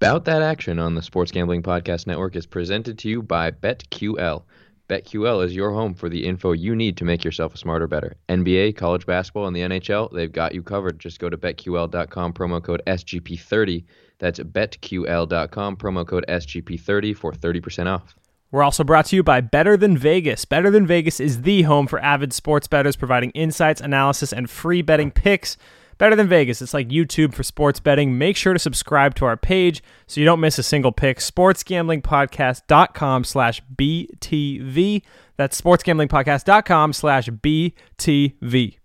About 0.00 0.24
That 0.24 0.42
Action 0.42 0.80
on 0.80 0.96
the 0.96 1.02
Sports 1.02 1.30
Gambling 1.30 1.62
Podcast 1.62 2.06
Network 2.06 2.34
is 2.34 2.46
presented 2.46 2.98
to 2.98 3.08
you 3.08 3.22
by 3.22 3.52
BetQL. 3.52 4.42
BetQL 4.88 5.44
is 5.44 5.54
your 5.54 5.70
home 5.70 5.94
for 5.94 6.08
the 6.08 6.26
info 6.26 6.52
you 6.52 6.74
need 6.74 6.96
to 6.96 7.04
make 7.04 7.24
yourself 7.24 7.54
a 7.54 7.58
smarter 7.58 7.86
better. 7.86 8.16
NBA, 8.28 8.76
college 8.76 9.06
basketball, 9.06 9.46
and 9.46 9.54
the 9.54 9.60
NHL, 9.60 10.12
they've 10.12 10.32
got 10.32 10.52
you 10.52 10.62
covered. 10.62 10.98
Just 10.98 11.20
go 11.20 11.30
to 11.30 11.38
betql.com, 11.38 12.32
promo 12.32 12.62
code 12.62 12.82
SGP30. 12.88 13.84
That's 14.18 14.40
betql.com, 14.40 15.76
promo 15.76 16.06
code 16.06 16.24
SGP30 16.28 17.16
for 17.16 17.32
30% 17.32 17.86
off. 17.86 18.16
We're 18.50 18.64
also 18.64 18.84
brought 18.84 19.06
to 19.06 19.16
you 19.16 19.22
by 19.22 19.40
Better 19.40 19.76
Than 19.76 19.96
Vegas. 19.96 20.44
Better 20.44 20.70
Than 20.70 20.86
Vegas 20.86 21.20
is 21.20 21.42
the 21.42 21.62
home 21.62 21.86
for 21.86 22.00
avid 22.00 22.32
sports 22.32 22.66
bettors, 22.66 22.96
providing 22.96 23.30
insights, 23.30 23.80
analysis, 23.80 24.32
and 24.32 24.50
free 24.50 24.82
betting 24.82 25.12
picks. 25.12 25.56
Better 25.98 26.16
Than 26.16 26.28
Vegas. 26.28 26.62
It's 26.62 26.74
like 26.74 26.88
YouTube 26.88 27.34
for 27.34 27.42
sports 27.42 27.80
betting. 27.80 28.18
Make 28.18 28.36
sure 28.36 28.52
to 28.52 28.58
subscribe 28.58 29.14
to 29.16 29.24
our 29.24 29.36
page 29.36 29.82
so 30.06 30.20
you 30.20 30.26
don't 30.26 30.40
miss 30.40 30.58
a 30.58 30.62
single 30.62 30.92
pick. 30.92 31.18
SportsGamblingPodcast.com 31.18 33.24
slash 33.24 33.62
BTV. 33.76 35.02
That's 35.36 35.60
SportsGamblingPodcast.com 35.60 36.92
slash 36.92 37.28
BTV. 37.28 38.78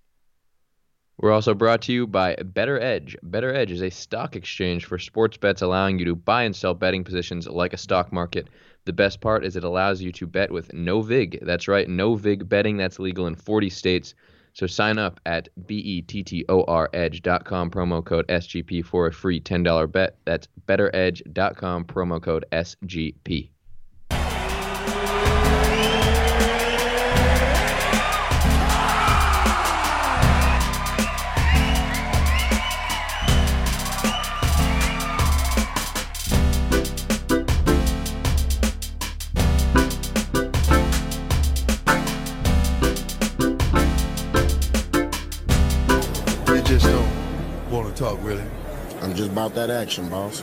We're 1.22 1.34
also 1.34 1.54
brought 1.54 1.82
to 1.82 1.92
you 1.92 2.08
by 2.08 2.36
BettorEdge. 2.36 3.18
Better 3.24 3.54
Edge 3.54 3.72
is 3.72 3.84
a 3.84 3.90
stock 3.90 4.38
exchange 4.38 4.86
for 4.86 4.98
sports 4.98 5.36
bets, 5.36 5.62
allowing 5.62 6.00
you 6.00 6.06
to 6.06 6.16
buy 6.16 6.44
and 6.44 6.56
sell 6.56 6.74
betting 6.74 7.04
positions 7.04 7.46
like 7.46 7.74
a 7.74 7.78
stock 7.78 8.14
market. 8.14 8.48
The 8.86 8.94
best 8.94 9.20
part 9.20 9.44
is 9.44 9.58
it 9.58 9.66
allows 9.66 10.02
you 10.02 10.14
to 10.14 10.26
bet 10.26 10.50
with 10.50 10.74
no 10.74 11.02
VIG. 11.02 11.40
That's 11.42 11.68
right, 11.68 11.90
no 11.90 12.16
VIG 12.16 12.48
betting. 12.48 12.78
That's 12.78 13.00
legal 13.00 13.28
in 13.28 13.36
40 13.36 13.70
states. 13.70 14.16
So 14.60 14.68
sign 14.68 15.00
up 15.00 15.22
at 15.26 15.48
bettoredge.com, 15.68 17.72
promo 17.72 18.04
code 18.04 18.28
SGP 18.28 18.84
for 18.84 19.08
a 19.08 19.14
free 19.14 19.40
$10 19.40 19.90
bet. 19.90 20.18
That's 20.26 20.50
bettoredge.com, 20.68 21.86
promo 21.86 22.22
code 22.22 22.44
SGP. 22.52 23.52
About 49.40 49.56
that 49.56 49.70
action, 49.70 50.10
boss. 50.10 50.42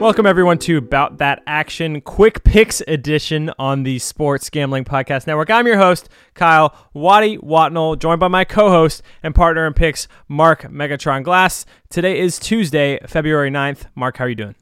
Welcome, 0.00 0.24
everyone, 0.24 0.56
to 0.60 0.78
About 0.78 1.18
That 1.18 1.42
Action 1.46 2.00
Quick 2.00 2.44
Picks 2.44 2.80
edition 2.88 3.52
on 3.58 3.82
the 3.82 3.98
Sports 3.98 4.48
Gambling 4.48 4.86
Podcast 4.86 5.26
Network. 5.26 5.50
I'm 5.50 5.66
your 5.66 5.76
host, 5.76 6.08
Kyle 6.32 6.74
Waddy 6.94 7.36
Watnell, 7.38 7.98
joined 7.98 8.20
by 8.20 8.28
my 8.28 8.46
co 8.46 8.70
host 8.70 9.02
and 9.22 9.34
partner 9.34 9.66
in 9.66 9.74
picks, 9.74 10.08
Mark 10.28 10.62
Megatron 10.62 11.24
Glass. 11.24 11.66
Today 11.90 12.18
is 12.18 12.38
Tuesday, 12.38 12.98
February 13.06 13.50
9th. 13.50 13.84
Mark, 13.94 14.16
how 14.16 14.24
are 14.24 14.30
you 14.30 14.34
doing? 14.34 14.54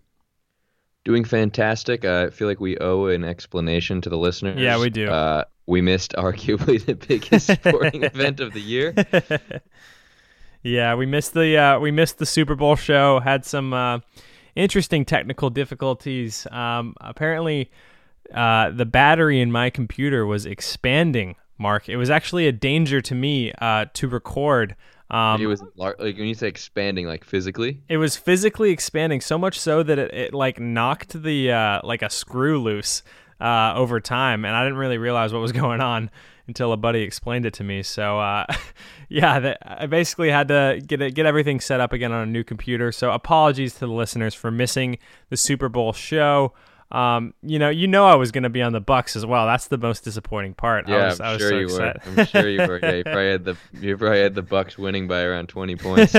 Doing 1.05 1.23
fantastic. 1.23 2.05
Uh, 2.05 2.27
I 2.27 2.31
feel 2.31 2.49
like 2.49 2.59
we 2.59 2.77
owe 2.79 3.07
an 3.07 3.23
explanation 3.23 4.01
to 4.01 4.11
the 4.11 4.19
listeners. 4.19 4.59
Yeah, 4.59 4.81
we 4.81 4.91
do. 4.91 5.09
Uh, 5.09 5.45
we 5.67 5.81
missed 5.81 6.13
arguably 6.19 6.85
the 6.85 6.97
biggest 6.97 7.53
sporting 7.53 8.03
event 8.03 8.41
of 8.41 8.53
the 8.53 8.61
year. 8.61 8.95
Yeah, 10.67 10.97
we 10.97 11.07
missed 11.07 11.33
the 11.33 11.57
uh, 11.57 11.79
we 11.79 11.93
missed 11.93 12.19
the 12.19 12.27
Super 12.27 12.57
Bowl 12.57 12.75
show. 12.75 13.21
Had 13.21 13.45
some 13.45 13.73
uh, 13.73 14.01
interesting 14.57 15.05
technical 15.05 15.49
difficulties. 15.49 16.45
Um, 16.51 16.97
apparently, 17.01 17.71
uh, 18.35 18.71
the 18.71 18.85
battery 18.85 19.41
in 19.41 19.53
my 19.53 19.71
computer 19.71 20.27
was 20.27 20.45
expanding. 20.45 21.37
Mark, 21.57 21.89
it 21.89 21.97
was 21.97 22.11
actually 22.11 22.49
a 22.49 22.53
danger 22.53 23.01
to 23.01 23.15
me 23.15 23.53
uh, 23.61 23.87
to 23.95 24.09
record. 24.09 24.75
Um, 25.09 25.41
it 25.41 25.47
was 25.47 25.63
like 25.77 25.99
when 25.99 26.27
you 26.27 26.35
say 26.35 26.49
expanding, 26.49 27.07
like 27.07 27.23
physically. 27.23 27.81
it 27.89 27.99
was 27.99 28.17
physically 28.17 28.71
expanding 28.71 29.21
so 29.21 29.39
much 29.39 29.61
so 29.61 29.85
that 29.85 30.01
it, 30.01 30.13
it 30.13 30.35
like 30.35 30.59
knocked 30.59 31.23
the 31.23 31.53
uh, 31.53 31.81
like 31.85 32.03
a 32.03 32.11
screw 32.11 32.61
loose 32.61 33.05
uh, 33.41 33.73
over 33.77 34.01
time, 34.01 34.45
and 34.45 34.57
I 34.57 34.65
didn't 34.65 34.79
really 34.79 34.99
realize 34.99 35.33
what 35.33 35.41
was 35.41 35.53
going 35.63 35.81
on 35.81 36.11
until 36.47 36.73
a 36.73 36.77
buddy 36.77 37.03
explained 37.03 37.47
it 37.47 37.55
to 37.55 37.65
me. 37.65 37.83
So 37.83 38.19
uh, 38.19 38.47
yeah, 39.09 39.39
that, 39.41 39.59
I 39.65 39.87
basically 39.87 40.31
had 40.31 40.49
to 40.49 40.81
get 40.85 41.01
it, 41.03 41.15
get 41.15 41.27
everything 41.27 41.61
set 41.61 41.81
up 41.81 41.93
again 41.93 42.13
on 42.13 42.23
a 42.23 42.31
new 42.31 42.45
computer. 42.45 42.93
So 42.93 43.13
apologies 43.13 43.75
to 43.75 43.81
the 43.81 43.93
listeners 43.93 44.35
for 44.35 44.51
missing 44.51 44.99
the 45.31 45.37
Super 45.37 45.69
Bowl 45.69 45.93
show. 45.93 46.53
Um, 46.93 47.35
you 47.43 47.59
know, 47.59 47.69
you 47.69 47.89
know, 47.89 48.07
I 48.07 48.15
was 48.15 48.31
going 48.31 48.45
to 48.45 48.51
be 48.51 48.63
on 48.63 48.73
the 48.73 48.81
Bucks 48.81 49.17
as 49.17 49.27
well. 49.27 49.45
That's 49.47 49.67
the 49.67 49.79
most 49.79 50.05
disappointing 50.05 50.55
part. 50.55 50.89
Yeah, 50.89 50.97
I 50.97 51.07
was, 51.07 51.21
I'm 51.21 51.27
I 51.27 51.33
was 51.33 51.41
sure 51.41 51.51
so 51.51 51.59
you 51.59 51.65
excited. 51.65 52.03
were. 52.05 52.21
I'm 52.21 52.27
sure 52.27 52.49
you 52.49 52.59
were. 52.59 52.79
Yeah, 52.81 52.93
you 52.93 53.05
probably 53.05 53.31
had 53.31 53.45
the 53.45 53.57
you 53.81 53.97
probably 53.97 54.21
had 54.21 54.35
the 54.35 54.43
Bucks 54.43 54.79
winning 54.79 55.09
by 55.09 55.23
around 55.23 55.49
20 55.49 55.77
points. 55.77 56.15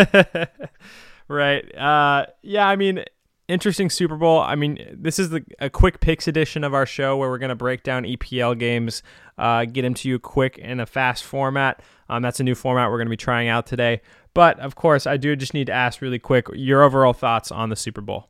right. 1.30 1.78
Uh, 1.78 2.26
yeah, 2.42 2.68
I 2.68 2.76
mean, 2.76 3.06
interesting 3.48 3.90
Super 3.90 4.18
Bowl. 4.18 4.40
I 4.40 4.56
mean, 4.56 4.78
this 4.94 5.20
is 5.20 5.30
the, 5.30 5.44
a 5.60 5.70
quick 5.70 6.00
picks 6.00 6.28
edition 6.28 6.64
of 6.64 6.74
our 6.74 6.86
show 6.86 7.18
where 7.18 7.30
we're 7.30 7.38
going 7.38 7.50
to 7.50 7.56
break 7.56 7.84
down 7.84 8.04
EPL 8.04 8.58
games, 8.58 9.04
uh, 9.38 9.66
get 9.66 9.84
them 9.84 9.94
to 9.96 10.10
you 10.10 10.20
quick 10.20 10.58
in 10.58 10.80
a 10.80 10.86
fast 10.86 11.24
format. 11.24 11.82
Um, 12.10 12.22
that's 12.22 12.40
a 12.40 12.44
new 12.44 12.56
format 12.56 12.90
we're 12.90 12.98
going 12.98 13.08
to 13.08 13.12
be 13.12 13.18
trying 13.18 13.48
out 13.48 13.66
today. 13.66 14.02
But 14.34 14.60
of 14.60 14.76
course, 14.76 15.08
I 15.08 15.18
do 15.18 15.36
just 15.36 15.54
need 15.54 15.68
to 15.68 15.74
ask 15.74 16.02
really 16.02 16.20
quick 16.20 16.48
your 16.54 16.84
overall 16.84 17.14
thoughts 17.14 17.52
on 17.52 17.70
the 17.70 17.76
Super 17.76 18.02
Bowl. 18.02 18.30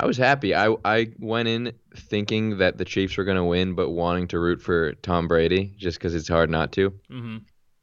I 0.00 0.06
was 0.06 0.16
happy. 0.16 0.54
I 0.54 0.74
I 0.84 1.12
went 1.20 1.48
in 1.48 1.72
thinking 1.96 2.58
that 2.58 2.78
the 2.78 2.84
Chiefs 2.84 3.16
were 3.16 3.24
going 3.24 3.36
to 3.36 3.44
win, 3.44 3.74
but 3.74 3.90
wanting 3.90 4.26
to 4.28 4.40
root 4.40 4.60
for 4.60 4.94
Tom 4.94 5.28
Brady 5.28 5.72
just 5.76 5.98
because 5.98 6.14
it's 6.14 6.28
hard 6.28 6.50
not 6.50 6.72
to. 6.72 6.90
Mm-hmm. 7.10 7.36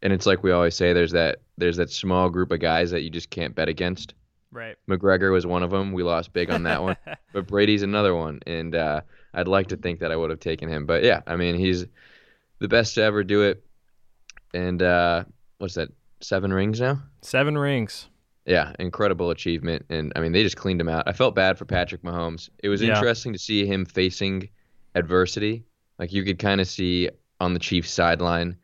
And 0.04 0.14
it's 0.14 0.26
like 0.26 0.44
we 0.44 0.52
always 0.52 0.76
say, 0.76 0.94
there's 0.94 1.14
that 1.14 1.40
there's 1.58 1.78
that 1.78 1.90
small 1.90 2.30
group 2.30 2.52
of 2.52 2.60
guys 2.60 2.92
that 2.92 3.04
you 3.04 3.10
just 3.10 3.30
can't 3.30 3.56
bet 3.56 3.70
against. 3.70 4.14
Right. 4.52 4.76
McGregor 4.90 5.32
was 5.32 5.46
one 5.46 5.64
of 5.64 5.72
them. 5.72 5.94
We 5.94 6.04
lost 6.04 6.34
big 6.34 6.50
on 6.52 6.64
that 6.64 6.82
one, 6.84 6.98
but 7.34 7.48
Brady's 7.48 7.84
another 7.84 8.14
one, 8.16 8.40
and 8.46 8.76
uh, 8.76 9.02
I'd 9.34 9.48
like 9.48 9.68
to 9.70 9.78
think 9.78 10.00
that 10.02 10.12
I 10.12 10.16
would 10.16 10.30
have 10.30 10.40
taken 10.42 10.68
him. 10.70 10.86
But 10.86 11.04
yeah, 11.04 11.22
I 11.26 11.36
mean 11.38 11.56
he's 11.56 11.86
the 12.60 12.68
best 12.68 12.96
to 12.96 13.04
ever 13.04 13.24
do 13.24 13.44
it, 13.44 13.64
and 14.54 14.82
uh, 14.82 15.24
what's 15.58 15.76
that? 15.76 15.90
Seven 16.20 16.54
rings 16.54 16.80
now. 16.80 17.02
Seven 17.22 17.58
rings. 17.58 18.08
Yeah, 18.46 18.74
incredible 18.80 19.30
achievement, 19.32 19.86
and 19.90 20.12
I 20.16 20.20
mean 20.20 20.32
they 20.34 20.44
just 20.44 20.58
cleaned 20.58 20.82
him 20.82 20.90
out. 20.90 21.08
I 21.08 21.14
felt 21.14 21.34
bad 21.36 21.58
for 21.58 21.66
Patrick 21.66 22.02
Mahomes. 22.04 22.50
It 22.60 22.70
was 22.70 22.82
Yeah. 22.82 22.94
interesting 22.96 23.34
to 23.34 23.40
see 23.40 23.66
him 23.66 23.86
facing 23.86 24.50
adversity. 24.96 25.64
Like 26.00 26.12
you 26.12 26.24
could 26.24 26.40
kind 26.40 26.60
of 26.60 26.68
see 26.68 27.10
on 27.40 27.54
the 27.54 27.60
Chiefs 27.60 27.92
sideline, 27.92 28.58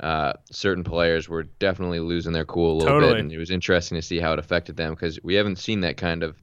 uh, 0.00 0.32
certain 0.50 0.84
players 0.84 1.28
were 1.28 1.44
definitely 1.44 2.00
losing 2.00 2.32
their 2.32 2.44
cool 2.44 2.72
a 2.72 2.76
little 2.78 2.94
Totally. 2.94 3.12
bit, 3.14 3.20
and 3.20 3.32
it 3.32 3.38
was 3.38 3.50
interesting 3.50 3.96
to 3.96 4.02
see 4.02 4.18
how 4.18 4.32
it 4.32 4.38
affected 4.38 4.76
them 4.76 4.94
because 4.94 5.18
we 5.22 5.34
haven't 5.34 5.56
seen 5.56 5.80
that 5.80 5.96
kind 5.96 6.22
of 6.22 6.42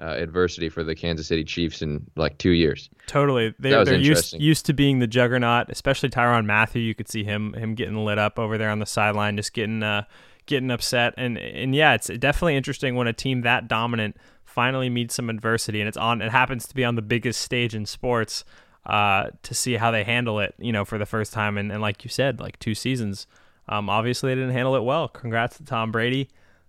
uh, 0.00 0.14
adversity 0.16 0.68
for 0.68 0.82
the 0.82 0.94
Kansas 0.94 1.26
City 1.26 1.44
Chiefs 1.44 1.82
in 1.82 2.04
like 2.16 2.38
two 2.38 2.50
years. 2.50 2.88
Totally. 3.06 3.54
They, 3.58 3.70
they're 3.70 3.94
used 3.94 4.34
used 4.34 4.66
to 4.66 4.72
being 4.72 4.98
the 4.98 5.06
juggernaut, 5.06 5.66
especially 5.68 6.08
Tyrann 6.08 6.46
Mathieu. 6.46 6.80
You 6.80 6.94
could 6.94 7.08
see 7.08 7.22
him 7.22 7.52
him 7.52 7.74
getting 7.74 7.96
lit 8.04 8.18
up 8.18 8.38
over 8.38 8.56
there 8.56 8.70
on 8.70 8.78
the 8.78 8.86
sideline, 8.86 9.36
just 9.36 9.52
getting 9.52 9.82
uh, 9.82 10.04
getting 10.46 10.70
upset. 10.70 11.14
And 11.16 11.38
and 11.38 11.74
yeah, 11.74 11.94
it's 11.94 12.08
definitely 12.08 12.56
interesting 12.56 12.96
when 12.96 13.06
a 13.06 13.12
team 13.12 13.42
that 13.42 13.68
dominant 13.68 14.16
finally 14.44 14.88
meets 14.88 15.14
some 15.14 15.30
adversity, 15.30 15.80
and 15.80 15.88
it's 15.88 15.98
on. 15.98 16.22
It 16.22 16.30
happens 16.30 16.66
to 16.68 16.74
be 16.74 16.84
on 16.84 16.96
the 16.96 17.02
biggest 17.02 17.42
stage 17.42 17.74
in 17.74 17.86
sports. 17.86 18.44
Uh, 18.86 19.28
to 19.42 19.54
see 19.54 19.74
how 19.74 19.90
they 19.90 20.04
handle 20.04 20.40
it, 20.40 20.54
you 20.58 20.72
know, 20.72 20.86
for 20.86 20.96
the 20.96 21.04
first 21.04 21.32
time, 21.32 21.58
and, 21.58 21.70
and 21.70 21.82
like 21.82 22.02
you 22.02 22.08
said, 22.08 22.40
like 22.40 22.58
two 22.58 22.74
seasons. 22.74 23.26
Um, 23.68 23.90
obviously, 23.90 24.30
they 24.30 24.40
didn't 24.40 24.54
handle 24.54 24.74
it 24.74 24.82
well. 24.82 25.06
Congrats 25.06 25.58
to 25.58 25.64
Tom 25.64 25.92
Brady. 25.92 26.28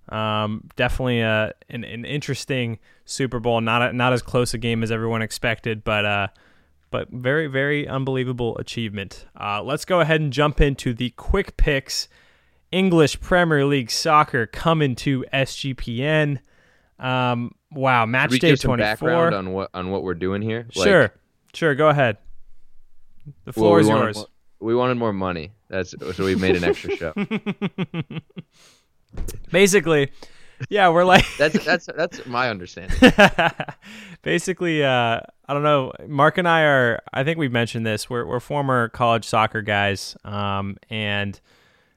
Um, 0.09 0.69
definitely 0.75 1.21
a, 1.21 1.53
an, 1.69 1.83
an 1.83 2.05
interesting 2.05 2.79
Super 3.05 3.39
Bowl. 3.39 3.61
Not 3.61 3.81
a, 3.81 3.93
not 3.93 4.13
as 4.13 4.21
close 4.21 4.53
a 4.53 4.57
game 4.57 4.83
as 4.83 4.91
everyone 4.91 5.21
expected, 5.21 5.83
but 5.83 6.05
uh, 6.05 6.27
but 6.91 7.09
very 7.09 7.47
very 7.47 7.87
unbelievable 7.87 8.57
achievement. 8.57 9.25
Uh, 9.39 9.63
let's 9.63 9.85
go 9.85 10.01
ahead 10.01 10.19
and 10.21 10.33
jump 10.33 10.59
into 10.59 10.93
the 10.93 11.11
quick 11.11 11.57
picks. 11.57 12.07
English 12.71 13.19
Premier 13.19 13.65
League 13.65 13.91
soccer 13.91 14.45
coming 14.45 14.95
to 14.95 15.25
SGPN. 15.33 16.39
Um, 16.99 17.53
wow, 17.71 18.05
match 18.05 18.31
day 18.39 18.55
twenty 18.55 18.83
background 18.83 19.31
four. 19.31 19.37
on 19.37 19.53
what 19.53 19.69
on 19.73 19.91
what 19.91 20.03
we're 20.03 20.13
doing 20.13 20.41
here? 20.41 20.67
Like, 20.75 20.85
Sure. 21.53 21.75
Go 21.75 21.89
ahead. 21.89 22.17
The 23.25 23.31
well, 23.47 23.53
floor 23.53 23.75
we 23.77 23.81
is 23.81 23.89
yours. 23.89 24.15
more- 24.17 24.25
we 24.59 24.75
wanted 24.75 24.95
more 24.95 25.13
money. 25.13 25.51
That's 25.69 25.95
so 26.15 26.25
we 26.25 26.35
made 26.35 26.55
an 26.55 26.63
extra 26.63 26.95
show. 26.95 27.13
Basically, 29.51 30.11
yeah, 30.69 30.89
we're 30.89 31.03
like 31.03 31.25
That's 31.37 31.63
that's 31.65 31.87
that's 31.97 32.25
my 32.25 32.49
understanding. 32.49 32.97
basically 34.21 34.83
uh 34.83 35.19
i 35.47 35.53
don't 35.53 35.63
know 35.63 35.91
mark 36.07 36.37
and 36.37 36.47
i 36.47 36.61
are 36.61 36.99
i 37.11 37.23
think 37.23 37.39
we've 37.39 37.51
mentioned 37.51 37.87
this 37.87 38.07
we're, 38.07 38.23
we're 38.23 38.39
former 38.39 38.87
college 38.89 39.25
soccer 39.25 39.63
guys 39.63 40.15
um 40.23 40.77
and 40.91 41.41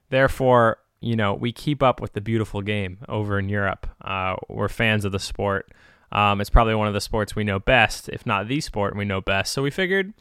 therefore 0.09 0.79
you 1.01 1.15
know 1.15 1.35
we 1.35 1.51
keep 1.51 1.83
up 1.83 2.01
with 2.01 2.13
the 2.13 2.21
beautiful 2.21 2.63
game 2.63 2.97
over 3.07 3.37
in 3.37 3.47
europe 3.47 3.85
uh 4.01 4.35
we're 4.49 4.67
fans 4.67 5.05
of 5.05 5.11
the 5.11 5.19
sport 5.19 5.71
Um, 6.15 6.39
it's 6.39 6.49
probably 6.49 6.75
one 6.75 6.87
of 6.87 6.93
the 6.93 7.01
sports 7.01 7.35
we 7.35 7.43
know 7.43 7.59
best, 7.59 8.07
if 8.07 8.25
not 8.25 8.47
the 8.47 8.61
sport 8.61 8.95
we 8.95 9.03
know 9.03 9.19
best. 9.19 9.51
So 9.51 9.61
we 9.61 9.69
figured, 9.69 10.13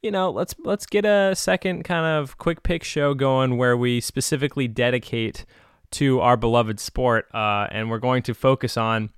you 0.00 0.12
know, 0.12 0.30
let's 0.30 0.54
let's 0.62 0.86
get 0.86 1.04
a 1.04 1.34
second 1.34 1.82
kind 1.82 2.06
of 2.06 2.38
quick 2.38 2.62
pick 2.62 2.84
show 2.84 3.12
going 3.12 3.58
where 3.58 3.76
we 3.76 4.00
specifically 4.00 4.68
dedicate 4.68 5.44
to 5.90 6.20
our 6.20 6.36
beloved 6.36 6.78
sport, 6.78 7.26
uh, 7.34 7.66
and 7.72 7.90
we're 7.90 7.98
going 7.98 8.22
to 8.22 8.34
focus 8.34 8.76
on 8.76 9.10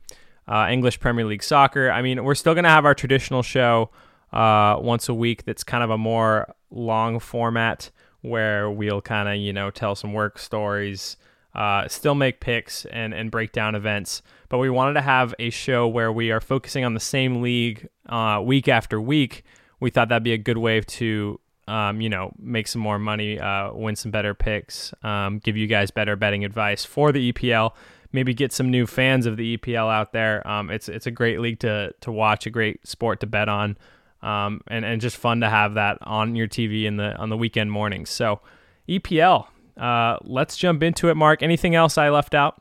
uh, 0.48 0.66
English 0.70 0.98
Premier 0.98 1.26
League 1.26 1.42
soccer. 1.42 1.90
I 1.90 2.00
mean, 2.00 2.24
we're 2.24 2.34
still 2.34 2.54
going 2.54 2.64
to 2.64 2.70
have 2.70 2.86
our 2.86 2.94
traditional 2.94 3.42
show 3.42 3.90
uh, 4.32 4.78
once 4.80 5.10
a 5.10 5.14
week. 5.14 5.44
That's 5.44 5.62
kind 5.62 5.84
of 5.84 5.90
a 5.90 5.98
more 5.98 6.54
long 6.70 7.20
format 7.20 7.90
where 8.22 8.70
we'll 8.70 9.02
kind 9.02 9.28
of 9.28 9.36
you 9.36 9.52
know 9.52 9.70
tell 9.70 9.94
some 9.94 10.14
work 10.14 10.38
stories 10.38 11.18
uh, 11.54 11.86
still 11.88 12.14
make 12.14 12.40
picks 12.40 12.84
and, 12.86 13.14
and 13.14 13.30
break 13.30 13.52
down 13.52 13.74
events. 13.74 14.22
But 14.48 14.58
we 14.58 14.70
wanted 14.70 14.94
to 14.94 15.00
have 15.02 15.34
a 15.38 15.50
show 15.50 15.86
where 15.86 16.12
we 16.12 16.30
are 16.30 16.40
focusing 16.40 16.84
on 16.84 16.94
the 16.94 17.00
same 17.00 17.42
league 17.42 17.88
uh, 18.08 18.40
week 18.44 18.68
after 18.68 19.00
week. 19.00 19.44
We 19.80 19.90
thought 19.90 20.08
that'd 20.08 20.22
be 20.22 20.32
a 20.32 20.38
good 20.38 20.58
way 20.58 20.80
to, 20.80 21.40
um, 21.68 22.00
you 22.00 22.08
know, 22.08 22.32
make 22.38 22.68
some 22.68 22.80
more 22.80 22.98
money, 22.98 23.38
uh, 23.38 23.72
win 23.72 23.96
some 23.96 24.10
better 24.10 24.34
picks, 24.34 24.92
um, 25.02 25.38
give 25.38 25.56
you 25.56 25.66
guys 25.66 25.90
better 25.90 26.16
betting 26.16 26.44
advice 26.44 26.84
for 26.84 27.12
the 27.12 27.32
EPL. 27.32 27.72
Maybe 28.12 28.32
get 28.32 28.52
some 28.52 28.70
new 28.70 28.86
fans 28.86 29.26
of 29.26 29.36
the 29.36 29.56
EPL 29.56 29.92
out 29.92 30.12
there. 30.12 30.46
Um, 30.46 30.70
it's 30.70 30.88
it's 30.88 31.06
a 31.06 31.10
great 31.10 31.40
league 31.40 31.58
to 31.60 31.92
to 32.00 32.12
watch, 32.12 32.46
a 32.46 32.50
great 32.50 32.86
sport 32.86 33.18
to 33.20 33.26
bet 33.26 33.48
on, 33.48 33.76
um, 34.22 34.60
and 34.68 34.84
and 34.84 35.00
just 35.00 35.16
fun 35.16 35.40
to 35.40 35.50
have 35.50 35.74
that 35.74 35.98
on 36.02 36.36
your 36.36 36.46
TV 36.46 36.84
in 36.84 36.96
the 36.96 37.16
on 37.16 37.28
the 37.28 37.36
weekend 37.36 37.72
mornings. 37.72 38.10
So 38.10 38.40
EPL, 38.88 39.48
uh, 39.76 40.18
let's 40.22 40.56
jump 40.56 40.82
into 40.82 41.08
it, 41.08 41.16
Mark. 41.16 41.42
Anything 41.42 41.74
else 41.74 41.98
I 41.98 42.10
left 42.10 42.34
out? 42.34 42.60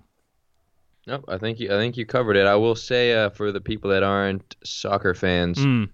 Nope, 1.05 1.25
I 1.27 1.37
think 1.37 1.59
you, 1.59 1.67
I 1.67 1.77
think 1.77 1.97
you 1.97 2.05
covered 2.05 2.37
it. 2.37 2.45
I 2.47 2.55
will 2.55 2.75
say 2.75 3.13
uh, 3.13 3.29
for 3.29 3.51
the 3.51 3.59
people 3.59 3.89
that 3.91 4.03
aren't 4.03 4.55
soccer 4.63 5.13
fans, 5.13 5.57
Mm, 5.59 5.89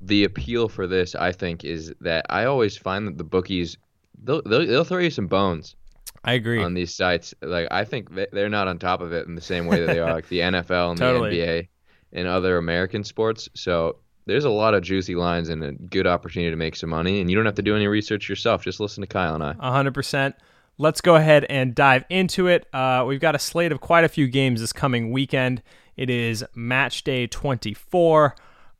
the 0.00 0.24
appeal 0.24 0.68
for 0.68 0.86
this, 0.86 1.14
I 1.14 1.32
think, 1.32 1.64
is 1.64 1.92
that 2.00 2.26
I 2.30 2.44
always 2.44 2.76
find 2.76 3.06
that 3.06 3.18
the 3.18 3.24
bookies 3.24 3.76
they'll 4.24 4.42
they'll, 4.42 4.66
they'll 4.66 4.84
throw 4.84 4.98
you 4.98 5.10
some 5.10 5.26
bones 5.26 5.76
I 6.24 6.32
agree. 6.34 6.62
on 6.62 6.74
these 6.74 6.94
sites. 6.94 7.34
Like 7.42 7.68
I 7.70 7.84
think 7.84 8.14
they- 8.14 8.26
they're 8.32 8.48
not 8.48 8.66
on 8.68 8.78
top 8.78 9.00
of 9.02 9.12
it 9.12 9.26
in 9.26 9.34
the 9.34 9.40
same 9.42 9.66
way 9.66 9.80
that 9.80 9.86
they 9.86 9.98
are 10.00 10.12
like 10.12 10.28
the 10.28 10.40
NFL 10.52 10.90
and 10.92 10.98
Totally. 10.98 11.30
the 11.30 11.40
NBA 11.46 11.68
and 12.12 12.26
other 12.28 12.56
American 12.56 13.04
sports. 13.04 13.48
So 13.54 13.96
there's 14.26 14.44
a 14.46 14.50
lot 14.50 14.72
of 14.74 14.82
juicy 14.82 15.14
lines 15.14 15.50
and 15.50 15.62
a 15.62 15.72
good 15.72 16.06
opportunity 16.06 16.50
to 16.50 16.56
make 16.56 16.76
some 16.76 16.90
money, 16.90 17.20
and 17.20 17.30
you 17.30 17.36
don't 17.36 17.46
have 17.46 17.54
to 17.56 17.62
do 17.62 17.76
any 17.76 17.86
research 17.88 18.28
yourself. 18.28 18.62
Just 18.64 18.80
listen 18.80 19.02
to 19.02 19.06
Kyle 19.06 19.34
and 19.34 19.42
I. 19.44 19.52
100%. 19.54 20.32
Let's 20.78 21.00
go 21.00 21.16
ahead 21.16 21.46
and 21.48 21.74
dive 21.74 22.04
into 22.10 22.48
it. 22.48 22.66
Uh, 22.72 23.04
we've 23.06 23.20
got 23.20 23.34
a 23.34 23.38
slate 23.38 23.72
of 23.72 23.80
quite 23.80 24.04
a 24.04 24.08
few 24.08 24.26
games 24.26 24.60
this 24.60 24.72
coming 24.72 25.10
weekend. 25.10 25.62
It 25.96 26.10
is 26.10 26.44
match 26.54 27.02
day 27.02 27.26
24. 27.26 28.36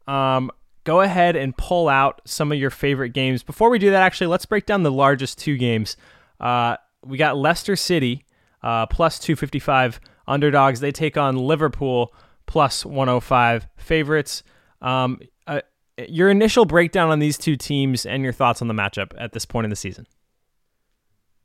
Um, 0.07 0.51
go 0.85 1.01
ahead 1.01 1.37
and 1.37 1.57
pull 1.57 1.89
out 1.89 2.21
some 2.27 2.53
of 2.53 2.59
your 2.59 2.71
favorite 2.71 3.11
games. 3.11 3.43
Before 3.43 3.71
we 3.71 3.79
do 3.79 3.91
that, 3.91 4.03
actually, 4.03 4.27
let's 4.27 4.45
break 4.45 4.67
down 4.67 4.83
the 4.83 4.93
largest 4.93 5.39
two 5.39 5.57
games. 5.57 5.97
Uh, 6.39 6.77
we 7.05 7.17
got 7.17 7.39
Leicester 7.39 7.77
City 7.77 8.25
uh, 8.63 8.85
plus 8.87 9.19
255 9.19 9.99
underdogs. 10.29 10.81
They 10.81 10.93
take 10.93 11.17
on 11.17 11.37
Liverpool 11.37 12.15
plus 12.47 12.85
105 12.85 13.69
favorites. 13.77 14.43
Um, 14.83 15.21
uh, 15.47 15.61
your 16.09 16.29
initial 16.29 16.67
breakdown 16.67 17.11
on 17.11 17.21
these 17.21 17.39
two 17.39 17.57
teams 17.57 18.05
and 18.05 18.23
your 18.23 18.33
thoughts 18.33 18.61
on 18.61 18.69
the 18.69 18.75
matchup 18.75 19.13
at 19.19 19.33
this 19.33 19.47
point 19.47 19.65
in 19.65 19.71
the 19.71 19.77
season. 19.77 20.07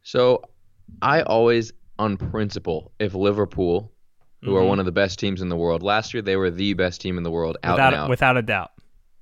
So 0.03 0.41
I 1.01 1.21
always, 1.21 1.71
on 1.99 2.17
principle, 2.17 2.91
if 2.99 3.13
Liverpool, 3.13 3.91
who 4.43 4.55
are 4.55 4.63
Mhm. 4.63 4.67
one 4.69 4.79
of 4.79 4.85
the 4.85 4.91
best 4.91 5.19
teams 5.19 5.41
in 5.41 5.49
the 5.49 5.55
world, 5.55 5.83
last 5.83 6.13
year 6.13 6.21
they 6.23 6.35
were 6.35 6.49
the 6.49 6.73
best 6.73 7.01
team 7.01 7.17
in 7.17 7.23
the 7.23 7.31
world, 7.31 7.57
out 7.63 7.73
without 7.75 7.93
and 7.93 7.95
out. 8.03 8.09
without 8.09 8.37
a 8.37 8.41
doubt. 8.41 8.71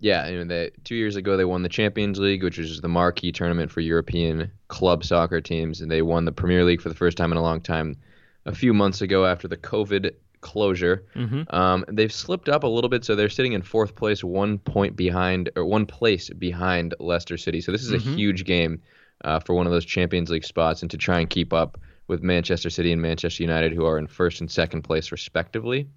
yeah, 0.02 0.30
you 0.30 0.38
know, 0.38 0.46
they, 0.46 0.72
two 0.86 0.96
years 0.96 1.18
ago 1.18 1.36
they 1.36 1.44
won 1.44 1.62
the 1.62 1.68
Champions 1.70 2.20
League, 2.20 2.42
which 2.42 2.58
is 2.58 2.80
the 2.80 2.88
marquee 2.88 3.34
tournament 3.34 3.70
for 3.70 3.82
European 3.82 4.50
club 4.70 5.04
soccer 5.04 5.42
teams, 5.42 5.82
and 5.82 5.92
they 5.92 6.02
won 6.02 6.24
the 6.24 6.32
Premier 6.32 6.64
League 6.64 6.82
for 6.82 6.88
the 6.88 6.96
first 6.96 7.18
time 7.18 7.32
in 7.34 7.38
a 7.38 7.42
long 7.42 7.60
time. 7.60 7.98
A 8.46 8.56
few 8.56 8.74
months 8.74 9.02
ago, 9.02 9.26
after 9.26 9.50
the 9.50 9.58
COVID 9.58 10.12
closure, 10.40 11.04
Mhm. 11.18 11.54
um, 11.54 11.84
they've 11.90 12.14
slipped 12.14 12.48
up 12.48 12.64
a 12.64 12.68
little 12.68 12.90
bit, 12.90 13.04
so 13.04 13.14
they're 13.14 13.28
sitting 13.28 13.52
in 13.52 13.62
fourth 13.62 13.96
place, 13.96 14.24
one 14.24 14.58
point 14.60 14.96
behind 14.96 15.50
or 15.58 15.66
one 15.66 15.86
place 15.86 16.30
behind 16.30 16.96
Leicester 17.02 17.36
City. 17.36 17.60
So 17.60 17.74
this 17.74 17.84
is 17.84 17.92
Mhm. 17.92 17.96
a 17.96 18.16
huge 18.16 18.46
game 18.46 18.82
uh, 19.24 19.40
for 19.40 19.54
one 19.54 19.66
of 19.66 19.72
those 19.72 19.86
Champions 19.86 20.30
League 20.30 20.44
spots, 20.46 20.82
and 20.82 20.92
to 20.92 20.98
try 20.98 21.20
and 21.20 21.30
keep 21.30 21.54
up 21.54 21.78
with 22.08 22.24
Manchester 22.24 22.70
City 22.70 22.92
and 22.92 23.02
Manchester 23.02 23.44
United, 23.44 23.72
who 23.74 23.86
are 23.86 23.98
in 23.98 24.08
first 24.08 24.42
and 24.42 24.50
second 24.50 24.82
place 24.84 25.12
respectively. 25.12 25.88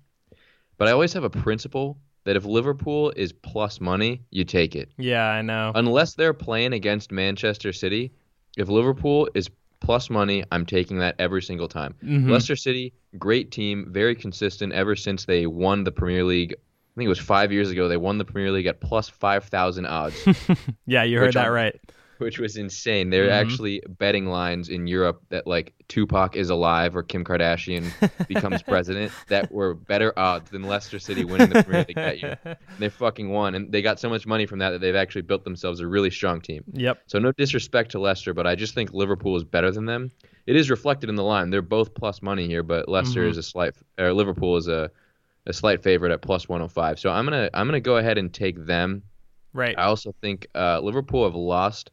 But 0.78 0.88
I 0.88 0.92
always 0.92 1.12
have 1.12 1.24
a 1.24 1.30
principle 1.30 1.98
that 2.24 2.36
if 2.36 2.44
Liverpool 2.44 3.12
is 3.16 3.32
plus 3.32 3.80
money, 3.80 4.22
you 4.30 4.44
take 4.44 4.76
it. 4.76 4.90
Yeah, 4.98 5.26
I 5.26 5.42
know. 5.42 5.72
Unless 5.74 6.14
they're 6.14 6.32
playing 6.34 6.72
against 6.72 7.10
Manchester 7.12 7.72
City, 7.72 8.12
if 8.56 8.68
Liverpool 8.68 9.28
is 9.34 9.48
plus 9.80 10.08
money, 10.10 10.44
I'm 10.52 10.64
taking 10.64 10.98
that 10.98 11.16
every 11.18 11.42
single 11.42 11.66
time. 11.66 11.94
Mhm. 12.04 12.30
Leicester 12.30 12.54
City, 12.56 12.92
great 13.18 13.50
team, 13.50 13.86
very 13.90 14.14
consistent 14.14 14.72
ever 14.72 14.94
since 14.94 15.24
they 15.24 15.46
won 15.46 15.82
the 15.84 15.90
Premier 15.90 16.22
League. 16.24 16.52
I 16.54 16.92
think 16.96 17.06
it 17.06 17.08
was 17.08 17.18
five 17.18 17.50
years 17.50 17.70
ago. 17.70 17.88
They 17.88 17.96
won 17.96 18.18
the 18.18 18.24
Premier 18.24 18.52
League 18.52 18.66
at 18.66 18.80
plus 18.80 19.08
5,000 19.08 19.86
odds, 19.86 20.14
yeah, 20.86 21.02
you 21.02 21.18
heard 21.18 21.32
that 21.34 21.44
I'm- 21.46 21.52
right. 21.52 21.80
Which 22.22 22.38
was 22.38 22.56
insane. 22.56 23.10
There 23.10 23.24
are 23.26 23.28
Mhm. 23.28 23.40
actually 23.42 23.82
betting 23.98 24.26
lines 24.26 24.68
in 24.68 24.86
Europe 24.86 25.22
that 25.30 25.46
like 25.46 25.74
Tupac 25.88 26.36
is 26.36 26.48
alive 26.50 26.96
or 26.96 27.02
Kim 27.02 27.24
Kardashian 27.24 27.92
becomes 28.28 28.62
president 28.74 29.12
that 29.28 29.52
were 29.52 29.74
better 29.74 30.12
odds 30.18 30.50
than 30.50 30.62
Leicester 30.62 30.98
City 30.98 31.24
winning 31.24 31.50
the 31.50 31.62
Premier 31.64 31.84
League 31.86 31.96
that 31.96 32.20
year. 32.20 32.38
And 32.44 32.56
they 32.78 32.88
fucking 32.88 33.28
won, 33.30 33.54
and 33.54 33.70
they 33.72 33.82
got 33.82 34.00
so 34.00 34.08
much 34.08 34.26
money 34.26 34.46
from 34.46 34.58
that 34.60 34.70
that 34.70 34.80
they've 34.80 34.96
actually 34.96 35.22
built 35.22 35.44
themselves 35.44 35.80
a 35.80 35.86
really 35.86 36.10
strong 36.10 36.40
team. 36.40 36.64
Yep. 36.72 36.98
So 37.06 37.18
no 37.18 37.32
disrespect 37.32 37.90
to 37.92 37.98
Leicester, 37.98 38.32
but 38.32 38.46
I 38.46 38.54
just 38.54 38.74
think 38.74 38.92
Liverpool 38.92 39.36
is 39.36 39.44
better 39.44 39.70
than 39.70 39.84
them. 39.86 40.10
It 40.46 40.56
is 40.56 40.70
reflected 40.70 41.08
in 41.08 41.14
the 41.16 41.22
line. 41.24 41.50
They're 41.50 41.62
both 41.62 41.94
plus 41.94 42.22
money 42.22 42.46
here, 42.46 42.62
but 42.62 42.88
Leicester 42.88 43.24
Mhm. 43.26 43.30
is 43.30 43.36
a 43.36 43.42
slight 43.42 43.74
or 43.98 44.12
Liverpool 44.12 44.56
is 44.56 44.68
a 44.68 44.90
a 45.44 45.52
slight 45.52 45.82
favorite 45.82 46.12
at 46.12 46.22
plus 46.22 46.48
105. 46.48 47.00
So 47.00 47.10
I'm 47.10 47.24
gonna 47.24 47.50
I'm 47.52 47.66
gonna 47.66 47.80
go 47.80 47.96
ahead 47.96 48.16
and 48.16 48.32
take 48.32 48.64
them. 48.64 49.02
Right. 49.52 49.74
I 49.76 49.82
also 49.82 50.14
think 50.20 50.46
uh, 50.54 50.78
Liverpool 50.80 51.24
have 51.24 51.34
lost 51.34 51.90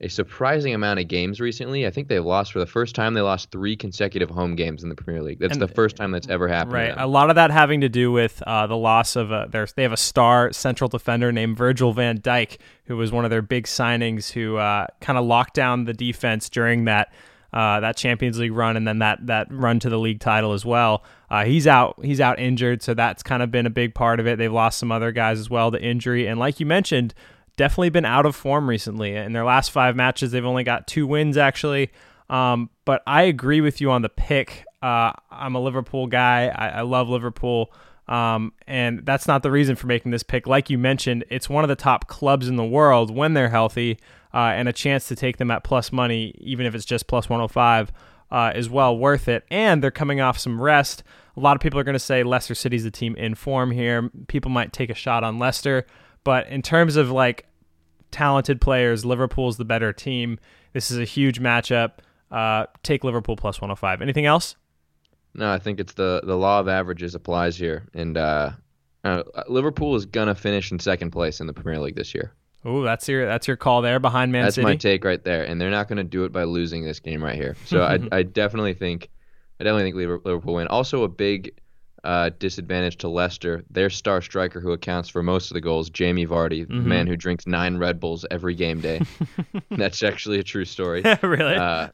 a 0.00 0.08
surprising 0.08 0.74
amount 0.74 1.00
of 1.00 1.08
games 1.08 1.40
recently. 1.40 1.84
I 1.84 1.90
think 1.90 2.06
they've 2.06 2.24
lost 2.24 2.52
for 2.52 2.60
the 2.60 2.66
first 2.66 2.94
time. 2.94 3.14
They 3.14 3.20
lost 3.20 3.50
three 3.50 3.74
consecutive 3.76 4.30
home 4.30 4.54
games 4.54 4.84
in 4.84 4.88
the 4.90 4.94
Premier 4.94 5.22
League. 5.22 5.40
That's 5.40 5.54
And- 5.54 5.62
the 5.62 5.66
first 5.66 5.96
time 5.96 6.12
that's 6.12 6.28
ever 6.28 6.46
happened. 6.46 6.74
Right. 6.74 6.94
A 6.96 7.06
lot 7.08 7.30
of 7.30 7.34
that 7.36 7.50
having 7.50 7.80
to 7.80 7.88
do 7.88 8.12
with 8.12 8.40
uh, 8.46 8.68
the 8.68 8.76
loss 8.76 9.16
of 9.16 9.32
a, 9.32 9.48
their, 9.50 9.66
they 9.74 9.82
have 9.82 9.92
a 9.92 9.96
star 9.96 10.52
central 10.52 10.86
defender 10.88 11.32
named 11.32 11.56
Virgil 11.56 11.92
van 11.92 12.18
Dijk, 12.18 12.58
who 12.84 12.96
was 12.96 13.10
one 13.10 13.24
of 13.24 13.30
their 13.32 13.42
big 13.42 13.64
signings 13.64 14.30
who 14.30 14.56
uh, 14.56 14.86
kind 15.00 15.18
of 15.18 15.24
locked 15.24 15.54
down 15.54 15.84
the 15.84 15.94
defense 15.94 16.48
during 16.48 16.84
that 16.84 17.12
uh, 17.50 17.80
that 17.80 17.96
Champions 17.96 18.38
League 18.38 18.52
run 18.52 18.76
and 18.76 18.86
then 18.86 18.98
that 18.98 19.26
that 19.26 19.46
run 19.50 19.80
to 19.80 19.88
the 19.88 19.98
league 19.98 20.20
title 20.20 20.52
as 20.52 20.66
well. 20.66 21.02
Uh, 21.30 21.44
he's 21.46 21.66
out 21.66 21.98
he's 22.04 22.20
out 22.20 22.38
injured, 22.38 22.82
so 22.82 22.92
that's 22.92 23.22
kind 23.22 23.42
of 23.42 23.50
been 23.50 23.64
a 23.64 23.70
big 23.70 23.94
part 23.94 24.20
of 24.20 24.26
it. 24.26 24.36
They've 24.36 24.52
lost 24.52 24.78
some 24.78 24.92
other 24.92 25.12
guys 25.12 25.40
as 25.40 25.48
well 25.48 25.70
to 25.70 25.82
injury, 25.82 26.26
and 26.26 26.38
like 26.38 26.60
you 26.60 26.66
mentioned, 26.66 27.14
definitely 27.58 27.90
been 27.90 28.06
out 28.06 28.24
of 28.24 28.34
form 28.34 28.66
recently. 28.66 29.14
In 29.14 29.34
their 29.34 29.44
last 29.44 29.70
five 29.70 29.94
matches, 29.94 30.30
they've 30.30 30.44
only 30.44 30.64
got 30.64 30.86
two 30.86 31.06
wins 31.06 31.36
actually. 31.36 31.90
Um, 32.30 32.70
but 32.86 33.02
I 33.06 33.22
agree 33.22 33.60
with 33.60 33.82
you 33.82 33.90
on 33.90 34.00
the 34.00 34.08
pick. 34.08 34.64
Uh, 34.80 35.12
I'm 35.30 35.54
a 35.54 35.60
Liverpool 35.60 36.06
guy. 36.06 36.46
I, 36.48 36.68
I 36.68 36.80
love 36.82 37.08
Liverpool. 37.08 37.72
Um, 38.06 38.54
and 38.66 39.04
that's 39.04 39.28
not 39.28 39.42
the 39.42 39.50
reason 39.50 39.76
for 39.76 39.86
making 39.86 40.12
this 40.12 40.22
pick. 40.22 40.46
Like 40.46 40.70
you 40.70 40.78
mentioned, 40.78 41.24
it's 41.28 41.50
one 41.50 41.64
of 41.64 41.68
the 41.68 41.76
top 41.76 42.08
clubs 42.08 42.48
in 42.48 42.56
the 42.56 42.64
world 42.64 43.14
when 43.14 43.34
they're 43.34 43.50
healthy, 43.50 43.98
uh, 44.32 44.52
and 44.54 44.66
a 44.66 44.72
chance 44.72 45.08
to 45.08 45.16
take 45.16 45.36
them 45.36 45.50
at 45.50 45.62
plus 45.62 45.92
money, 45.92 46.34
even 46.38 46.64
if 46.64 46.74
it's 46.74 46.86
just 46.86 47.06
plus 47.06 47.28
105, 47.28 47.92
uh, 48.30 48.52
is 48.54 48.70
well 48.70 48.96
worth 48.96 49.28
it. 49.28 49.44
And 49.50 49.82
they're 49.82 49.90
coming 49.90 50.20
off 50.20 50.38
some 50.38 50.60
rest. 50.60 51.02
A 51.36 51.40
lot 51.40 51.54
of 51.54 51.60
people 51.60 51.78
are 51.78 51.84
going 51.84 51.94
to 51.94 51.98
say 51.98 52.22
Leicester 52.22 52.54
City's 52.54 52.84
the 52.84 52.90
team 52.90 53.14
in 53.16 53.34
form 53.34 53.72
here. 53.72 54.10
People 54.28 54.50
might 54.50 54.72
take 54.72 54.90
a 54.90 54.94
shot 54.94 55.22
on 55.22 55.38
Leicester, 55.38 55.86
but 56.24 56.48
in 56.48 56.62
terms 56.62 56.96
of 56.96 57.10
like 57.10 57.46
talented 58.10 58.60
players, 58.60 59.04
Liverpool's 59.04 59.56
the 59.56 59.64
better 59.64 59.92
team. 59.92 60.38
This 60.72 60.90
is 60.90 60.98
a 60.98 61.04
huge 61.04 61.40
matchup. 61.40 61.92
Uh, 62.30 62.66
take 62.82 63.04
Liverpool 63.04 63.36
plus 63.36 63.60
105. 63.60 64.02
Anything 64.02 64.26
else? 64.26 64.56
No, 65.34 65.50
I 65.50 65.58
think 65.58 65.78
it's 65.80 65.92
the 65.94 66.20
the 66.24 66.36
law 66.36 66.58
of 66.60 66.68
averages 66.68 67.14
applies 67.14 67.56
here, 67.56 67.86
and 67.94 68.16
uh, 68.16 68.50
uh, 69.04 69.22
Liverpool 69.48 69.94
is 69.94 70.04
gonna 70.06 70.34
finish 70.34 70.72
in 70.72 70.78
second 70.78 71.10
place 71.10 71.40
in 71.40 71.46
the 71.46 71.52
Premier 71.52 71.78
League 71.80 71.94
this 71.96 72.14
year. 72.14 72.32
Oh, 72.64 72.82
that's 72.82 73.08
your 73.08 73.24
that's 73.26 73.46
your 73.46 73.56
call 73.56 73.82
there 73.82 74.00
behind 74.00 74.32
Man 74.32 74.44
That's 74.44 74.56
City. 74.56 74.64
my 74.64 74.76
take 74.76 75.04
right 75.04 75.22
there, 75.22 75.44
and 75.44 75.60
they're 75.60 75.70
not 75.70 75.86
gonna 75.88 76.02
do 76.04 76.24
it 76.24 76.32
by 76.32 76.44
losing 76.44 76.82
this 76.84 76.98
game 76.98 77.22
right 77.22 77.36
here. 77.36 77.56
So 77.66 77.82
I 77.82 78.00
I 78.12 78.22
definitely 78.24 78.74
think 78.74 79.10
I 79.60 79.64
definitely 79.64 79.84
think 79.84 79.96
Liver- 79.96 80.20
Liverpool 80.24 80.54
win. 80.54 80.66
Also 80.68 81.04
a 81.04 81.08
big 81.08 81.52
uh, 82.04 82.30
disadvantage 82.38 82.96
to 82.98 83.08
Leicester. 83.08 83.64
Their 83.70 83.90
star 83.90 84.22
striker, 84.22 84.60
who 84.60 84.72
accounts 84.72 85.08
for 85.08 85.22
most 85.22 85.50
of 85.50 85.54
the 85.54 85.60
goals, 85.60 85.90
Jamie 85.90 86.26
Vardy, 86.26 86.66
the 86.66 86.74
Mm-hmm. 86.74 86.88
man 86.88 87.06
who 87.06 87.16
drinks 87.16 87.46
nine 87.46 87.76
Red 87.78 87.98
Bulls 88.00 88.24
every 88.30 88.54
game 88.54 88.80
day. 88.80 89.00
That's 89.70 90.02
actually 90.02 90.38
a 90.38 90.42
true 90.42 90.64
story. 90.64 91.02
really? 91.22 91.54
Uh, 91.56 91.88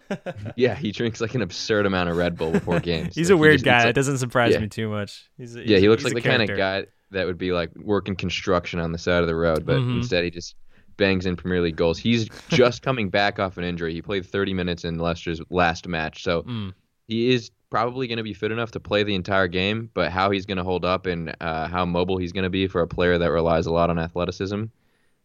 yeah, 0.57 0.75
he 0.75 0.93
drinks 0.93 1.21
like 1.21 1.35
an 1.35 1.43
absurd 1.43 1.87
amount 1.87 2.11
of 2.11 2.17
Red 2.17 2.37
Bull 2.37 2.51
before 2.53 2.81
games. 2.81 3.15
he's 3.17 3.31
Like, 3.31 3.35
a 3.35 3.37
he 3.37 3.41
weird 3.41 3.55
just 3.57 3.65
guy. 3.65 3.79
like- 3.81 3.89
it 3.89 3.93
doesn't 3.95 4.19
surprise 4.19 4.53
yeah. 4.53 4.61
me 4.61 4.69
too 4.69 4.89
much. 4.89 5.29
He's, 5.39 5.57
a- 5.57 5.67
yeah, 5.69 5.79
he 5.79 5.89
looks 5.89 6.05
like 6.05 6.15
the 6.15 6.21
kind 6.21 6.43
of 6.49 6.57
guy 6.57 6.87
that 7.11 7.27
would 7.27 7.39
be 7.39 7.53
like 7.53 7.71
working 7.77 8.17
construction 8.17 8.81
on 8.81 8.93
the 8.93 8.99
side 8.99 9.23
of 9.23 9.27
the 9.29 9.37
road, 9.37 9.65
but 9.65 9.77
Mhm. 9.77 9.97
instead 9.99 10.25
he 10.25 10.31
just 10.31 10.55
bangs 10.97 11.27
in 11.27 11.35
Premier 11.37 11.61
League 11.61 11.77
goals. 11.77 11.99
He's 11.99 12.29
just 12.49 12.83
coming 12.83 13.09
back 13.11 13.39
off 13.41 13.57
an 13.59 13.65
injury. 13.65 13.93
He 13.93 14.03
played 14.03 14.25
30 14.27 14.55
minutes 14.55 14.85
in 14.85 14.99
Leicester's 14.99 15.41
last 15.51 15.89
match, 15.89 16.23
so 16.23 16.43
Mm. 16.43 16.73
He 17.07 17.33
is 17.33 17.51
probably 17.71 18.07
going 18.07 18.19
to 18.19 18.23
be 18.23 18.35
fit 18.35 18.53
enough 18.53 18.71
to 18.73 18.81
play 18.81 19.03
the 19.03 19.15
entire 19.15 19.49
game. 19.49 19.91
But 19.95 20.11
how 20.11 20.31
he's 20.31 20.47
going 20.47 20.59
to 20.59 20.65
hold 20.65 20.85
up 20.85 21.07
and 21.07 21.35
uh, 21.41 21.69
how 21.69 21.85
mobile 21.85 22.19
he's 22.19 22.33
going 22.33 22.45
to 22.45 22.51
be 22.51 22.67
for 22.67 22.83
a 22.83 22.89
player 22.89 23.19
that 23.19 23.31
relies 23.31 23.67
a 23.67 23.73
lot 23.73 23.91
on 23.91 23.99
athleticism, 23.99 24.65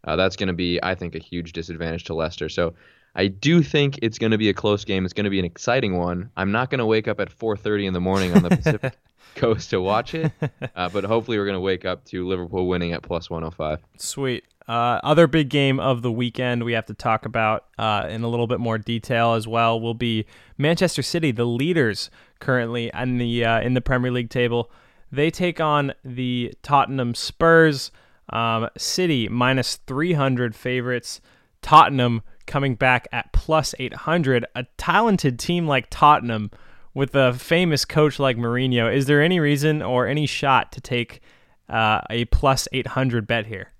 uh, 0.03 0.15
that's 0.15 0.35
going 0.35 0.47
to 0.47 0.53
be, 0.53 0.79
I 0.81 0.95
think, 0.95 1.15
a 1.15 1.19
huge 1.19 1.53
disadvantage 1.53 2.05
to 2.05 2.13
Leicester. 2.13 2.49
So. 2.49 2.73
I 3.15 3.27
do 3.27 3.61
think 3.61 3.99
it's 4.01 4.17
going 4.17 4.31
to 4.31 4.37
be 4.37 4.49
a 4.49 4.53
close 4.53 4.85
game. 4.85 5.05
It's 5.05 5.13
going 5.13 5.25
to 5.25 5.29
be 5.29 5.39
an 5.39 5.45
exciting 5.45 5.97
one. 5.97 6.29
I'm 6.37 6.51
not 6.51 6.69
going 6.69 6.79
to 6.79 6.85
wake 6.85 7.07
up 7.07 7.19
at 7.19 7.29
4:30 7.29 7.87
in 7.87 7.93
the 7.93 7.99
morning 7.99 8.33
on 8.35 8.43
the 8.43 8.49
Pacific 8.49 8.97
Coast 9.35 9.69
to 9.71 9.81
watch 9.81 10.13
it, 10.13 10.31
uh, 10.75 10.89
but 10.89 11.03
hopefully 11.05 11.37
we're 11.37 11.45
going 11.45 11.55
to 11.55 11.61
wake 11.61 11.85
up 11.85 12.05
to 12.05 12.27
Liverpool 12.27 12.67
winning 12.67 12.93
at 12.93 13.03
plus 13.03 13.29
105. 13.29 13.79
Sweet. 13.97 14.43
Uh, 14.67 14.99
other 15.03 15.25
big 15.25 15.49
game 15.49 15.79
of 15.79 16.03
the 16.03 16.11
weekend 16.11 16.63
we 16.63 16.73
have 16.73 16.85
to 16.85 16.93
talk 16.93 17.25
about 17.25 17.65
uh, 17.79 18.05
in 18.07 18.21
a 18.21 18.27
little 18.27 18.45
bit 18.45 18.59
more 18.59 18.77
detail 18.77 19.33
as 19.33 19.47
well 19.47 19.79
will 19.81 19.95
be 19.95 20.25
Manchester 20.59 21.01
City, 21.01 21.31
the 21.31 21.45
leaders 21.45 22.11
currently 22.39 22.91
in 22.93 23.17
the 23.17 23.43
uh, 23.43 23.61
in 23.61 23.73
the 23.73 23.81
Premier 23.81 24.11
League 24.11 24.29
table. 24.29 24.69
They 25.11 25.31
take 25.31 25.59
on 25.59 25.93
the 26.05 26.53
Tottenham 26.61 27.15
Spurs. 27.15 27.91
Um, 28.31 28.69
City 28.77 29.27
minus 29.27 29.77
300 29.87 30.55
favorites. 30.55 31.19
Tottenham 31.63 32.21
coming 32.49 32.75
back 32.75 33.07
at 33.13 33.31
plus 33.31 33.73
800. 33.79 34.45
A 34.55 34.65
talented 34.77 35.39
team 35.39 35.65
like 35.67 35.87
Tottenham 35.89 36.51
with 36.93 37.15
a 37.15 37.31
famous 37.33 37.85
coach 37.85 38.19
like 38.19 38.35
Mourinho. 38.35 38.93
Is 38.93 39.05
there 39.05 39.21
any 39.21 39.39
reason 39.39 39.81
or 39.81 40.05
any 40.07 40.25
shot 40.25 40.73
to 40.73 40.81
take 40.81 41.21
uh, 41.69 42.01
a 42.09 42.25
plus 42.25 42.67
800 42.73 43.25
bet 43.25 43.45
here? 43.45 43.71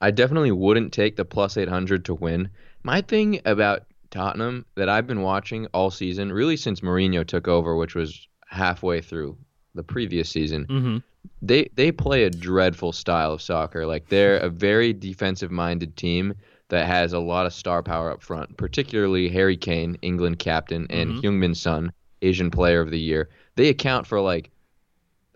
I 0.00 0.10
definitely 0.10 0.52
wouldn't 0.52 0.94
take 0.94 1.16
the 1.16 1.24
plus 1.26 1.58
800 1.58 2.06
to 2.06 2.14
win. 2.14 2.48
My 2.82 3.02
thing 3.02 3.40
about 3.44 3.82
Tottenham 4.10 4.64
that 4.76 4.88
I've 4.88 5.06
been 5.06 5.20
watching 5.20 5.66
all 5.74 5.90
season, 5.90 6.32
really 6.32 6.56
since 6.56 6.80
Mourinho 6.80 7.26
took 7.26 7.46
over, 7.48 7.76
which 7.76 7.94
was 7.94 8.26
halfway 8.48 9.02
through 9.02 9.36
the 9.74 9.82
previous 9.82 10.30
season, 10.30 10.66
Mm-hmm. 10.66 10.96
they 11.42 11.68
they 11.76 11.92
play 11.92 12.24
a 12.24 12.30
dreadful 12.30 12.92
style 12.92 13.32
of 13.32 13.42
soccer. 13.42 13.86
Like 13.86 14.08
they're 14.08 14.38
a 14.38 14.48
very 14.48 14.92
defensive 14.92 15.50
minded 15.50 15.96
team 15.96 16.34
that 16.70 16.86
has 16.86 17.12
a 17.12 17.18
lot 17.18 17.46
of 17.46 17.52
star 17.52 17.82
power 17.82 18.10
up 18.10 18.22
front, 18.22 18.56
particularly 18.56 19.28
Harry 19.28 19.56
Kane, 19.56 19.96
England 20.02 20.38
captain, 20.38 20.86
and 20.90 21.10
Mhm. 21.12 21.22
Heung-min 21.22 21.54
Son, 21.54 21.92
Asian 22.22 22.50
player 22.50 22.80
of 22.80 22.90
the 22.90 22.98
year. 22.98 23.28
They 23.56 23.68
account 23.68 24.06
for 24.06 24.20
like 24.20 24.50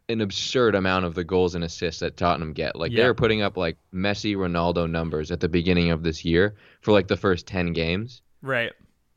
an 0.08 0.20
absurd 0.20 0.74
amount 0.74 1.04
of 1.06 1.14
the 1.14 1.24
goals 1.24 1.54
and 1.54 1.64
assists 1.64 2.00
that 2.00 2.16
Tottenham 2.16 2.52
get. 2.52 2.76
Like 2.76 2.92
Yeah. 2.92 3.04
they're 3.04 3.14
putting 3.14 3.40
up 3.42 3.56
like 3.56 3.76
Messi, 3.92 4.36
Ronaldo 4.36 4.90
numbers 4.90 5.30
at 5.30 5.40
the 5.40 5.48
beginning 5.48 5.90
of 5.90 6.02
this 6.02 6.24
year 6.24 6.54
for 6.82 6.92
like 6.92 7.08
the 7.08 7.16
first 7.16 7.46
10 7.46 7.72
games. 7.72 8.20
Right. 8.42 8.72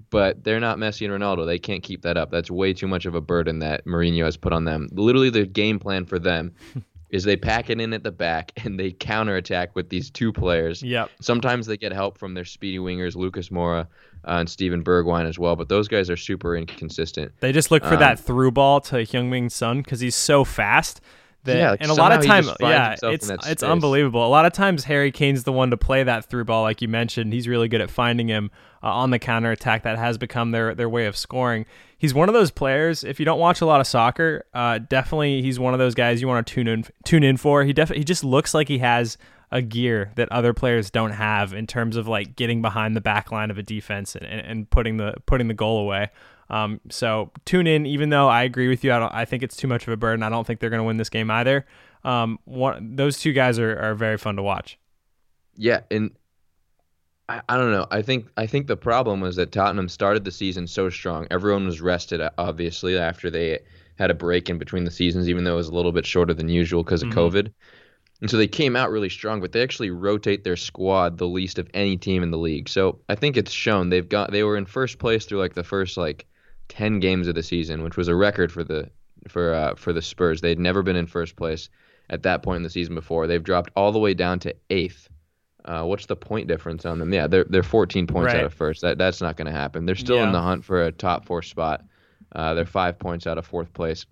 But 0.10 0.46
they're 0.46 0.62
not 0.62 0.78
Messi 0.78 1.06
and 1.06 1.22
Ronaldo. 1.22 1.46
They 1.46 1.60
can't 1.60 1.84
keep 1.84 2.04
that 2.04 2.16
up. 2.16 2.32
That's 2.32 2.50
way 2.50 2.72
too 2.74 2.88
much 2.88 3.06
of 3.06 3.16
a 3.16 3.22
burden 3.22 3.60
that 3.60 3.86
Mourinho 3.86 4.24
has 4.24 4.38
put 4.38 4.54
on 4.54 4.64
them. 4.64 4.88
Literally, 4.94 5.30
the 5.30 5.46
game 5.46 5.78
plan 5.80 6.06
for 6.06 6.18
them 6.20 6.54
is 7.10 7.24
they 7.24 7.38
pack 7.38 7.70
it 7.70 7.80
in 7.80 7.94
at 7.94 8.04
the 8.04 8.12
back 8.12 8.52
and 8.66 8.80
they 8.80 8.92
counterattack 8.92 9.76
with 9.76 9.90
these 9.90 10.10
two 10.10 10.34
players. 10.34 10.84
Yep. 10.84 11.10
Sometimes 11.22 11.66
they 11.66 11.78
get 11.78 11.94
help 11.94 12.18
from 12.18 12.34
their 12.34 12.46
speedy 12.46 12.80
wingers, 12.80 13.16
Lucas 13.16 13.50
Moura 13.50 13.82
uh, 13.82 13.86
and 14.26 14.50
Steven 14.50 14.84
Bergwijn 14.84 15.26
as 15.28 15.40
well. 15.40 15.56
But 15.56 15.70
those 15.70 15.88
guys 15.88 16.10
are 16.10 16.18
super 16.18 16.58
inconsistent. 16.58 17.32
They 17.40 17.52
just 17.52 17.72
look 17.72 17.84
for 17.84 17.94
Um, 17.94 18.00
that 18.00 18.20
through 18.20 18.52
ball 18.52 18.82
to 18.82 18.98
Heung-min 18.98 19.50
Son 19.50 19.82
because 19.82 20.00
he's 20.00 20.16
so 20.16 20.44
fast. 20.44 21.02
That, 21.44 21.58
Yeah, 21.58 21.72
like 21.72 21.82
and 21.82 21.92
a 21.92 21.94
lot 21.94 22.12
of 22.12 22.22
somehow 22.22 22.22
he 22.24 22.28
time, 22.28 22.44
just 22.44 22.60
finds 22.60 23.02
yeah, 23.04 23.10
it's 23.12 23.30
it's 23.48 23.64
unbelievable. 23.64 24.26
A 24.26 24.28
lot 24.28 24.46
of 24.46 24.52
times, 24.52 24.84
Harry 24.84 25.14
Kane's 25.14 25.46
the 25.46 25.54
one 25.54 25.70
to 25.70 25.78
play 25.78 26.04
that 26.04 26.26
through 26.26 26.44
ball, 26.44 26.64
like 26.64 26.82
you 26.82 26.90
mentioned. 26.90 27.32
He's 27.32 27.48
really 27.48 27.70
good 27.70 27.80
at 27.80 27.90
finding 27.90 28.28
him 28.28 28.52
uh, 28.84 28.88
on 28.88 29.12
the 29.12 29.20
counter 29.20 29.52
attack. 29.52 29.84
That 29.84 29.98
has 29.98 30.18
become 30.18 30.52
their 30.52 30.76
their 30.76 30.90
way 30.90 31.06
of 31.06 31.16
scoring. 31.16 31.66
He's 31.98 32.14
one 32.14 32.30
of 32.30 32.34
those 32.34 32.52
players. 32.52 33.04
If 33.04 33.20
you 33.20 33.26
don't 33.26 33.40
watch 33.40 33.62
a 33.62 33.66
lot 33.66 33.82
of 33.82 33.88
soccer, 33.88 34.46
uh, 34.54 34.80
definitely 34.80 35.42
he's 35.42 35.60
one 35.60 35.74
of 35.74 35.80
those 35.80 35.96
guys 35.96 36.22
you 36.22 36.28
want 36.28 36.46
to 36.46 36.54
tune 36.54 36.68
in 36.68 36.86
tune 37.06 37.24
in 37.24 37.38
for. 37.38 37.64
He 37.64 37.74
definitely 37.74 38.02
he 38.02 38.06
just 38.06 38.24
looks 38.24 38.54
like 38.54 38.68
he 38.68 38.78
has 38.80 39.18
a 39.52 39.62
gear 39.62 40.12
that 40.16 40.32
other 40.32 40.54
players 40.54 40.92
don't 40.92 41.12
have 41.12 41.54
in 41.54 41.66
terms 41.66 41.96
of 41.96 42.08
like 42.08 42.36
getting 42.36 42.62
behind 42.62 42.96
the 42.96 43.02
back 43.02 43.32
line 43.32 43.50
of 43.50 43.58
a 43.58 43.64
defense 43.64 44.16
and, 44.16 44.26
and, 44.26 44.46
and 44.46 44.70
putting 44.70 44.98
the 44.98 45.16
putting 45.26 45.48
the 45.48 45.54
goal 45.54 45.80
away. 45.80 46.10
Um, 46.50 46.80
so 46.90 47.32
tune 47.46 47.68
in. 47.68 47.86
Even 47.86 48.10
though 48.10 48.28
I 48.28 48.44
agree 48.44 48.68
with 48.68 48.84
you, 48.84 48.92
I. 48.92 49.22
I 49.22 49.26
think 49.26 49.44
it's 49.44 49.56
too 49.56 49.68
much 49.68 49.88
of 49.88 49.94
a 49.94 49.98
burden. 49.98 50.24
I 50.24 50.30
don't 50.30 50.46
think 50.46 50.60
they're 50.60 50.70
going 50.70 50.82
to 50.82 50.86
win 50.86 50.98
this 50.98 51.10
game 51.10 51.32
either. 51.32 51.66
Um, 52.04 52.40
one, 52.46 52.96
those 52.96 53.20
two 53.20 53.34
guys 53.34 53.60
are, 53.60 53.78
are 53.78 53.96
very 53.96 54.18
fun 54.18 54.36
to 54.36 54.44
watch. 54.44 54.78
Yeah, 55.56 55.82
and 55.90 56.12
I, 57.30 57.42
I 57.50 57.58
don't 57.58 57.72
know. 57.72 57.88
I 57.92 58.02
think 58.02 58.28
I 58.38 58.48
think 58.48 58.68
the 58.68 58.78
problem 58.78 59.20
was 59.22 59.36
that 59.36 59.52
Tottenham 59.52 59.90
started 59.90 60.24
the 60.24 60.32
season 60.32 60.68
so 60.68 60.90
strong. 60.90 61.28
Everyone 61.30 61.66
was 61.66 61.82
rested, 61.82 62.22
obviously, 62.38 62.98
after 62.98 63.30
they 63.30 63.60
had 63.98 64.12
a 64.12 64.16
break 64.16 64.50
in 64.50 64.58
between 64.58 64.84
the 64.84 64.92
seasons, 64.92 65.28
even 65.28 65.44
though 65.44 65.54
it 65.54 65.58
was 65.58 65.70
a 65.70 65.74
little 65.76 65.92
bit 65.92 66.06
shorter 66.06 66.34
than 66.34 66.50
usual 66.50 66.84
because 66.84 67.02
of 67.04 67.10
Mhm. 67.10 67.14
COVID. 67.14 67.52
And 68.22 68.30
so 68.30 68.38
they 68.38 68.48
came 68.48 68.76
out 68.76 68.90
really 68.90 69.10
strong, 69.10 69.42
but 69.42 69.52
they 69.52 69.62
actually 69.62 69.92
rotate 69.92 70.44
their 70.44 70.56
squad 70.56 71.18
the 71.18 71.28
least 71.28 71.60
of 71.60 71.70
any 71.74 71.98
team 71.98 72.24
in 72.24 72.32
the 72.32 72.38
league. 72.38 72.68
So 72.70 73.00
I 73.10 73.16
think 73.16 73.38
it's 73.38 73.52
shown 73.52 73.90
they've 73.90 74.08
got 74.08 74.32
they 74.32 74.44
were 74.44 74.58
in 74.58 74.66
first 74.66 74.98
place 74.98 75.26
through 75.26 75.40
like 75.40 75.54
the 75.54 75.64
first 75.64 75.98
like 75.98 76.26
ten 76.68 77.00
games 77.00 77.28
of 77.28 77.36
the 77.36 77.44
season, 77.44 77.84
which 77.84 77.98
was 77.98 78.08
a 78.08 78.16
record 78.16 78.52
for 78.52 78.64
the 78.64 78.90
for 79.28 79.54
uh, 79.54 79.76
for 79.76 79.94
the 79.94 80.02
Spurs. 80.02 80.42
They'd 80.42 80.60
never 80.60 80.82
been 80.82 80.96
in 80.96 81.08
first 81.08 81.36
place 81.36 81.70
at 82.10 82.24
that 82.24 82.42
point 82.42 82.58
in 82.58 82.64
the 82.64 82.70
season 82.70 82.96
before. 82.96 83.28
They've 83.28 83.44
dropped 83.44 83.72
all 83.76 83.92
the 83.92 84.00
way 84.00 84.14
down 84.14 84.40
to 84.40 84.56
eighth. 84.70 85.10
Uh, 85.68 85.84
what's 85.84 86.06
the 86.06 86.16
point 86.16 86.48
difference 86.48 86.86
on 86.86 86.98
them? 87.00 87.14
Yeah, 87.14 87.28
they're 87.28 87.46
they're 87.50 87.62
14 87.64 88.08
points 88.08 88.28
Right. 88.34 88.38
out 88.38 88.46
of 88.46 88.54
first. 88.54 88.82
That 88.82 88.98
that's 88.98 89.22
not 89.22 89.36
going 89.38 89.48
to 89.48 89.52
happen. 89.52 89.86
They're 89.86 89.96
still 89.96 90.16
Yeah. 90.18 90.28
in 90.28 90.32
the 90.32 90.42
hunt 90.42 90.64
for 90.64 90.86
a 90.86 90.92
top 90.92 91.26
four 91.26 91.42
spot. 91.42 91.84
Uh, 92.36 92.54
they're 92.54 92.66
five 92.66 92.98
points 93.00 93.28
out 93.28 93.38
of 93.38 93.46
fourth 93.46 93.74
place. 93.74 94.06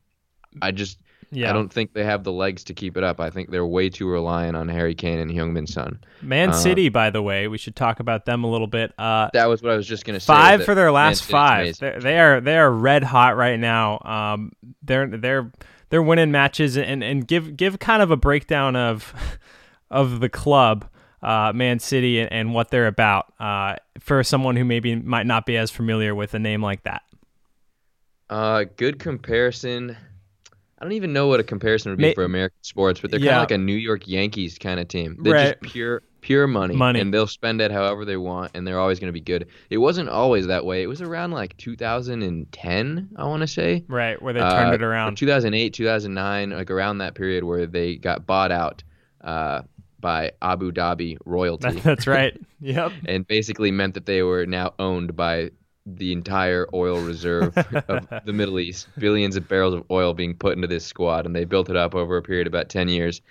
I 0.61 0.71
just 0.71 0.99
Yeah, 1.31 1.49
I 1.49 1.53
don't 1.53 1.71
think 1.71 1.93
they 1.93 2.03
have 2.05 2.23
the 2.23 2.31
legs 2.31 2.63
to 2.65 2.73
keep 2.73 2.95
it 2.97 3.03
up. 3.03 3.19
I 3.19 3.29
think 3.29 3.49
they're 3.51 3.65
way 3.65 3.89
too 3.89 4.07
reliant 4.07 4.55
on 4.55 4.67
Harry 4.69 4.93
Kane 4.95 5.19
and 5.19 5.29
Heung-min 5.31 5.67
Son. 5.67 5.99
Man 6.21 6.49
uh, 6.49 6.53
City, 6.53 6.87
by 6.89 7.09
the 7.09 7.21
way, 7.21 7.47
we 7.47 7.57
should 7.57 7.75
talk 7.75 7.99
about 7.99 8.25
them 8.25 8.43
a 8.43 8.47
little 8.49 8.67
bit. 8.67 8.93
Uh, 8.97 9.29
That 9.33 9.47
was 9.47 9.61
what 9.63 9.71
I 9.73 9.75
was 9.75 9.87
just 9.87 10.05
going 10.05 10.13
to 10.13 10.19
say. 10.19 10.27
five 10.31 10.63
for 10.63 10.75
their 10.75 10.91
last 10.91 11.23
five. 11.25 11.77
They're, 11.77 11.99
they 11.99 12.19
are 12.19 12.39
they 12.41 12.57
are 12.57 12.71
red 12.71 13.03
hot 13.03 13.35
right 13.35 13.59
now. 13.59 13.99
Um, 14.05 14.51
they're 14.83 15.07
they're 15.07 15.51
they're 15.89 16.03
winning 16.03 16.31
matches 16.31 16.77
and 16.77 17.03
and 17.03 17.27
give 17.27 17.57
give 17.57 17.79
kind 17.79 18.01
of 18.01 18.11
a 18.11 18.17
breakdown 18.17 18.75
of 18.75 19.13
of 19.89 20.19
the 20.21 20.29
club, 20.29 20.85
uh, 21.25 21.51
Man 21.53 21.79
City, 21.79 22.19
and, 22.19 22.31
and 22.31 22.53
what 22.53 22.69
they're 22.71 22.87
about. 22.87 23.33
Uh, 23.39 23.75
for 23.99 24.23
someone 24.23 24.55
who 24.55 24.63
maybe 24.65 24.95
might 24.95 25.25
not 25.25 25.45
be 25.45 25.57
as 25.57 25.71
familiar 25.71 26.13
with 26.13 26.33
a 26.33 26.39
name 26.39 26.61
like 26.61 26.83
that. 26.83 27.01
Uh, 28.29 28.65
good 28.77 28.99
comparison. 28.99 29.95
I 30.79 30.83
don't 30.83 30.91
even 30.93 31.13
know 31.13 31.27
what 31.27 31.39
a 31.39 31.43
comparison 31.43 31.91
would 31.91 31.97
be 31.97 32.03
May- 32.05 32.13
for 32.13 32.23
American 32.23 32.61
sports, 32.63 32.99
but 32.99 33.09
they're 33.11 33.19
Yeah. 33.19 33.31
kind 33.31 33.37
of 33.37 33.41
like 33.43 33.51
a 33.51 33.57
New 33.57 33.75
York 33.75 34.07
Yankees 34.07 34.57
kind 34.57 34.79
of 34.79 34.87
team. 34.87 35.17
They're 35.21 35.33
Right. 35.33 35.61
just 35.61 35.73
pure 35.73 36.03
pure 36.21 36.47
money, 36.47 36.75
Money. 36.75 36.99
and 36.99 37.13
they'll 37.13 37.27
spend 37.27 37.61
it 37.61 37.69
however 37.71 38.03
they 38.03 38.17
want, 38.17 38.49
and 38.55 38.65
they're 38.65 38.79
always 38.79 38.99
going 38.99 39.09
to 39.09 39.13
be 39.13 39.21
good. 39.21 39.45
It 39.69 39.77
wasn't 39.77 40.09
always 40.09 40.47
that 40.47 40.65
way. 40.65 40.81
It 40.81 40.87
was 40.87 40.99
around 40.99 41.29
like 41.33 41.55
2010, 41.57 43.09
I 43.15 43.25
want 43.25 43.41
to 43.41 43.47
say. 43.47 43.83
Right, 43.87 44.19
where 44.19 44.33
they 44.33 44.39
Uh, 44.39 44.49
turned 44.51 44.73
it 44.73 44.81
around. 44.81 45.17
2008, 45.17 45.73
2009, 45.75 46.49
like 46.49 46.71
around 46.71 46.97
that 46.97 47.13
period 47.13 47.43
where 47.43 47.67
they 47.67 47.95
got 47.97 48.25
bought 48.25 48.51
out 48.51 48.83
uh, 49.23 49.61
by 50.05 50.31
Abu 50.39 50.71
Dhabi 50.71 51.17
royalty. 51.25 51.79
That's 51.83 52.05
right. 52.05 52.39
Yep. 52.61 52.91
and 53.07 53.27
basically 53.27 53.71
meant 53.71 53.95
that 53.95 54.05
they 54.05 54.21
were 54.21 54.45
now 54.45 54.73
owned 54.77 55.15
by 55.15 55.49
the 55.87 56.11
entire 56.11 56.67
oil 56.75 56.99
reserve 56.99 57.57
of 57.87 58.07
the 58.23 58.33
Middle 58.33 58.59
East. 58.59 58.87
Billions 58.99 59.35
of 59.35 59.47
barrels 59.47 59.73
of 59.73 59.83
oil 59.89 60.13
being 60.13 60.35
put 60.35 60.55
into 60.55 60.67
this 60.67 60.85
squad, 60.85 61.25
and 61.25 61.35
they 61.35 61.43
built 61.43 61.69
it 61.71 61.75
up 61.75 61.95
over 61.95 62.17
a 62.17 62.21
period 62.21 62.45
of 62.45 62.53
about 62.53 62.69
10 62.69 62.87
years 62.87 63.21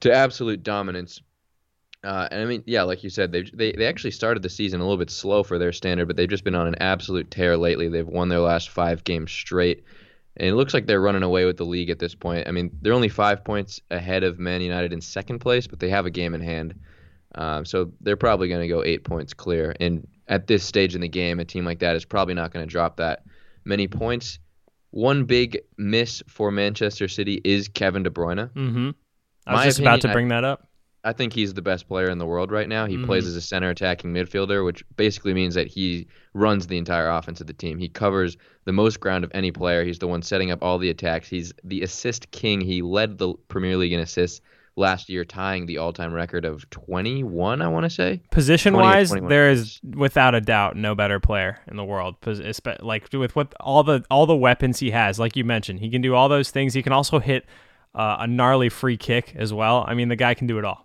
to 0.00 0.12
absolute 0.12 0.62
dominance. 0.62 1.22
Uh, 2.02 2.28
and 2.30 2.42
I 2.42 2.44
mean, 2.44 2.62
yeah, 2.66 2.82
like 2.82 3.02
you 3.02 3.08
said, 3.08 3.32
they 3.32 3.44
they 3.54 3.72
they 3.72 3.86
actually 3.86 4.10
started 4.10 4.42
the 4.42 4.50
season 4.50 4.80
a 4.80 4.84
little 4.84 4.98
bit 4.98 5.10
slow 5.10 5.42
for 5.42 5.58
their 5.58 5.72
standard, 5.72 6.06
but 6.06 6.16
they've 6.16 6.28
just 6.28 6.44
been 6.44 6.54
on 6.54 6.66
an 6.66 6.76
absolute 6.80 7.30
tear 7.30 7.56
lately. 7.56 7.88
They've 7.88 8.06
won 8.06 8.28
their 8.28 8.40
last 8.40 8.68
five 8.68 9.04
games 9.04 9.32
straight, 9.32 9.84
and 10.36 10.48
it 10.48 10.54
looks 10.54 10.74
like 10.74 10.86
they're 10.86 11.00
running 11.00 11.22
away 11.22 11.44
with 11.44 11.56
the 11.56 11.64
league 11.64 11.90
at 11.90 11.98
this 11.98 12.14
point. 12.14 12.48
I 12.48 12.50
mean, 12.50 12.70
they're 12.82 12.92
only 12.92 13.08
five 13.08 13.44
points 13.44 13.80
ahead 13.90 14.24
of 14.24 14.38
Man 14.38 14.60
United 14.60 14.92
in 14.92 15.00
second 15.00 15.38
place, 15.38 15.66
but 15.66 15.78
they 15.80 15.88
have 15.90 16.06
a 16.06 16.10
game 16.10 16.34
in 16.34 16.40
hand. 16.40 16.74
Um, 17.36 17.64
so 17.64 17.92
they're 18.00 18.16
probably 18.16 18.48
going 18.48 18.60
to 18.60 18.68
go 18.68 18.82
eight 18.84 19.04
points 19.04 19.34
clear. 19.34 19.74
And 19.80 20.06
at 20.28 20.46
this 20.46 20.64
stage 20.64 20.94
in 20.94 21.00
the 21.00 21.08
game, 21.08 21.40
a 21.40 21.44
team 21.44 21.64
like 21.64 21.80
that 21.80 21.96
is 21.96 22.04
probably 22.04 22.34
not 22.34 22.52
going 22.52 22.66
to 22.66 22.70
drop 22.70 22.96
that 22.96 23.24
many 23.64 23.88
points. 23.88 24.38
One 24.90 25.24
big 25.24 25.58
miss 25.76 26.22
for 26.28 26.50
Manchester 26.50 27.08
City 27.08 27.40
is 27.44 27.68
Kevin 27.68 28.02
De 28.04 28.10
Bruyne. 28.10 28.50
Mm-hmm. 28.50 28.90
I 29.46 29.52
was 29.52 29.58
My 29.60 29.64
just 29.64 29.80
about 29.80 30.00
to 30.02 30.08
opinion, 30.08 30.12
bring 30.14 30.28
that 30.28 30.44
up. 30.44 30.68
I 31.04 31.12
think 31.12 31.32
he's 31.32 31.52
the 31.54 31.62
best 31.62 31.86
player 31.86 32.08
in 32.08 32.18
the 32.18 32.26
world 32.26 32.50
right 32.50 32.68
now. 32.68 32.86
He 32.86 32.96
plays 33.04 33.26
as 33.26 33.36
a 33.36 33.40
center 33.40 33.68
attacking 33.70 34.12
midfielder, 34.12 34.64
which 34.64 34.82
basically 34.96 35.34
means 35.34 35.54
that 35.54 35.66
he 35.66 36.06
runs 36.32 36.66
the 36.66 36.78
entire 36.78 37.10
offense 37.10 37.40
of 37.40 37.46
the 37.46 37.52
team. 37.52 37.78
He 37.78 37.88
covers 37.88 38.36
the 38.64 38.72
most 38.72 39.00
ground 39.00 39.22
of 39.22 39.30
any 39.34 39.52
player. 39.52 39.84
He's 39.84 39.98
the 39.98 40.08
one 40.08 40.22
setting 40.22 40.50
up 40.50 40.62
all 40.62 40.78
the 40.78 40.88
attacks. 40.88 41.28
He's 41.28 41.52
the 41.62 41.82
assist 41.82 42.30
king. 42.30 42.60
He 42.60 42.80
led 42.80 43.18
the 43.18 43.34
Premier 43.48 43.76
League 43.76 43.92
in 43.92 44.00
assists 44.00 44.40
last 44.76 45.08
year, 45.08 45.24
tying 45.24 45.66
the 45.66 45.78
all-time 45.78 46.12
record 46.12 46.44
of 46.44 46.68
21, 46.70 47.62
I 47.62 47.68
want 47.68 47.84
to 47.84 47.90
say. 47.90 48.22
position-wise, 48.30 49.10
there 49.10 49.50
is 49.50 49.80
without 49.94 50.34
a 50.34 50.40
doubt 50.40 50.76
no 50.76 50.94
better 50.94 51.20
player 51.20 51.60
in 51.68 51.76
the 51.76 51.84
world. 51.84 52.16
Like 52.80 53.12
with 53.12 53.36
what 53.36 53.54
all 53.60 53.82
the 53.84 54.04
all 54.10 54.26
the 54.26 54.36
weapons 54.36 54.78
he 54.80 54.90
has, 54.90 55.18
like 55.18 55.36
you 55.36 55.44
mentioned, 55.44 55.80
he 55.80 55.90
can 55.90 56.02
do 56.02 56.14
all 56.14 56.28
those 56.28 56.50
things. 56.50 56.74
He 56.74 56.82
can 56.82 56.92
also 56.92 57.18
hit 57.18 57.44
uh, 57.94 58.16
a 58.20 58.26
gnarly 58.26 58.68
free 58.68 58.96
kick 58.96 59.34
as 59.36 59.52
well. 59.52 59.84
I 59.86 59.94
mean, 59.94 60.08
the 60.08 60.16
guy 60.16 60.34
can 60.34 60.46
do 60.46 60.58
it 60.58 60.64
all. 60.64 60.83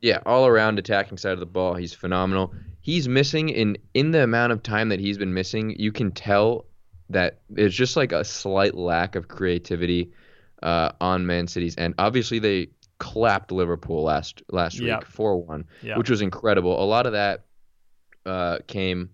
Yeah, 0.00 0.20
all 0.24 0.46
around 0.46 0.78
attacking 0.78 1.18
side 1.18 1.32
of 1.32 1.40
the 1.40 1.46
ball, 1.46 1.74
he's 1.74 1.92
phenomenal. 1.92 2.54
He's 2.80 3.08
missing 3.08 3.50
in 3.50 3.76
in 3.94 4.12
the 4.12 4.22
amount 4.22 4.52
of 4.52 4.62
time 4.62 4.88
that 4.88 5.00
he's 5.00 5.18
been 5.18 5.34
missing, 5.34 5.76
you 5.78 5.92
can 5.92 6.10
tell 6.12 6.64
that 7.10 7.40
there's 7.50 7.74
just 7.74 7.96
like 7.96 8.12
a 8.12 8.24
slight 8.24 8.74
lack 8.74 9.16
of 9.16 9.28
creativity 9.28 10.10
uh, 10.62 10.92
on 11.00 11.26
Man 11.26 11.46
City's 11.46 11.76
end. 11.76 11.94
Obviously, 11.98 12.38
they 12.38 12.68
clapped 12.98 13.52
Liverpool 13.52 14.02
last 14.04 14.42
last 14.50 14.80
Yep. 14.80 15.00
week, 15.00 15.08
four 15.08 15.36
one, 15.36 15.64
Yep. 15.82 15.98
which 15.98 16.10
was 16.10 16.22
incredible. 16.22 16.82
A 16.82 16.86
lot 16.86 17.06
of 17.06 17.12
that 17.12 17.44
uh, 18.24 18.58
came 18.66 19.10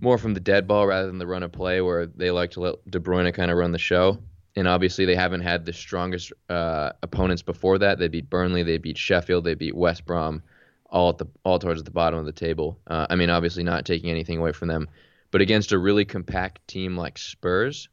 more 0.00 0.18
from 0.18 0.34
the 0.34 0.40
dead 0.40 0.68
ball 0.68 0.86
rather 0.86 1.06
than 1.08 1.18
the 1.18 1.26
run 1.26 1.42
of 1.42 1.50
play, 1.50 1.80
where 1.80 2.06
they 2.06 2.30
like 2.30 2.52
to 2.52 2.60
let 2.60 2.74
De 2.90 3.00
Bruyne 3.00 3.32
kind 3.34 3.50
of 3.50 3.56
run 3.56 3.72
the 3.72 3.78
show. 3.78 4.18
And 4.58 4.66
obviously, 4.66 5.04
they 5.04 5.14
haven't 5.14 5.42
had 5.42 5.64
the 5.64 5.72
strongest 5.72 6.32
uh, 6.48 6.90
opponents 7.02 7.42
before 7.42 7.78
that. 7.78 7.98
They 7.98 8.08
beat 8.08 8.28
Burnley, 8.28 8.62
they 8.62 8.78
beat 8.78 8.98
Sheffield, 8.98 9.44
they 9.44 9.54
beat 9.54 9.76
West 9.76 10.04
Brom, 10.04 10.42
all 10.90 11.10
at 11.10 11.18
the 11.18 11.26
all 11.44 11.58
towards 11.58 11.84
the 11.84 11.90
bottom 11.90 12.18
of 12.18 12.24
the 12.24 12.32
table. 12.32 12.78
Uh, 12.86 13.06
I 13.08 13.14
mean, 13.14 13.30
obviously, 13.30 13.62
not 13.62 13.86
taking 13.86 14.10
anything 14.10 14.38
away 14.38 14.52
from 14.52 14.68
them, 14.68 14.88
but 15.30 15.40
against 15.40 15.72
a 15.72 15.78
really 15.78 16.04
compact 16.04 16.66
team 16.66 16.96
like 16.96 17.18
Spurs, 17.18 17.88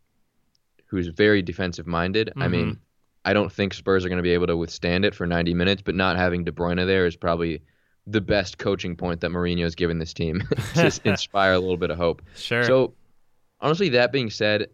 who's 0.87 1.07
very 1.07 1.41
defensive 1.41 1.85
minded. 1.85 2.33
I 2.35 2.47
mean, 2.47 2.79
I 3.25 3.33
don't 3.33 3.51
think 3.51 3.73
Spurs 3.73 4.03
are 4.03 4.09
going 4.09 4.17
to 4.17 4.23
be 4.23 4.33
able 4.33 4.47
to 4.47 4.57
withstand 4.57 5.05
it 5.05 5.13
for 5.13 5.27
90 5.27 5.53
minutes. 5.53 5.81
But 5.83 5.93
not 5.93 6.17
having 6.17 6.45
De 6.45 6.51
Bruyne 6.51 6.85
there 6.87 7.05
is 7.05 7.15
probably 7.15 7.61
the 8.07 8.21
best 8.21 8.57
coaching 8.57 8.95
point 8.95 9.21
that 9.21 9.31
Mourinho 9.31 9.63
has 9.63 9.75
given 9.75 9.99
this 9.99 10.13
team 10.13 10.41
to 10.73 10.99
inspire 11.05 11.53
a 11.53 11.59
little 11.59 11.77
bit 11.77 11.91
of 11.91 11.97
hope. 11.97 12.23
Sure. 12.35 12.63
So, 12.63 12.93
honestly, 13.59 13.89
that 13.89 14.11
being 14.11 14.29
said, 14.29 14.67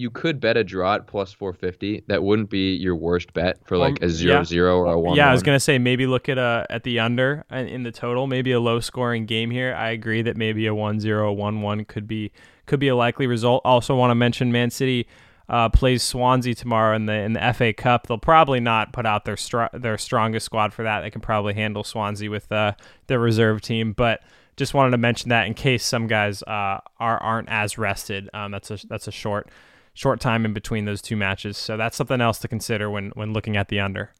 you 0.00 0.10
could 0.10 0.40
bet 0.40 0.56
a 0.56 0.64
draw 0.64 0.94
at 0.94 1.06
plus 1.06 1.32
450. 1.32 2.04
That 2.06 2.22
wouldn't 2.22 2.48
be 2.48 2.74
your 2.74 2.96
worst 2.96 3.34
bet 3.34 3.58
for 3.66 3.76
like 3.76 4.02
a 4.02 4.08
0 4.08 4.38
yeah. 4.38 4.44
0 4.44 4.78
or 4.78 4.86
a 4.86 4.98
1 4.98 5.16
yeah, 5.16 5.28
I 5.28 5.32
was 5.32 5.42
gonna 5.42 5.60
say 5.60 5.78
maybe 5.78 6.06
look 6.06 6.28
at 6.28 6.38
uh 6.38 6.64
at 6.70 6.84
the 6.84 6.98
under 6.98 7.44
in 7.50 7.68
in 7.68 7.82
the 7.82 7.92
total, 7.92 8.26
maybe 8.26 8.52
a 8.52 8.60
low 8.60 8.80
scoring 8.80 9.26
game 9.26 9.50
here. 9.50 9.74
I 9.74 9.90
agree 9.90 10.22
that 10.22 10.36
maybe 10.36 10.66
a 10.66 10.72
1-0, 10.72 11.02
1-1 11.02 11.86
could 11.86 12.08
be 12.08 12.32
could 12.66 12.80
be 12.80 12.88
a 12.88 12.96
likely 12.96 13.26
result. 13.26 13.62
Also, 13.64 13.94
want 13.94 14.10
to 14.10 14.14
mention 14.14 14.50
Man 14.50 14.70
City 14.70 15.06
uh, 15.48 15.68
plays 15.68 16.02
Swansea 16.02 16.54
tomorrow 16.54 16.96
in 16.96 17.06
the 17.06 17.12
in 17.12 17.34
the 17.34 17.52
FA 17.52 17.72
Cup. 17.72 18.06
They'll 18.06 18.18
probably 18.18 18.60
not 18.60 18.92
put 18.92 19.04
out 19.04 19.24
their 19.24 19.36
str- 19.36 19.74
their 19.74 19.98
strongest 19.98 20.46
squad 20.46 20.72
for 20.72 20.84
that. 20.84 21.02
They 21.02 21.10
can 21.10 21.20
probably 21.20 21.54
handle 21.54 21.84
Swansea 21.84 22.30
with 22.30 22.50
uh, 22.50 22.72
their 23.06 23.18
reserve 23.18 23.60
team, 23.60 23.92
but. 23.92 24.22
Just 24.56 24.74
wanted 24.74 24.90
to 24.90 24.98
mention 24.98 25.30
that 25.30 25.46
in 25.46 25.54
case 25.54 25.86
some 25.86 26.06
guys 26.06 26.42
uh, 26.42 26.80
are 26.98 27.18
aren't 27.22 27.48
as 27.48 27.78
rested. 27.78 28.28
Um, 28.34 28.50
that's 28.50 28.70
a 28.70 28.78
that's 28.88 29.08
a 29.08 29.12
short 29.12 29.48
short 30.00 30.18
time 30.18 30.46
in 30.46 30.54
between 30.54 30.86
those 30.86 31.02
two 31.02 31.14
matches, 31.16 31.58
so 31.58 31.76
that's 31.76 31.94
something 31.94 32.22
else 32.22 32.38
to 32.38 32.48
consider 32.48 32.88
when 32.90 33.10
when 33.10 33.34
looking 33.34 33.54
at 33.56 33.68
the 33.68 33.78
under. 33.78 34.14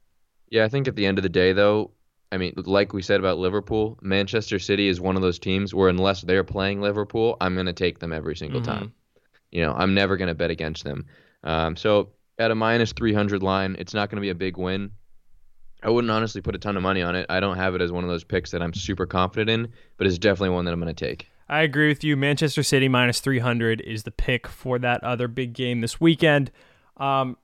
Yeah, 0.51 0.65
I 0.65 0.69
think 0.69 0.87
at 0.87 0.95
the 0.97 1.07
end 1.07 1.19
of 1.19 1.23
the 1.23 1.29
day, 1.31 1.55
though, 1.55 1.93
I 2.31 2.37
mean, 2.37 2.53
like 2.57 2.93
we 2.93 3.01
said 3.01 3.19
about 3.19 3.39
Liverpool, 3.39 3.99
Manchester 4.03 4.59
City 4.59 4.89
is 4.89 5.01
one 5.01 5.17
of 5.17 5.23
those 5.23 5.39
teams 5.39 5.75
where 5.75 5.89
unless 5.89 6.21
they're 6.21 6.45
playing 6.45 6.83
Liverpool, 6.83 7.37
I'm 7.41 7.55
going 7.55 7.67
to 7.67 7.73
take 7.73 7.99
them 7.99 8.13
every 8.13 8.37
single 8.37 8.61
Mhm. 8.61 8.65
time. 8.65 8.93
You 9.53 9.63
know, 9.63 9.73
I'm 9.73 9.95
never 9.95 10.17
going 10.19 10.29
to 10.29 10.35
bet 10.35 10.51
against 10.51 10.85
them. 10.85 11.07
Um, 11.45 11.77
so 11.77 12.11
at 12.39 12.51
a 12.51 12.55
minus 12.55 12.93
300 12.93 13.43
line, 13.43 13.75
it's 13.79 13.95
not 13.95 14.11
going 14.11 14.17
to 14.17 14.21
be 14.23 14.31
a 14.31 14.35
big 14.35 14.59
win. 14.59 14.91
I 15.83 15.89
wouldn't 15.89 16.11
honestly 16.11 16.43
put 16.43 16.55
a 16.55 16.59
ton 16.59 16.77
of 16.77 16.83
money 16.83 17.01
on 17.01 17.15
it. 17.17 17.25
I 17.31 17.41
don't 17.41 17.57
have 17.57 17.75
it 17.75 17.81
as 17.81 17.91
one 17.91 18.05
of 18.05 18.11
those 18.11 18.23
picks 18.25 18.51
that 18.51 18.61
I'm 18.63 18.75
super 18.75 19.07
confident 19.07 19.49
in, 19.49 19.73
but 19.97 20.07
it's 20.07 20.19
definitely 20.19 20.51
one 20.51 20.67
that 20.67 20.73
I'm 20.75 20.81
going 20.81 20.95
to 20.95 21.07
take. 21.09 21.29
I 21.51 21.63
agree 21.63 21.89
with 21.89 22.05
you. 22.05 22.17
Manchester 22.17 22.63
City 22.63 22.89
minus 22.89 23.19
300 23.19 23.81
is 23.81 24.05
the 24.05 24.13
pick 24.13 24.47
for 24.47 24.79
that 24.79 25.03
other 25.03 25.27
big 25.27 25.53
game 25.53 25.81
this 25.81 26.01
weekend. 26.01 26.53
Um, 26.97 27.37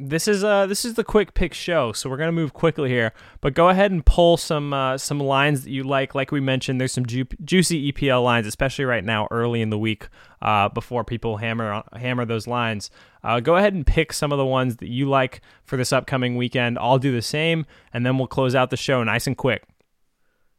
this 0.00 0.26
is 0.26 0.42
uh 0.42 0.66
this 0.66 0.84
is 0.84 0.94
the 0.94 1.04
quick 1.04 1.34
pick 1.34 1.54
show, 1.54 1.92
so 1.92 2.10
we're 2.10 2.16
gonna 2.16 2.32
move 2.32 2.52
quickly 2.52 2.90
here. 2.90 3.12
But 3.40 3.54
go 3.54 3.68
ahead 3.68 3.92
and 3.92 4.04
pull 4.04 4.36
some 4.36 4.74
uh, 4.74 4.98
some 4.98 5.20
lines 5.20 5.62
that 5.62 5.70
you 5.70 5.84
like. 5.84 6.16
Like 6.16 6.32
we 6.32 6.40
mentioned, 6.40 6.80
there's 6.80 6.90
some 6.90 7.06
ju- 7.06 7.26
juicy 7.44 7.92
EPL 7.92 8.24
lines, 8.24 8.48
especially 8.48 8.86
right 8.86 9.04
now, 9.04 9.28
early 9.30 9.62
in 9.62 9.70
the 9.70 9.78
week, 9.78 10.08
uh, 10.42 10.68
before 10.68 11.04
people 11.04 11.36
hammer 11.36 11.84
hammer 11.94 12.24
those 12.24 12.48
lines. 12.48 12.90
Uh, 13.22 13.38
go 13.38 13.54
ahead 13.54 13.72
and 13.72 13.86
pick 13.86 14.12
some 14.12 14.32
of 14.32 14.38
the 14.38 14.44
ones 14.44 14.78
that 14.78 14.88
you 14.88 15.08
like 15.08 15.42
for 15.62 15.76
this 15.76 15.92
upcoming 15.92 16.34
weekend. 16.34 16.76
I'll 16.80 16.98
do 16.98 17.12
the 17.12 17.22
same, 17.22 17.64
and 17.92 18.04
then 18.04 18.18
we'll 18.18 18.26
close 18.26 18.56
out 18.56 18.70
the 18.70 18.76
show 18.76 19.04
nice 19.04 19.28
and 19.28 19.36
quick. 19.36 19.62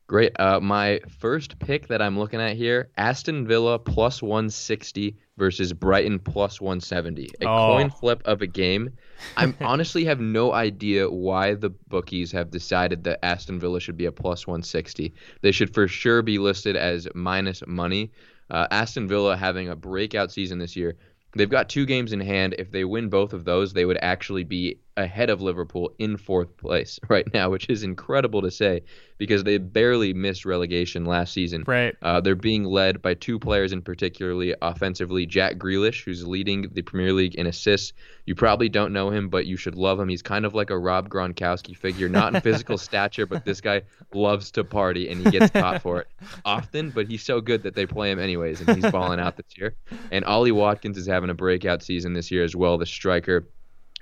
Great. 0.08 0.40
Uh, 0.40 0.60
my 0.60 1.02
first 1.20 1.58
pick 1.58 1.88
that 1.88 2.00
I'm 2.00 2.18
looking 2.20 2.40
at 2.40 2.56
here 2.56 2.90
Aston 2.96 3.48
Villa 3.48 3.80
plus 3.80 4.22
160 4.22 5.18
versus 5.38 5.74
Brighton 5.74 6.20
plus 6.20 6.62
170. 6.62 7.32
A 7.42 7.46
Oh. 7.48 7.74
coin 7.74 7.90
flip 7.90 8.22
of 8.26 8.42
a 8.44 8.48
game. 8.48 8.92
I 9.36 9.52
honestly 9.62 10.06
have 10.06 10.20
no 10.20 10.54
idea 10.54 11.10
why 11.10 11.56
the 11.56 11.72
bookies 11.72 12.32
have 12.34 12.52
decided 12.52 13.04
that 13.06 13.26
Aston 13.26 13.60
Villa 13.60 13.80
should 13.80 13.98
be 13.98 14.06
a 14.06 14.12
plus 14.12 14.46
160. 14.46 15.12
They 15.42 15.52
should 15.52 15.74
for 15.74 15.88
sure 15.88 16.22
be 16.22 16.38
listed 16.38 16.76
as 16.76 17.08
minus 17.16 17.64
money. 17.66 18.12
Uh, 18.52 18.68
Aston 18.70 19.08
Villa 19.08 19.36
having 19.36 19.70
a 19.70 19.76
breakout 19.76 20.32
season 20.32 20.60
this 20.60 20.76
year. 20.76 20.96
They've 21.36 21.50
got 21.50 21.68
two 21.68 21.86
games 21.88 22.14
in 22.14 22.20
hand. 22.20 22.54
If 22.60 22.72
they 22.72 22.86
win 22.86 23.10
both 23.10 23.34
of 23.34 23.44
those, 23.44 23.74
they 23.74 23.86
would 23.86 23.98
actually 24.02 24.44
be 24.44 24.78
ahead 24.98 25.30
of 25.30 25.42
Liverpool 25.42 25.94
in 26.00 26.18
fourth 26.18 26.56
place 26.58 27.00
right 27.10 27.32
now, 27.34 27.50
which 27.50 27.70
is 27.70 27.84
incredible 27.84 28.42
to 28.42 28.52
say 28.52 28.82
because 29.18 29.44
they 29.44 29.58
barely 29.58 30.14
missed 30.14 30.46
relegation 30.46 31.06
last 31.06 31.34
season. 31.34 31.64
Right. 31.66 31.96
Uh, 32.02 32.20
they're 32.20 32.36
being 32.36 32.66
led 32.66 33.02
by 33.02 33.14
two 33.14 33.40
players 33.40 33.72
in 33.72 33.82
particularly 33.82 34.54
offensively. 34.62 35.26
Jack 35.26 35.56
Grealish, 35.56 36.04
who's 36.04 36.28
leading 36.28 36.70
the 36.74 36.82
Premier 36.82 37.14
League 37.14 37.36
in 37.36 37.48
assists. 37.48 37.94
You 38.26 38.36
probably 38.36 38.68
don't 38.68 38.92
know 38.92 39.12
him, 39.12 39.30
but 39.30 39.46
you 39.46 39.56
should 39.56 39.76
love 39.76 40.00
him. 40.00 40.10
He's 40.10 40.22
kind 40.22 40.46
of 40.46 40.54
like 40.54 40.70
a 40.70 40.78
Rob 40.78 41.10
Gronkowski 41.10 41.78
figure, 41.78 42.10
not 42.10 42.36
in 42.36 42.42
physical 42.42 42.78
stature, 42.78 43.26
but 43.26 43.46
this 43.46 43.62
guy 43.62 43.84
loves 44.14 44.52
to 44.52 44.64
party 44.64 45.10
and 45.10 45.24
he 45.24 45.32
gets 45.32 45.52
caught 45.52 45.82
for 45.82 46.02
it 46.02 46.08
often. 46.46 46.90
But 46.90 47.08
he's 47.08 47.24
so 47.24 47.40
good 47.40 47.64
that 47.64 47.76
they 47.76 47.86
play 47.86 48.12
him 48.12 48.20
anyways, 48.20 48.62
and 48.62 48.76
he's 48.76 48.92
balling 48.92 49.20
out 49.20 49.38
this 49.38 49.58
year. 49.58 49.76
And 50.12 50.26
Ollie 50.26 50.52
Watkins 50.52 50.98
is 50.98 51.08
having 51.08 51.30
a 51.30 51.34
breakout 51.36 51.84
season 51.84 52.14
this 52.14 52.32
year 52.32 52.44
as 52.44 52.56
well. 52.56 52.78
The 52.78 52.86
striker. 52.86 53.48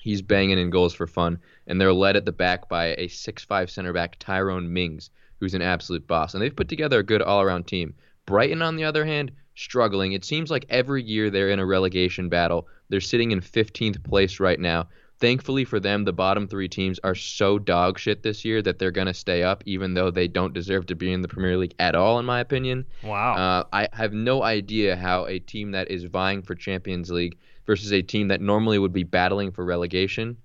He's 0.03 0.21
banging 0.21 0.57
in 0.57 0.69
goals 0.69 0.93
for 0.93 1.07
fun, 1.07 1.39
and 1.65 1.79
they're 1.79 1.93
led 1.93 2.17
at 2.17 2.25
the 2.25 2.33
back 2.33 2.67
by 2.67 2.87
a 2.87 3.07
6'5 3.07 3.69
center 3.69 3.93
back, 3.93 4.19
Tyrone 4.19 4.73
Mings, 4.73 5.09
who's 5.39 5.53
an 5.53 5.61
absolute 5.61 6.05
boss. 6.05 6.33
And 6.33 6.43
they've 6.43 6.53
put 6.53 6.67
together 6.67 6.99
a 6.99 7.03
good 7.03 7.21
all 7.21 7.39
around 7.39 7.67
team. 7.67 7.93
Brighton, 8.25 8.61
on 8.61 8.75
the 8.75 8.83
other 8.83 9.05
hand, 9.05 9.31
struggling. 9.55 10.11
It 10.11 10.25
seems 10.25 10.51
like 10.51 10.65
every 10.67 11.01
year 11.01 11.29
they're 11.29 11.51
in 11.51 11.59
a 11.59 11.65
relegation 11.65 12.27
battle. 12.27 12.67
They're 12.89 12.99
sitting 12.99 13.31
in 13.31 13.39
15th 13.39 14.03
place 14.03 14.41
right 14.41 14.59
now. 14.59 14.89
Thankfully 15.21 15.63
for 15.63 15.79
them, 15.79 16.03
the 16.03 16.11
bottom 16.11 16.49
three 16.49 16.67
teams 16.67 16.99
are 17.05 17.15
so 17.15 17.57
dog 17.57 17.97
shit 17.97 18.23
this 18.23 18.43
year 18.43 18.61
that 18.61 18.79
they're 18.79 18.91
going 18.91 19.07
to 19.07 19.13
stay 19.13 19.41
up, 19.41 19.63
even 19.65 19.93
though 19.93 20.11
they 20.11 20.27
don't 20.27 20.53
deserve 20.53 20.85
to 20.87 20.95
be 20.95 21.13
in 21.13 21.21
the 21.21 21.29
Premier 21.29 21.55
League 21.55 21.75
at 21.79 21.95
all, 21.95 22.19
in 22.19 22.25
my 22.25 22.41
opinion. 22.41 22.85
Wow. 23.03 23.35
Uh, 23.35 23.63
I 23.71 23.87
have 23.93 24.11
no 24.11 24.43
idea 24.43 24.97
how 24.97 25.27
a 25.27 25.39
team 25.39 25.71
that 25.71 25.89
is 25.89 26.03
vying 26.03 26.41
for 26.41 26.55
Champions 26.55 27.09
League 27.09 27.37
versus 27.65 27.91
a 27.93 28.01
team 28.01 28.27
that 28.29 28.41
normally 28.41 28.79
would 28.79 28.93
be 28.93 29.03
battling 29.03 29.51
for 29.51 29.63
relegation 29.63 30.37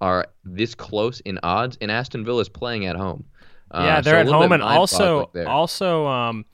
are 0.00 0.26
this 0.44 0.74
close 0.74 1.20
in 1.20 1.38
odds. 1.42 1.78
And 1.80 1.90
Aston 1.90 2.24
Villa 2.24 2.40
is 2.40 2.48
playing 2.48 2.86
at 2.86 2.96
home. 2.96 3.24
Uh, 3.70 3.82
yeah, 3.84 4.00
so 4.00 4.02
they're 4.02 4.18
a 4.18 4.20
at 4.20 4.26
home, 4.26 4.52
and 4.52 4.62
also 4.62 5.30
also 5.46 6.06
um, 6.06 6.44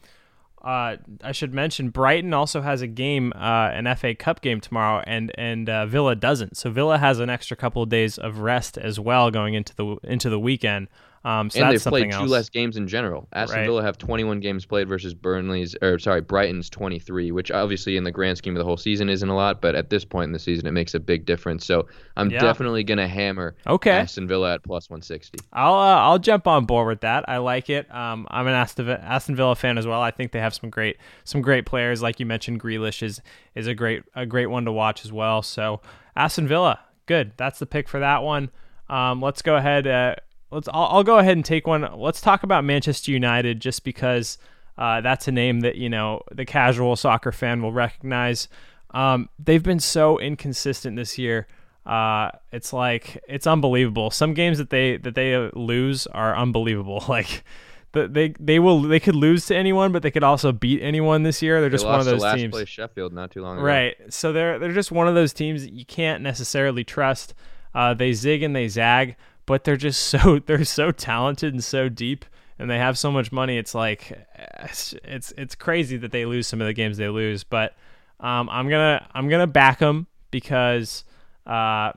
uh, 0.63 0.97
I 1.23 1.33
should 1.33 1.55
mention 1.55 1.91
Brighton 1.91 2.35
also 2.35 2.61
has 2.61 2.83
a 2.83 2.87
game, 2.87 3.33
uh, 3.35 3.71
an 3.73 3.93
FA 3.97 4.15
Cup 4.15 4.41
game 4.41 4.61
tomorrow, 4.61 5.03
and 5.07 5.33
and 5.37 5.69
uh, 5.69 5.87
Villa 5.87 6.15
doesn't. 6.15 6.57
So 6.57 6.71
Villa 6.71 6.99
has 6.99 7.21
an 7.21 7.31
extra 7.31 7.57
couple 7.57 7.83
of 7.83 7.89
days 7.89 8.19
of 8.19 8.41
rest 8.41 8.77
as 8.77 9.01
well 9.01 9.31
going 9.31 9.55
into 9.55 9.75
the 9.75 9.97
into 10.05 10.29
the 10.29 10.39
weekend. 10.39 10.89
Um, 11.29 11.51
so 11.51 11.61
and 11.61 11.71
they've 11.71 11.83
played 11.83 12.05
something 12.05 12.11
two 12.13 12.17
else. 12.17 12.31
less 12.31 12.49
games 12.49 12.77
in 12.79 12.89
general. 12.89 13.29
Aston 13.35 13.59
Right. 13.59 13.67
Villa 13.67 13.83
have 13.83 13.99
21 13.99 14.41
games 14.41 14.65
played 14.65 14.89
versus 14.89 15.13
Burnley's, 15.13 15.77
or 15.83 15.99
sorry, 15.99 16.23
Brighton's 16.23 16.71
23, 16.71 17.33
which 17.33 17.51
obviously 17.51 17.97
in 17.99 18.05
the 18.05 18.11
grand 18.13 18.39
scheme 18.39 18.55
of 18.57 18.61
the 18.61 18.65
whole 18.65 18.77
season 18.79 19.09
isn't 19.11 19.29
a 19.29 19.35
lot, 19.37 19.61
but 19.61 19.75
at 19.75 19.91
this 19.91 20.05
point 20.07 20.25
in 20.29 20.33
the 20.33 20.39
season 20.39 20.67
it 20.67 20.71
makes 20.73 20.95
a 20.95 21.01
big 21.01 21.27
difference. 21.27 21.67
So 21.67 21.87
I'm 22.17 22.31
Yeah. 22.31 22.39
definitely 22.41 22.83
gonna 22.85 23.07
hammer 23.09 23.57
Okay. 23.67 23.91
Aston 23.91 24.27
Villa 24.27 24.55
at 24.55 24.63
plus 24.63 24.89
160. 24.89 25.39
I'll 25.53 25.75
uh, 25.75 25.99
I'll 26.01 26.19
jump 26.19 26.47
on 26.47 26.65
board 26.65 26.89
with 26.89 27.01
that. 27.03 27.29
I 27.29 27.39
like 27.39 27.69
it. 27.69 27.93
Um, 27.95 28.27
I'm 28.31 28.47
an 28.47 28.55
Aston, 28.55 28.89
Aston 28.89 29.37
Villa 29.37 29.55
fan 29.55 29.77
as 29.77 29.87
well. 29.87 30.01
I 30.01 30.11
think 30.13 30.33
they 30.33 30.41
have 30.41 30.55
some 30.55 30.71
great 30.71 30.97
some 31.25 31.43
great 31.43 31.67
players, 31.67 32.01
like 32.01 32.21
you 32.21 32.27
mentioned. 32.27 32.63
Grealish 32.63 33.03
is 33.03 33.21
is 33.55 33.67
a 33.67 33.75
great 33.75 34.03
a 34.15 34.25
great 34.25 34.47
one 34.47 34.65
to 34.65 34.73
watch 34.73 35.05
as 35.05 35.13
well. 35.13 35.43
So 35.43 35.83
Aston 36.17 36.49
Villa, 36.49 36.81
good. 37.07 37.33
That's 37.37 37.59
the 37.59 37.67
pick 37.67 37.87
for 37.89 38.01
that 38.01 38.23
one. 38.23 38.51
Um, 38.89 39.21
let's 39.21 39.43
go 39.43 39.57
ahead. 39.57 39.87
Uh, 39.87 40.15
let's. 40.51 40.69
I'll, 40.69 40.87
I'll 40.87 41.05
go 41.05 41.19
ahead 41.19 41.37
and 41.37 41.45
take 41.45 41.67
one. 41.67 41.89
Let's 41.97 42.21
talk 42.21 42.43
about 42.43 42.65
Manchester 42.65 43.11
United, 43.11 43.61
just 43.61 43.85
because 43.85 44.39
uh, 44.77 45.01
that's 45.01 45.29
a 45.29 45.33
name 45.33 45.61
that 45.61 45.77
you 45.77 45.89
know 45.89 46.23
the 46.33 46.45
casual 46.45 46.97
soccer 46.97 47.33
fan 47.33 47.63
will 47.63 47.73
recognize. 47.73 48.49
Um, 48.93 49.29
they've 49.39 49.63
been 49.63 49.81
so 49.81 50.19
inconsistent 50.19 50.97
this 50.97 51.19
year. 51.19 51.47
Uh, 51.85 52.31
it's 52.53 52.73
like 52.73 53.23
it's 53.29 53.47
unbelievable. 53.47 54.11
Some 54.11 54.35
games 54.35 54.59
that 54.59 54.71
they 54.71 54.99
that 54.99 55.15
they 55.15 55.35
uh, 55.35 55.51
lose 55.55 56.07
are 56.09 56.37
unbelievable. 56.37 57.05
Like 57.09 57.45
the, 57.93 58.07
they 58.07 58.35
they 58.39 58.59
will 58.59 58.83
they 58.83 59.01
could 59.01 59.17
lose 59.17 59.47
to 59.47 59.57
anyone, 59.57 59.93
but 59.93 60.03
they 60.03 60.11
could 60.11 60.23
also 60.23 60.53
beat 60.53 60.83
anyone 60.83 61.23
this 61.23 61.41
year. 61.41 61.61
They're 61.61 61.71
just 61.71 61.85
they 61.85 61.91
one 61.91 62.01
of 62.01 62.05
those 62.05 62.21
last 62.21 62.37
teams. 62.37 62.53
place 62.53 62.69
Sheffield 62.69 63.15
not 63.15 63.31
too 63.31 63.41
long 63.43 63.57
ago. 63.57 63.65
Right. 63.65 63.97
So 64.11 64.33
they're 64.33 64.59
they're 64.59 64.73
just 64.73 64.93
one 64.93 65.09
of 65.09 65.15
those 65.15 65.33
teams 65.33 65.63
that 65.63 65.73
you 65.73 65.87
can't 65.87 66.23
necessarily 66.23 66.85
trust. 66.85 67.33
Uh, 67.75 67.95
they 67.95 68.13
zig 68.13 68.43
and 68.43 68.55
they 68.55 68.69
zag, 68.69 69.17
but 69.49 69.65
they're 69.65 69.77
just 69.77 70.05
so 70.05 70.39
they're 70.47 70.65
so 70.65 70.93
talented 70.93 71.53
and 71.53 71.65
so 71.65 71.89
deep, 71.89 72.25
and 72.61 72.71
they 72.71 72.79
have 72.79 72.97
so 72.97 73.11
much 73.11 73.33
money. 73.33 73.59
It's 73.59 73.75
like 73.75 74.17
it's 74.61 74.95
it's, 75.03 75.33
it's 75.37 75.57
crazy 75.57 75.97
that 75.97 76.13
they 76.13 76.25
lose 76.27 76.47
some 76.47 76.61
of 76.61 76.69
the 76.69 76.73
games 76.75 76.99
they 76.99 77.09
lose. 77.09 77.43
But 77.43 77.75
um, 78.21 78.49
I'm 78.51 78.69
gonna 78.69 79.05
I'm 79.13 79.29
gonna 79.29 79.47
back 79.49 79.81
them 79.81 80.07
because 80.31 81.05
uh, 81.47 81.93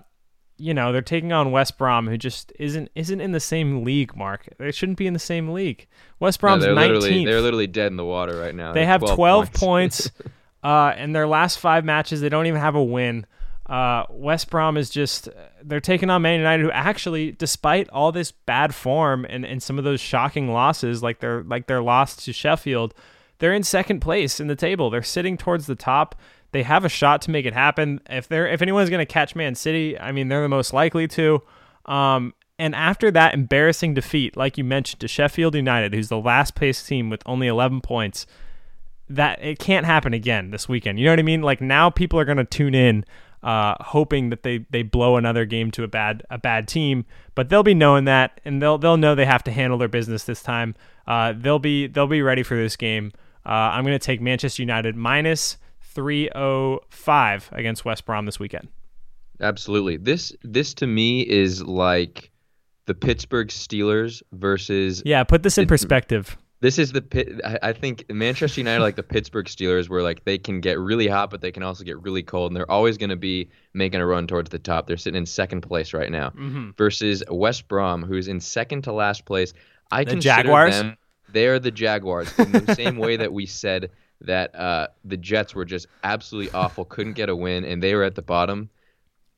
you 0.58 0.74
know 0.74 0.92
they're 0.92 1.02
taking 1.02 1.34
on 1.34 1.52
West 1.52 1.78
Brom, 1.78 2.08
who 2.08 2.18
just 2.18 2.52
isn't 2.58 2.90
isn't 2.96 3.22
in 3.22 3.32
the 3.32 3.40
same 3.40 3.84
league. 3.84 4.16
Mark, 4.16 4.48
they 4.58 4.72
shouldn't 4.72 4.98
be 4.98 5.08
in 5.08 5.14
the 5.14 5.20
same 5.20 5.50
league. 5.50 5.88
West 6.20 6.42
No, 6.42 6.48
Brom's 6.48 6.64
they're 6.64 6.74
19th. 6.74 6.88
literally 6.88 7.26
they're 7.26 7.42
literally 7.42 7.68
dead 7.68 7.88
in 7.88 7.98
the 7.98 8.06
water 8.06 8.40
right 8.40 8.56
now. 8.56 8.72
They 8.74 8.80
They're 8.82 8.88
have 8.88 9.02
12, 9.02 9.54
points. 9.54 10.08
points. 10.10 10.12
uh, 10.64 10.94
in 10.98 11.12
their 11.12 11.28
last 11.28 11.58
five 11.60 11.84
matches, 11.84 12.22
they 12.22 12.30
don't 12.30 12.46
even 12.46 12.62
have 12.62 12.76
a 12.76 12.84
win. 12.84 13.26
Uh, 13.72 14.06
West 14.10 14.50
Brom 14.50 14.76
is 14.76 14.90
just 14.90 15.30
they're 15.64 15.80
taking 15.80 16.10
on 16.10 16.22
Man 16.24 16.40
United, 16.40 16.62
who 16.62 16.72
actually, 16.72 17.32
despite 17.32 17.88
all 17.88 18.12
this 18.12 18.34
bad 18.34 18.76
form 18.76 19.26
and, 19.30 19.46
and 19.46 19.64
some 19.64 19.78
of 19.78 19.86
those 19.86 20.02
shocking 20.02 20.52
losses, 20.52 21.02
like 21.02 21.22
their 21.22 21.42
like 21.44 21.68
their 21.68 21.82
loss 21.82 22.18
to 22.18 22.34
Sheffield, 22.34 22.94
they're 23.40 23.54
in 23.54 23.64
second 23.64 24.02
place 24.02 24.42
in 24.42 24.48
the 24.48 24.58
table. 24.58 24.90
They're 24.90 25.02
sitting 25.02 25.38
towards 25.38 25.68
the 25.68 25.76
top. 25.76 26.16
They 26.52 26.64
have 26.64 26.84
a 26.84 26.90
shot 26.90 27.22
to 27.22 27.32
make 27.32 27.46
it 27.46 27.54
happen. 27.54 28.02
If 28.10 28.28
they're 28.28 28.46
if 28.46 28.62
anyone's 28.62 28.90
going 28.90 29.00
to 29.00 29.06
catch 29.06 29.38
Man 29.38 29.56
City, 29.56 29.98
I 29.98 30.12
mean 30.12 30.28
they're 30.28 30.42
the 30.42 30.50
most 30.50 30.74
likely 30.74 31.08
to. 31.08 31.42
Um, 31.86 32.34
and 32.60 32.76
after 32.76 33.10
that 33.12 33.34
embarrassing 33.34 33.94
defeat, 33.94 34.36
like 34.36 34.58
you 34.58 34.66
mentioned, 34.66 35.00
to 35.00 35.08
Sheffield 35.08 35.56
United, 35.56 35.94
who's 35.94 36.10
the 36.10 36.20
last 36.20 36.56
place 36.56 36.84
team 36.84 37.10
with 37.10 37.24
only 37.26 37.48
11 37.48 37.80
points, 37.80 38.28
that 39.10 39.42
it 39.42 39.60
can't 39.60 39.86
happen 39.86 40.14
again 40.14 40.52
this 40.52 40.68
weekend. 40.68 41.00
You 41.00 41.06
know 41.06 41.14
what 41.14 41.20
I 41.20 41.24
mean? 41.24 41.42
Like 41.42 41.62
now 41.62 41.90
people 41.90 42.20
are 42.20 42.26
going 42.26 42.38
to 42.38 42.44
tune 42.44 42.76
in 42.76 43.06
uh, 43.44 43.76
hoping 43.80 44.30
that 44.30 44.44
they, 44.44 44.66
they 44.70 44.84
blow 44.84 45.18
another 45.18 45.46
game 45.46 45.72
to 45.72 45.84
a 45.84 45.88
bad 45.88 46.24
a 46.30 46.38
bad 46.38 46.68
team, 46.68 47.06
but 47.36 47.50
they'll 47.50 47.64
be 47.64 47.74
knowing 47.74 48.06
that 48.06 48.40
and 48.46 48.62
they'll 48.62 48.78
they'll 48.78 48.98
know 48.98 49.16
they 49.16 49.26
have 49.26 49.44
to 49.44 49.52
handle 49.52 49.78
their 49.78 49.88
business 49.88 50.24
this 50.24 50.44
time. 50.44 50.76
Uh, 51.08 51.34
they'll 51.36 51.60
be 51.60 51.88
they'll 51.88 52.08
be 52.08 52.22
ready 52.22 52.44
for 52.44 52.56
this 52.56 52.76
game. 52.76 53.12
Uh, 53.46 53.50
I'm 53.50 53.84
going 53.84 53.98
to 53.98 54.06
take 54.06 54.22
Manchester 54.22 54.62
United 54.62 54.96
minus 54.96 55.58
305 55.82 57.50
against 57.52 57.84
West 57.86 58.06
Brom 58.06 58.26
this 58.26 58.40
weekend. 58.40 58.68
Absolutely. 59.40 59.98
This 59.98 60.34
this 60.44 60.74
to 60.76 60.88
me 60.88 61.22
is 61.22 61.64
like 61.64 62.32
the 62.86 62.94
Pittsburgh 62.94 63.48
Steelers 63.48 64.22
versus 64.32 65.02
Yeah, 65.06 65.24
put 65.24 65.44
this 65.44 65.58
in 65.58 65.68
perspective. 65.68 66.38
This 66.62 66.80
is 66.80 66.92
the 66.92 67.02
pit. 67.02 67.42
I 67.44 67.60
I 67.62 67.74
think 67.74 68.06
Manchester 68.10 68.62
United, 68.62 68.82
like 68.82 68.96
the 68.96 69.04
Pittsburgh 69.04 69.48
Steelers, 69.48 69.90
where 69.90 70.02
like 70.04 70.24
they 70.26 70.38
can 70.38 70.62
get 70.62 70.80
really 70.80 71.08
hot, 71.08 71.30
but 71.32 71.42
they 71.42 71.52
can 71.52 71.64
also 71.64 71.84
get 71.84 72.02
really 72.02 72.24
cold, 72.24 72.52
and 72.52 72.56
they're 72.56 72.70
always 72.72 72.98
going 72.98 73.10
to 73.10 73.16
be 73.16 73.50
making 73.74 74.00
a 74.00 74.06
run 74.06 74.28
towards 74.28 74.50
the 74.52 74.60
top. 74.60 74.88
They're 74.88 74.96
sitting 74.98 75.18
in 75.18 75.26
second 75.26 75.62
place 75.62 75.94
right 75.94 76.12
now, 76.12 76.30
Mm-hmm. 76.30 76.72
versus 76.78 77.24
West 77.30 77.68
Brom, 77.68 78.04
who's 78.04 78.28
in 78.28 78.40
second 78.40 78.84
to 78.84 78.94
last 78.94 79.26
place. 79.26 79.54
I 79.92 80.04
The 80.04 80.12
consider 80.12 80.36
Jaguars? 80.44 80.78
them. 80.80 80.98
They're 81.34 81.60
the 81.60 81.72
Jaguars 81.72 82.32
in 82.40 82.52
the 82.52 82.76
same 82.76 82.98
way 82.98 83.18
that 83.18 83.34
we 83.34 83.46
said 83.46 83.90
that 84.22 84.54
uh, 84.54 84.88
the 85.04 85.18
Jets 85.18 85.56
were 85.56 85.66
just 85.66 85.88
absolutely 86.04 86.52
awful, 86.54 86.86
couldn't 86.86 87.14
get 87.14 87.30
a 87.30 87.36
win, 87.36 87.66
and 87.66 87.82
they 87.82 87.96
were 87.96 88.04
at 88.04 88.16
the 88.16 88.22
bottom. 88.22 88.70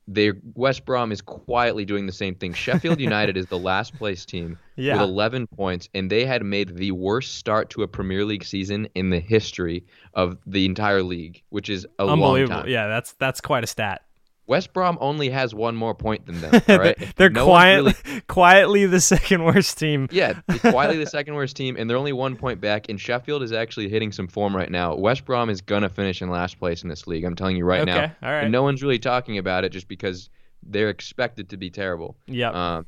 They 0.08 0.34
West 0.56 0.86
Brom 0.86 1.12
is 1.12 1.22
quietly 1.22 1.86
doing 1.86 2.06
the 2.06 2.12
same 2.12 2.36
thing. 2.36 2.54
Sheffield 2.54 3.00
United 3.10 3.38
is 3.38 3.46
the 3.46 3.58
last 3.58 3.96
place 3.98 4.26
team 4.26 4.58
Yeah. 4.76 4.94
with 4.96 5.04
11 5.10 5.48
points, 5.48 5.88
and 5.94 6.10
they 6.10 6.26
had 6.26 6.44
made 6.44 6.76
the 6.76 6.92
worst 6.92 7.36
start 7.36 7.70
to 7.72 7.84
a 7.84 7.88
Premier 7.88 8.26
League 8.26 8.44
season 8.44 8.88
in 8.96 9.10
the 9.10 9.20
history 9.20 9.86
of 10.14 10.38
the 10.46 10.66
entire 10.66 11.04
league, 11.04 11.42
which 11.50 11.70
is 11.70 11.88
a 12.00 12.06
long 12.06 12.14
Unbelievable. 12.22 12.62
time. 12.62 12.70
Yeah, 12.70 12.88
that's 12.88 13.14
that's 13.14 13.40
quite 13.42 13.64
a 13.64 13.68
stat. 13.68 14.02
West 14.46 14.74
Brom 14.74 14.98
only 15.00 15.30
has 15.30 15.56
one 15.56 15.76
more 15.76 15.96
point 15.96 16.26
than 16.26 16.42
them. 16.42 16.62
Right? 16.68 16.98
they're 17.16 17.30
No 17.30 17.46
really- 17.48 17.94
quietly 18.28 18.86
the 18.86 19.00
second 19.00 19.44
worst 19.46 19.78
team. 19.78 20.08
yeah, 20.12 20.42
quietly 20.60 20.98
the 20.98 21.10
second 21.10 21.36
worst 21.36 21.56
team, 21.56 21.76
and 21.78 21.90
they're 21.90 21.98
only 21.98 22.14
one 22.14 22.36
point 22.36 22.60
back. 22.60 22.90
And 22.90 23.00
Sheffield 23.00 23.42
is 23.44 23.52
actually 23.54 23.90
hitting 23.90 24.12
some 24.12 24.28
form 24.28 24.56
right 24.56 24.70
now. 24.70 24.96
West 24.96 25.26
Brom 25.26 25.50
is 25.50 25.62
gonna 25.62 25.90
finish 25.90 26.22
in 26.22 26.30
last 26.30 26.60
place 26.60 26.84
in 26.84 26.90
this 26.90 27.08
league. 27.08 27.24
I'm 27.24 27.36
telling 27.36 27.56
you 27.56 27.66
right 27.66 27.86
now. 27.86 28.04
Okay, 28.04 28.14
all 28.22 28.32
right. 28.32 28.44
And 28.44 28.52
no 28.52 28.64
one's 28.64 28.82
really 28.84 29.00
talking 29.00 29.38
about 29.38 29.64
it 29.64 29.70
just 29.72 29.88
because 29.88 30.30
they're 30.62 30.90
expected 30.90 31.50
to 31.50 31.58
be 31.58 31.70
terrible. 31.70 32.18
Yeah. 32.28 32.50
Um, 32.78 32.86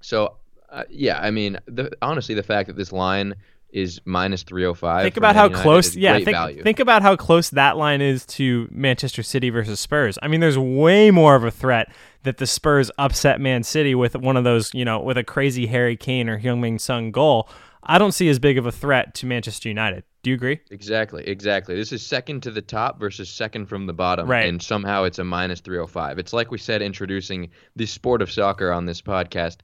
so 0.00 0.36
uh, 0.70 0.84
yeah, 0.90 1.18
I 1.20 1.30
mean, 1.30 1.58
the, 1.66 1.90
honestly, 2.02 2.34
the 2.34 2.42
fact 2.42 2.68
that 2.68 2.76
this 2.76 2.92
line 2.92 3.34
is 3.70 4.00
minus 4.04 4.42
305. 4.44 5.02
think 5.02 5.16
about 5.16 5.34
how 5.34 5.44
United 5.46 5.62
close 5.62 5.96
yeah 5.96 6.14
think, 6.16 6.30
value. 6.30 6.62
think 6.62 6.78
about 6.80 7.02
how 7.02 7.16
close 7.16 7.50
that 7.50 7.76
line 7.76 8.00
is 8.00 8.24
to 8.26 8.68
manchester 8.70 9.22
city 9.22 9.50
versus 9.50 9.80
spurs 9.80 10.18
i 10.22 10.28
mean 10.28 10.40
there's 10.40 10.58
way 10.58 11.10
more 11.10 11.34
of 11.34 11.44
a 11.44 11.50
threat 11.50 11.92
that 12.22 12.38
the 12.38 12.46
spurs 12.46 12.90
upset 12.98 13.40
man 13.40 13.62
city 13.62 13.94
with 13.94 14.14
one 14.16 14.36
of 14.36 14.44
those 14.44 14.72
you 14.72 14.84
know 14.84 15.00
with 15.00 15.18
a 15.18 15.24
crazy 15.24 15.66
harry 15.66 15.96
kane 15.96 16.28
or 16.28 16.38
Heung-min 16.38 16.78
Son 16.78 17.10
goal 17.10 17.48
i 17.82 17.98
don't 17.98 18.12
see 18.12 18.28
as 18.28 18.38
big 18.38 18.56
of 18.56 18.66
a 18.66 18.72
threat 18.72 19.14
to 19.14 19.26
manchester 19.26 19.68
united 19.68 20.04
do 20.22 20.30
you 20.30 20.34
agree 20.36 20.58
Exactly, 20.72 21.22
exactly. 21.28 21.76
This 21.76 21.92
is 21.92 22.04
second 22.04 22.42
to 22.42 22.50
the 22.50 22.60
top 22.60 22.98
versus 22.98 23.28
second 23.30 23.66
from 23.66 23.86
the 23.86 23.92
bottom, 23.92 24.28
Right. 24.28 24.48
and 24.48 24.60
somehow 24.60 25.04
it's 25.04 25.20
a 25.20 25.24
minus 25.24 25.60
305. 25.60 26.18
It's 26.18 26.32
like 26.32 26.50
we 26.50 26.58
said 26.58 26.82
introducing 26.82 27.48
the 27.76 27.86
sport 27.86 28.20
of 28.20 28.32
soccer 28.32 28.72
on 28.72 28.86
this 28.86 29.00
podcast. 29.00 29.58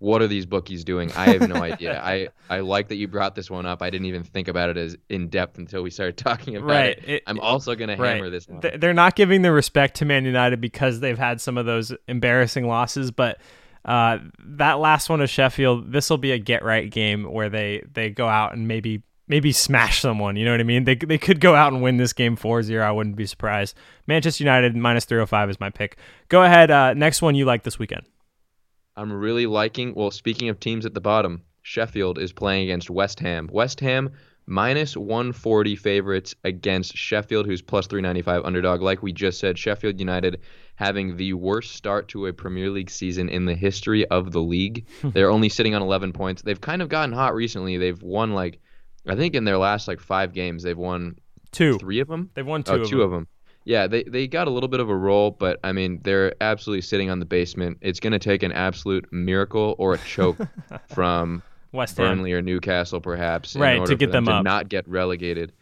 What 0.00 0.22
are 0.22 0.28
these 0.28 0.46
bookies 0.46 0.84
doing? 0.84 1.10
I 1.12 1.30
have 1.30 1.48
no 1.48 1.56
idea. 1.56 2.00
I, 2.04 2.28
I 2.48 2.60
like 2.60 2.88
that 2.88 2.96
you 2.96 3.08
brought 3.08 3.34
this 3.34 3.50
one 3.50 3.66
up. 3.66 3.82
I 3.82 3.90
didn't 3.90 4.06
even 4.06 4.22
think 4.22 4.46
about 4.46 4.70
it 4.70 4.76
as 4.76 4.96
in 5.08 5.28
depth 5.28 5.58
until 5.58 5.82
we 5.82 5.90
started 5.90 6.16
talking 6.24 6.54
about 6.56 6.66
Right. 6.68 6.98
it. 6.98 7.08
It- 7.08 7.22
I'm 7.26 7.40
also 7.40 7.74
going 7.74 7.88
to 7.88 7.96
hammer 7.96 8.30
this. 8.30 8.46
Th- 8.62 8.78
They're 8.78 8.94
not 8.94 9.16
giving 9.16 9.42
the 9.42 9.50
respect 9.50 9.96
to 9.96 10.04
Man 10.04 10.24
United 10.24 10.60
because 10.60 11.00
they've 11.00 11.18
had 11.18 11.40
some 11.40 11.58
of 11.58 11.66
those 11.66 11.92
embarrassing 12.06 12.66
losses, 12.68 13.10
but 13.10 13.40
uh, 13.84 14.18
that 14.38 14.74
last 14.78 15.08
one 15.08 15.18
to 15.20 15.26
Sheffield, 15.26 15.90
this 15.92 16.10
will 16.10 16.18
be 16.18 16.32
a 16.32 16.38
get 16.38 16.62
right 16.64 16.88
game 16.90 17.24
where 17.24 17.48
they 17.48 17.82
they 17.92 18.10
go 18.10 18.28
out 18.28 18.52
and 18.54 18.68
maybe 18.68 19.02
maybe 19.28 19.50
smash 19.52 20.00
someone. 20.00 20.36
You 20.36 20.44
know 20.44 20.50
what 20.52 20.60
I 20.60 20.64
mean? 20.64 20.84
They 20.84 20.94
they 20.94 21.18
could 21.18 21.40
go 21.40 21.54
out 21.54 21.72
and 21.72 21.82
win 21.82 21.96
this 21.96 22.12
game 22.12 22.36
4-0. 22.36 22.82
I 22.82 22.90
wouldn't 22.92 23.16
be 23.16 23.26
surprised. 23.26 23.76
Manchester 24.06 24.44
United 24.44 24.76
minus 24.76 25.06
305 25.06 25.50
is 25.50 25.60
my 25.60 25.70
pick. 25.70 25.96
Go 26.28 26.42
ahead. 26.42 26.70
Uh, 26.70 26.94
next 26.94 27.20
one 27.22 27.34
you 27.34 27.44
like 27.46 27.62
this 27.62 27.78
weekend. 27.78 28.04
I'm 28.98 29.12
really 29.12 29.46
liking. 29.46 29.94
Well, 29.94 30.10
speaking 30.10 30.48
of 30.48 30.58
teams 30.58 30.84
at 30.84 30.92
the 30.92 31.00
bottom, 31.00 31.44
Sheffield 31.62 32.18
is 32.18 32.32
playing 32.32 32.64
against 32.64 32.90
West 32.90 33.20
Ham. 33.20 33.48
West 33.52 33.78
Ham 33.78 34.10
minus 34.44 34.96
140 34.96 35.76
favorites 35.76 36.34
against 36.42 36.96
Sheffield, 36.96 37.46
who's 37.46 37.62
plus 37.62 37.86
395 37.86 38.44
underdog. 38.44 38.82
Like 38.82 39.00
we 39.00 39.12
just 39.12 39.38
said, 39.38 39.56
Sheffield 39.56 40.00
United 40.00 40.40
having 40.74 41.16
the 41.16 41.34
worst 41.34 41.76
start 41.76 42.08
to 42.08 42.26
a 42.26 42.32
Premier 42.32 42.70
League 42.70 42.90
season 42.90 43.28
in 43.28 43.44
the 43.44 43.54
history 43.54 44.04
of 44.08 44.32
the 44.32 44.42
league. 44.42 44.88
They're 45.04 45.30
only 45.30 45.48
sitting 45.48 45.76
on 45.76 45.82
11 45.82 46.12
points. 46.12 46.42
They've 46.42 46.60
kind 46.60 46.82
of 46.82 46.88
gotten 46.88 47.14
hot 47.14 47.36
recently. 47.36 47.76
They've 47.76 48.02
won 48.02 48.32
like, 48.32 48.58
I 49.06 49.14
think 49.14 49.36
in 49.36 49.44
their 49.44 49.58
last 49.58 49.86
like 49.86 50.00
five 50.00 50.32
games, 50.32 50.64
they've 50.64 50.76
won 50.76 51.18
Two. 51.52 51.78
three 51.78 52.00
of 52.00 52.08
them. 52.08 52.30
They've 52.34 52.44
won 52.44 52.64
oh, 52.66 52.72
two. 52.74 52.80
Oh, 52.80 52.82
of 52.82 52.88
two 52.88 52.96
them. 52.98 53.04
of 53.04 53.10
them. 53.12 53.28
Yeah, 53.68 53.86
they, 53.86 54.02
they 54.04 54.26
got 54.26 54.48
a 54.48 54.50
little 54.50 54.70
bit 54.70 54.80
of 54.80 54.88
a 54.88 54.96
roll, 54.96 55.30
but 55.30 55.60
I 55.62 55.72
mean, 55.72 56.00
they're 56.02 56.34
absolutely 56.40 56.80
sitting 56.80 57.10
on 57.10 57.18
the 57.18 57.26
basement. 57.26 57.76
It's 57.82 58.00
going 58.00 58.14
to 58.14 58.18
take 58.18 58.42
an 58.42 58.50
absolute 58.50 59.06
miracle 59.12 59.74
or 59.76 59.92
a 59.92 59.98
choke 59.98 60.38
from 60.88 61.42
West 61.72 61.98
Ham. 61.98 62.16
Burnley 62.16 62.32
or 62.32 62.40
Newcastle, 62.40 62.98
perhaps, 62.98 63.54
in 63.54 63.60
Right, 63.60 63.84
to 63.84 63.94
get 63.94 64.10
them, 64.10 64.24
them 64.24 64.32
to 64.32 64.38
up. 64.38 64.44
not 64.44 64.70
get 64.70 64.88
relegated. 64.88 65.52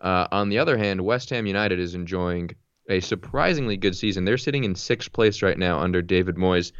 Uh, 0.00 0.28
on 0.30 0.48
the 0.48 0.60
other 0.60 0.78
hand, 0.78 1.00
West 1.00 1.28
Ham 1.30 1.44
United 1.44 1.80
is 1.80 1.96
enjoying 1.96 2.50
a 2.88 3.00
surprisingly 3.00 3.76
good 3.76 3.96
season. 3.96 4.24
They're 4.24 4.38
sitting 4.38 4.62
in 4.62 4.76
sixth 4.76 5.12
place 5.12 5.42
right 5.42 5.58
now 5.58 5.80
under 5.80 6.02
David 6.02 6.36
Moyes. 6.36 6.70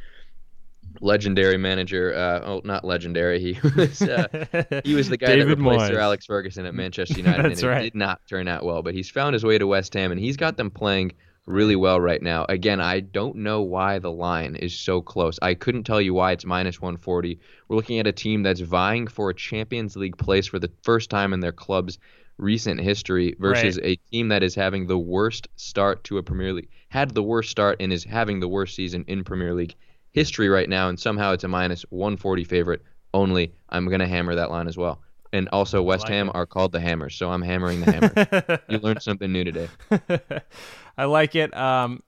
Legendary 1.01 1.57
manager. 1.57 2.15
Uh, 2.15 2.41
oh, 2.45 2.61
not 2.65 2.85
legendary. 2.85 3.41
He 3.41 3.59
was 3.77 4.03
uh, 4.03 4.83
he 4.85 4.95
was 4.95 5.09
the 5.09 5.17
guy 5.19 5.37
that 5.37 5.47
replaced 5.47 5.87
Sir 5.87 5.99
Alex 5.99 6.27
Ferguson 6.27 6.67
at 6.67 6.75
Manchester 6.87 7.19
United, 7.19 7.45
That's 7.45 7.63
and 7.63 7.71
it 7.71 7.75
right. 7.75 7.83
did 7.83 7.95
not 7.95 8.21
turn 8.29 8.49
out 8.49 8.65
well. 8.65 8.83
But 8.83 8.95
he's 8.95 9.11
found 9.11 9.35
his 9.35 9.45
way 9.45 9.59
to 9.59 9.67
West 9.67 9.95
Ham, 9.95 10.13
and 10.13 10.21
he's 10.21 10.37
got 10.37 10.57
them 10.57 10.71
playing 10.71 11.13
really 11.47 11.77
well 11.77 12.01
right 12.01 12.23
now. 12.23 12.45
Again, 12.49 12.81
I 12.81 13.01
don't 13.01 13.37
know 13.37 13.63
why 13.63 13.99
the 13.99 14.11
line 14.11 14.57
is 14.57 14.75
so 14.75 15.01
close. 15.01 15.39
I 15.41 15.55
couldn't 15.55 15.85
tell 15.85 16.01
you 16.01 16.13
why 16.13 16.33
it's 16.33 16.45
minus 16.45 16.81
140. 16.81 17.39
We're 17.69 17.77
looking 17.77 17.99
at 17.99 18.07
a 18.07 18.13
team 18.13 18.43
that's 18.43 18.61
vying 18.61 19.07
for 19.07 19.31
a 19.31 19.35
Champions 19.35 19.97
League 19.97 20.19
place 20.19 20.47
for 20.47 20.59
the 20.59 20.71
first 20.83 21.09
time 21.09 21.33
in 21.33 21.41
their 21.41 21.53
club's 21.53 21.99
recent 22.39 22.81
history 22.81 23.35
versus 23.39 23.79
a 23.83 23.97
team 24.11 24.29
that 24.29 24.43
is 24.43 24.55
having 24.55 24.87
the 24.87 24.99
worst 24.99 25.49
start 25.57 26.05
to 26.05 26.19
a 26.19 26.23
Premier 26.23 26.53
League, 26.53 26.69
had 26.89 27.13
the 27.13 27.23
worst 27.23 27.51
start 27.51 27.77
and 27.81 27.93
is 27.93 28.05
having 28.05 28.41
the 28.41 28.49
worst 28.49 28.75
season 28.75 29.05
in 29.09 29.25
Premier 29.25 29.55
League 29.55 29.75
history 30.17 30.49
right 30.49 30.69
now, 30.69 30.89
and 30.89 30.99
somehow 30.99 31.33
it's 31.33 31.45
a 31.45 31.49
minus 31.49 31.83
140 31.91 32.43
favorite 32.45 32.83
only. 33.15 33.53
I'm 33.69 33.87
going 33.87 34.01
to 34.01 34.07
hammer 34.07 34.35
that 34.35 34.51
line 34.51 34.67
as 34.67 34.77
well. 34.77 35.03
And 35.33 35.49
also, 35.51 35.83
West 35.83 36.05
like 36.05 36.13
Ham 36.13 36.29
it. 36.29 36.35
are 36.35 36.47
called 36.47 36.73
the 36.73 36.81
Hammers, 36.81 37.15
so 37.15 37.31
I'm 37.31 37.43
hammering 37.43 37.83
the 37.83 37.93
Hammers. 37.93 38.61
you 38.69 38.79
learned 38.79 39.03
something 39.03 39.31
new 39.31 39.45
today. 39.45 39.69
I 40.99 41.05
like 41.05 41.35
it. 41.35 41.55
Um, 41.55 42.03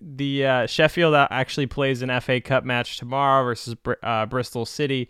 the 0.00 0.44
uh, 0.44 0.66
Sheffield 0.66 1.14
actually 1.14 1.66
plays 1.66 2.02
an 2.02 2.20
FA 2.20 2.40
Cup 2.40 2.64
match 2.64 2.96
tomorrow 2.98 3.44
versus 3.44 3.76
Br- 3.76 3.92
uh, 4.02 4.26
Bristol 4.26 4.66
City. 4.66 5.08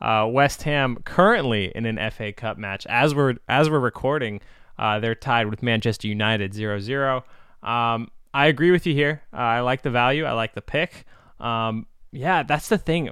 Uh, 0.00 0.26
West 0.28 0.64
Ham 0.64 0.98
currently 1.04 1.70
in 1.76 1.86
an 1.86 2.10
FA 2.10 2.32
Cup 2.32 2.58
match 2.58 2.84
as 2.88 3.14
we're 3.14 3.36
as 3.48 3.70
we're 3.70 3.78
recording. 3.78 4.40
Uh, 4.76 4.98
they're 4.98 5.14
tied 5.14 5.46
with 5.46 5.62
Manchester 5.62 6.08
United 6.08 6.52
0-0. 6.52 7.22
Um, 7.62 8.10
I 8.34 8.46
agree 8.48 8.72
with 8.72 8.84
you 8.86 8.94
here. 8.94 9.22
Uh, 9.32 9.36
I 9.36 9.60
like 9.60 9.82
the 9.82 9.90
value. 9.90 10.24
I 10.24 10.32
like 10.32 10.54
the 10.54 10.62
pick. 10.62 11.04
Um, 11.38 11.86
yeah, 12.12 12.42
that's 12.42 12.68
the 12.68 12.78
thing. 12.78 13.10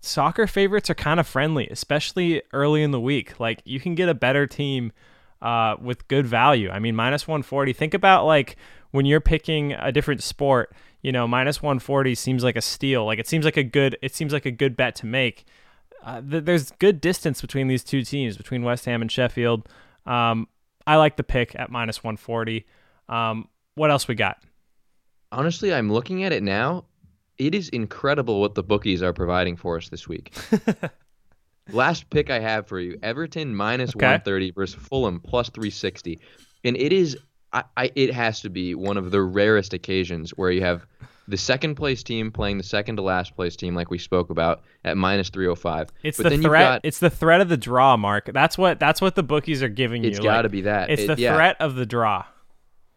Soccer 0.00 0.46
favorites 0.46 0.90
are 0.90 0.94
kind 0.94 1.18
of 1.20 1.26
friendly, 1.26 1.68
especially 1.68 2.42
early 2.52 2.82
in 2.82 2.90
the 2.90 3.00
week. 3.00 3.38
Like 3.40 3.62
you 3.64 3.80
can 3.80 3.94
get 3.94 4.08
a 4.08 4.14
better 4.14 4.46
team 4.46 4.92
uh, 5.40 5.76
with 5.80 6.06
good 6.08 6.26
value. 6.26 6.68
I 6.70 6.78
mean, 6.80 6.94
minus 6.94 7.26
140. 7.26 7.72
Think 7.72 7.94
about 7.94 8.26
like 8.26 8.56
when 8.90 9.06
you're 9.06 9.20
picking 9.20 9.72
a 9.72 9.92
different 9.92 10.22
sport. 10.22 10.74
You 11.02 11.12
know, 11.12 11.26
minus 11.26 11.62
140 11.62 12.14
seems 12.14 12.44
like 12.44 12.56
a 12.56 12.60
steal. 12.60 13.06
Like 13.06 13.18
it 13.18 13.26
seems 13.26 13.44
like 13.44 13.56
a 13.56 13.62
good. 13.62 13.96
It 14.02 14.14
seems 14.14 14.32
like 14.32 14.44
a 14.44 14.50
good 14.50 14.76
bet 14.76 14.94
to 14.96 15.06
make. 15.06 15.46
Uh, 16.04 16.20
th- 16.20 16.44
there's 16.44 16.72
good 16.72 17.00
distance 17.00 17.40
between 17.40 17.68
these 17.68 17.82
two 17.84 18.02
teams, 18.02 18.36
between 18.36 18.62
West 18.64 18.84
Ham 18.84 19.00
and 19.00 19.10
Sheffield. 19.10 19.66
Um, 20.06 20.48
I 20.86 20.96
like 20.96 21.16
the 21.16 21.22
pick 21.22 21.54
at 21.58 21.70
minus 21.70 22.02
140. 22.02 22.66
Um, 23.08 23.48
what 23.76 23.90
else 23.90 24.08
we 24.08 24.14
got? 24.14 24.42
Honestly, 25.32 25.72
I'm 25.72 25.90
looking 25.90 26.24
at 26.24 26.32
it 26.32 26.42
now. 26.42 26.84
It 27.40 27.54
is 27.54 27.70
incredible 27.70 28.40
what 28.40 28.54
the 28.54 28.62
bookies 28.62 29.02
are 29.02 29.14
providing 29.14 29.56
for 29.56 29.78
us 29.78 29.88
this 29.88 30.06
week. 30.06 30.32
Last 31.72 32.10
pick 32.10 32.30
I 32.30 32.38
have 32.40 32.66
for 32.66 32.78
you 32.80 32.98
Everton 33.02 33.54
minus 33.54 33.90
Okay. 33.90 34.04
130 34.04 34.50
versus 34.52 34.74
Fulham 34.74 35.20
plus 35.20 35.48
360. 35.50 36.18
And 36.64 36.76
it 36.76 36.92
is, 36.92 37.16
I, 37.52 37.64
I, 37.76 37.90
it 37.94 38.12
has 38.12 38.40
to 38.42 38.50
be 38.50 38.74
one 38.74 38.96
of 38.96 39.10
the 39.10 39.22
rarest 39.22 39.72
occasions 39.72 40.30
where 40.30 40.50
you 40.50 40.60
have 40.62 40.84
the 41.28 41.36
second 41.38 41.76
place 41.76 42.02
team 42.02 42.30
playing 42.32 42.58
the 42.58 42.64
second 42.64 42.96
to 42.96 43.02
last 43.02 43.36
place 43.36 43.54
team, 43.56 43.74
like 43.74 43.88
we 43.90 43.98
spoke 43.98 44.30
about, 44.30 44.62
at 44.84 44.96
minus 44.96 45.30
305. 45.30 45.90
It's 46.02 46.16
but 46.18 46.24
the 46.24 46.30
then 46.30 46.42
threat. 46.42 46.60
got, 46.62 46.80
it's 46.84 46.98
the 46.98 47.08
threat 47.10 47.40
of 47.40 47.48
the 47.48 47.56
draw, 47.56 47.96
Mark. 47.96 48.30
That's 48.34 48.58
what. 48.58 48.80
That's 48.80 49.00
what 49.00 49.14
the 49.14 49.22
bookies 49.22 49.62
are 49.62 49.68
giving 49.68 50.02
it's 50.04 50.14
you. 50.14 50.16
It's 50.16 50.24
got 50.24 50.42
to 50.42 50.48
Like, 50.48 50.52
be 50.52 50.60
that. 50.62 50.90
It's 50.90 51.02
It- 51.02 51.16
the 51.16 51.22
yeah. 51.22 51.34
threat 51.36 51.56
of 51.60 51.76
the 51.76 51.86
draw. 51.86 52.24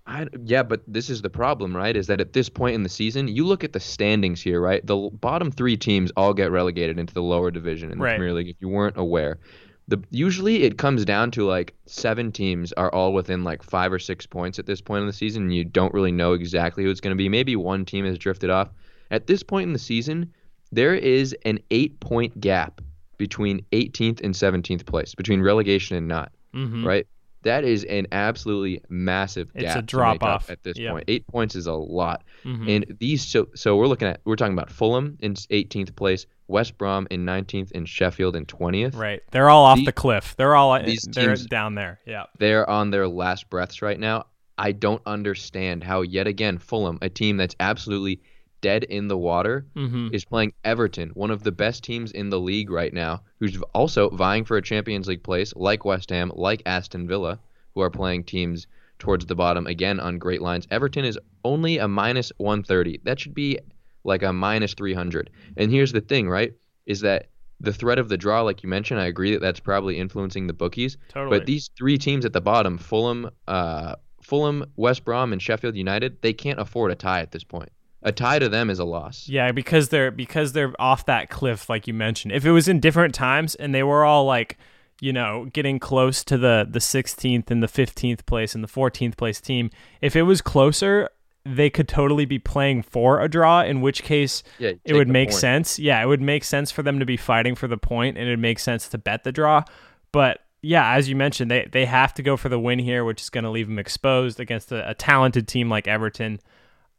I, 0.05 0.27
yeah, 0.43 0.63
but 0.63 0.81
this 0.85 1.09
is 1.09 1.21
the 1.21 1.29
problem, 1.29 1.75
right? 1.75 1.95
Is 1.95 2.07
that 2.07 2.19
at 2.19 2.33
this 2.33 2.49
point 2.49 2.75
in 2.75 2.83
the 2.83 2.89
season, 2.89 3.29
you 3.29 3.45
look 3.45 3.63
at 3.63 3.71
the 3.71 3.79
standings 3.79 4.41
here, 4.41 4.59
right? 4.59 4.85
The 4.85 5.09
bottom 5.13 5.49
three 5.49 5.77
teams 5.77 6.11
all 6.17 6.33
get 6.33 6.51
relegated 6.51 6.99
into 6.99 7.13
the 7.13 7.21
lower 7.21 7.51
division 7.51 7.89
in 7.91 7.97
the 7.99 8.03
Right. 8.03 8.17
Premier 8.17 8.33
League. 8.33 8.49
If 8.49 8.57
you 8.59 8.67
weren't 8.67 8.97
aware, 8.97 9.39
the 9.87 10.03
usually 10.11 10.63
it 10.63 10.77
comes 10.77 11.05
down 11.05 11.31
to 11.31 11.45
like 11.45 11.73
seven 11.85 12.31
teams 12.33 12.73
are 12.73 12.93
all 12.93 13.13
within 13.13 13.43
like 13.45 13.63
five 13.63 13.93
or 13.93 13.99
six 13.99 14.25
points 14.25 14.59
at 14.59 14.65
this 14.65 14.81
point 14.81 15.01
in 15.01 15.07
the 15.07 15.13
season. 15.13 15.43
And 15.43 15.55
you 15.55 15.63
don't 15.63 15.93
really 15.93 16.11
know 16.11 16.33
exactly 16.33 16.83
who 16.83 16.89
it's 16.89 17.01
going 17.01 17.15
to 17.15 17.17
be. 17.17 17.29
Maybe 17.29 17.55
one 17.55 17.85
team 17.85 18.03
has 18.05 18.17
drifted 18.17 18.49
off. 18.49 18.69
At 19.09 19.27
this 19.27 19.41
point 19.41 19.67
in 19.67 19.73
the 19.73 19.79
season, 19.79 20.33
there 20.71 20.95
is 20.95 21.33
an 21.45 21.59
eight-point 21.71 22.41
gap 22.41 22.81
between 23.17 23.63
18th 23.71 24.19
and 24.21 24.33
17th 24.33 24.85
place, 24.85 25.15
between 25.15 25.41
relegation 25.41 25.95
and 25.95 26.07
not 26.07 26.31
Mhm. 26.53 26.83
right? 26.85 27.07
That 27.43 27.63
is 27.63 27.83
an 27.85 28.07
absolutely 28.11 28.81
massive 28.89 29.51
It's 29.55 29.63
gap 29.65 29.77
a 29.77 29.81
drop 29.81 30.23
off. 30.23 30.49
at 30.49 30.63
this 30.63 30.77
Yep. 30.77 30.91
point. 30.91 31.03
Eight 31.07 31.27
points 31.27 31.55
is 31.55 31.67
a 31.67 31.73
lot, 31.73 32.23
Mhm. 32.45 32.69
and 32.75 32.97
these 32.99 33.21
so 33.25 33.47
so 33.55 33.75
we're 33.77 33.87
looking 33.87 34.07
at 34.07 34.21
we're 34.25 34.35
talking 34.35 34.53
about 34.53 34.69
Fulham 34.71 35.17
in 35.21 35.35
18th 35.49 35.95
place, 35.95 36.25
West 36.47 36.77
Brom 36.77 37.07
in 37.11 37.25
19th, 37.25 37.71
and 37.75 37.87
Sheffield 37.87 38.35
in 38.35 38.45
20th. 38.45 38.95
Right. 38.95 39.21
They're 39.31 39.49
all 39.49 39.65
off 39.65 39.77
The- 39.79 39.85
the 39.85 39.91
cliff. 39.91 40.35
They're 40.37 40.55
all 40.55 40.81
these 40.83 41.03
they're 41.11 41.27
teams- 41.35 41.45
down 41.45 41.75
there. 41.75 41.99
Yeah. 42.05 42.23
They're 42.39 42.69
on 42.69 42.91
their 42.91 43.07
last 43.07 43.49
breaths 43.49 43.81
right 43.81 43.99
now. 43.99 44.25
I 44.57 44.71
don't 44.71 45.01
understand 45.05 45.83
how 45.83 46.01
yet 46.01 46.27
again 46.27 46.57
Fulham, 46.59 46.99
a 47.01 47.09
team 47.09 47.37
that's 47.37 47.55
absolutely 47.59 48.21
dead 48.63 48.85
in 48.85 49.07
the 49.07 49.17
water, 49.17 49.67
hmm 49.75 50.07
is 50.11 50.25
playing 50.25 50.53
Everton, 50.63 51.09
one 51.09 51.29
of 51.29 51.43
the 51.43 51.51
best 51.51 51.83
teams 51.83 52.11
in 52.11 52.29
the 52.29 52.39
league 52.39 52.71
right 52.71 52.93
now, 52.93 53.21
who's 53.39 53.61
also 53.73 54.09
vying 54.09 54.45
for 54.45 54.57
a 54.57 54.61
Champions 54.61 55.07
League 55.07 55.23
place, 55.23 55.53
like 55.55 55.85
West 55.85 56.09
Ham, 56.09 56.31
like 56.33 56.63
Aston 56.65 57.07
Villa, 57.07 57.39
who 57.75 57.81
are 57.81 57.89
playing 57.91 58.23
teams 58.23 58.65
towards 58.97 59.25
the 59.25 59.35
bottom 59.35 59.67
again 59.67 59.99
on 59.99 60.17
great 60.17 60.41
lines. 60.41 60.67
Everton 60.71 61.05
is 61.05 61.19
only 61.43 61.77
a 61.77 61.87
minus 61.87 62.31
130. 62.37 63.01
That 63.03 63.19
should 63.19 63.33
be 63.33 63.59
like 64.03 64.23
a 64.23 64.31
minus 64.31 64.73
300. 64.73 65.29
And 65.57 65.69
here's 65.69 65.91
the 65.91 66.01
thing, 66.01 66.29
right? 66.29 66.53
Is 66.85 67.01
that 67.01 67.29
the 67.59 67.73
threat 67.73 67.99
of 67.99 68.09
the 68.09 68.17
draw, 68.17 68.41
like 68.41 68.63
you 68.63 68.69
mentioned, 68.69 68.99
I 68.99 69.05
agree 69.07 69.31
that 69.33 69.41
that's 69.41 69.59
probably 69.59 69.97
influencing 69.97 70.47
the 70.47 70.53
bookies. 70.53 70.97
Totally. 71.09 71.39
But 71.39 71.45
these 71.45 71.69
three 71.77 71.97
teams 71.97 72.25
at 72.25 72.33
the 72.33 72.41
bottom, 72.41 72.77
Fulham, 72.77 73.29
uh, 73.47 73.95
Fulham, 74.21 74.65
West 74.75 75.03
Brom, 75.03 75.33
and 75.33 75.41
Sheffield 75.41 75.75
United, 75.75 76.21
they 76.21 76.33
can't 76.33 76.59
afford 76.59 76.91
a 76.91 76.95
tie 76.95 77.21
at 77.21 77.31
this 77.31 77.43
point. 77.43 77.71
A 78.03 78.11
tie 78.11 78.39
to 78.39 78.49
them 78.49 78.69
is 78.69 78.79
a 78.79 78.85
loss. 78.85 79.27
Yeah, 79.29 79.51
because 79.51 79.89
they're 79.89 80.11
because 80.11 80.53
they're 80.53 80.73
off 80.79 81.05
that 81.05 81.29
cliff, 81.29 81.69
like 81.69 81.87
you 81.87 81.93
mentioned. 81.93 82.33
If 82.33 82.45
it 82.45 82.51
was 82.51 82.67
in 82.67 82.79
different 82.79 83.15
times 83.15 83.55
and 83.55 83.73
they 83.73 83.83
were 83.83 84.03
all 84.03 84.25
like, 84.25 84.57
you 85.01 85.13
know, 85.13 85.49
getting 85.53 85.79
close 85.79 86.23
to 86.25 86.37
the 86.37 86.67
the 86.69 86.79
16th 86.79 87.49
and 87.49 87.63
the 87.63 87.67
15th 87.67 88.25
place 88.25 88.53
and 88.55 88.63
the 88.63 88.67
14th 88.67 89.17
place 89.17 89.39
team, 89.41 89.69
if 90.01 90.15
it 90.15 90.23
was 90.23 90.41
closer, 90.41 91.09
they 91.45 91.69
could 91.69 91.87
totally 91.87 92.25
be 92.25 92.39
playing 92.39 92.81
for 92.83 93.19
a 93.21 93.29
draw. 93.29 93.61
In 93.63 93.81
which 93.81 94.03
case, 94.03 94.43
Yeah, 94.59 94.73
it 94.85 94.93
would 94.93 95.07
make 95.09 95.29
point. 95.29 95.39
sense. 95.39 95.79
Yeah, 95.79 96.01
it 96.01 96.05
would 96.05 96.21
make 96.21 96.43
sense 96.43 96.71
for 96.71 96.83
them 96.83 96.99
to 96.99 97.05
be 97.05 97.17
fighting 97.17 97.55
for 97.55 97.67
the 97.67 97.77
point, 97.77 98.17
and 98.17 98.27
it 98.27 98.31
would 98.31 98.39
make 98.39 98.59
sense 98.59 98.87
to 98.89 98.97
bet 98.97 99.23
the 99.23 99.31
draw. 99.31 99.63
But 100.11 100.39
yeah, 100.61 100.93
as 100.93 101.09
you 101.09 101.15
mentioned, 101.15 101.51
they 101.51 101.67
they 101.71 101.85
have 101.85 102.13
to 102.15 102.23
go 102.23 102.37
for 102.37 102.47
the 102.49 102.59
win 102.59 102.79
here, 102.79 103.03
which 103.03 103.21
is 103.21 103.29
going 103.29 103.43
to 103.43 103.49
leave 103.49 103.67
them 103.67 103.79
exposed 103.79 104.39
against 104.39 104.71
a, 104.71 104.89
a 104.89 104.93
talented 104.93 105.47
team 105.47 105.69
like 105.69 105.87
Everton. 105.87 106.39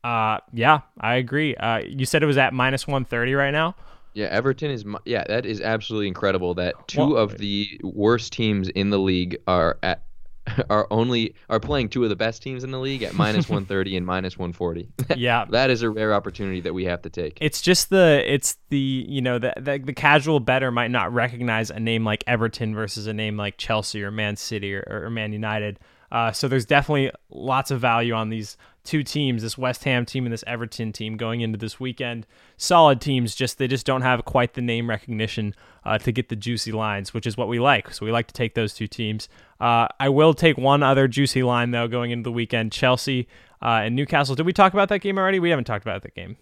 Uh, 0.05 0.39
yeah, 0.53 0.81
I 1.01 1.15
agree. 1.15 1.57
Uh, 1.57 1.79
you 1.79 2.05
said 2.07 2.23
it 2.23 2.27
was 2.27 2.37
at 2.39 2.53
minus 2.53 2.87
one 2.87 3.05
thirty 3.05 3.35
right 3.35 3.51
now. 3.53 3.75
Yeah, 4.13 4.27
Everton 4.27 4.71
is. 4.71 4.85
Yeah, 5.07 5.25
that 5.27 5.45
is 5.47 5.61
absolutely 5.61 6.09
incredible. 6.09 6.55
That 6.55 6.75
two 6.87 7.01
Well- 7.01 7.17
of 7.17 7.39
the 7.39 7.81
worst 7.83 8.33
teams 8.33 8.69
in 8.69 8.91
the 8.91 8.99
league 8.99 9.39
are 9.49 9.79
at 9.83 10.03
are 10.69 10.87
only 10.91 11.35
are 11.49 11.59
playing 11.59 11.89
two 11.89 12.03
of 12.05 12.11
the 12.11 12.17
best 12.17 12.43
teams 12.43 12.65
in 12.65 12.71
the 12.71 12.79
league 12.79 13.03
at 13.03 13.15
minus 13.15 13.49
130 13.49 13.97
and 13.97 14.05
minus 14.05 14.37
140. 14.39 14.89
Yeah, 15.17 15.47
that 15.51 15.71
is 15.71 15.81
a 15.81 15.89
rare 15.89 16.13
opportunity 16.13 16.61
that 16.61 16.75
we 16.75 16.85
have 16.85 17.01
to 17.03 17.09
take. 17.11 17.39
it's 17.41 17.63
just 17.63 17.89
the 17.89 18.23
it's 18.27 18.59
the 18.69 18.79
you 19.09 19.23
know 19.23 19.39
the, 19.39 19.55
the 19.57 19.79
the 19.83 19.95
casual 19.95 20.39
better 20.41 20.71
might 20.71 20.91
not 20.91 21.13
recognize 21.15 21.71
a 21.71 21.81
name 21.81 22.05
like 22.05 22.23
Everton 22.27 22.75
versus 22.75 23.07
a 23.07 23.15
name 23.15 23.39
like 23.39 23.57
Chelsea 23.57 24.03
or 24.05 24.11
Man 24.11 24.37
City 24.37 24.75
or, 24.75 24.85
or 25.07 25.09
Man 25.11 25.33
United. 25.33 25.81
Uh, 26.13 26.31
so 26.31 26.47
there's 26.47 26.67
definitely 26.67 27.11
lots 27.31 27.71
of 27.73 27.81
value 27.81 28.13
on 28.13 28.29
these 28.29 28.57
two 28.85 29.03
teams, 29.03 29.43
this 29.43 29.59
West 29.59 29.85
Ham 29.85 30.05
team 30.05 30.27
and 30.27 30.33
this 30.33 30.45
Everton 30.47 30.93
team 30.93 31.17
going 31.17 31.41
into 31.41 31.59
this 31.59 31.81
weekend. 31.81 32.27
Solid 32.57 33.01
teams, 33.01 33.35
just 33.35 33.59
they 33.59 33.67
just 33.67 33.87
don't 33.87 34.03
have 34.03 34.25
quite 34.25 34.55
the 34.55 34.61
name 34.61 34.89
recognition 34.89 35.55
uh, 35.85 35.99
to 35.99 36.13
get 36.13 36.29
the 36.29 36.37
juicy 36.37 36.71
lines, 36.71 37.13
which 37.13 37.27
is 37.27 37.37
what 37.37 37.49
we 37.49 37.59
like. 37.59 37.93
So 37.93 38.05
we 38.05 38.13
like 38.13 38.27
to 38.29 38.35
take 38.35 38.55
those 38.55 38.75
two 38.75 38.87
teams. 38.87 39.29
Uh, 39.61 39.89
I 39.99 40.11
will 40.11 40.35
take 40.35 40.59
one 40.59 40.83
other 40.83 41.09
juicy 41.09 41.43
line 41.43 41.71
though 41.71 41.89
going 41.89 42.11
into 42.11 42.25
the 42.25 42.33
weekend: 42.33 42.73
Chelsea 42.73 43.27
uh, 43.63 43.81
and 43.85 43.97
Newcastle. 43.97 44.35
Did 44.35 44.47
we 44.47 44.53
talk 44.53 44.73
about 44.75 44.89
that 44.91 45.01
game 45.01 45.19
already? 45.19 45.41
We 45.41 45.51
haven't 45.51 45.65
talked 45.65 45.85
about 45.85 46.03
that 46.03 46.15
game. 46.15 46.37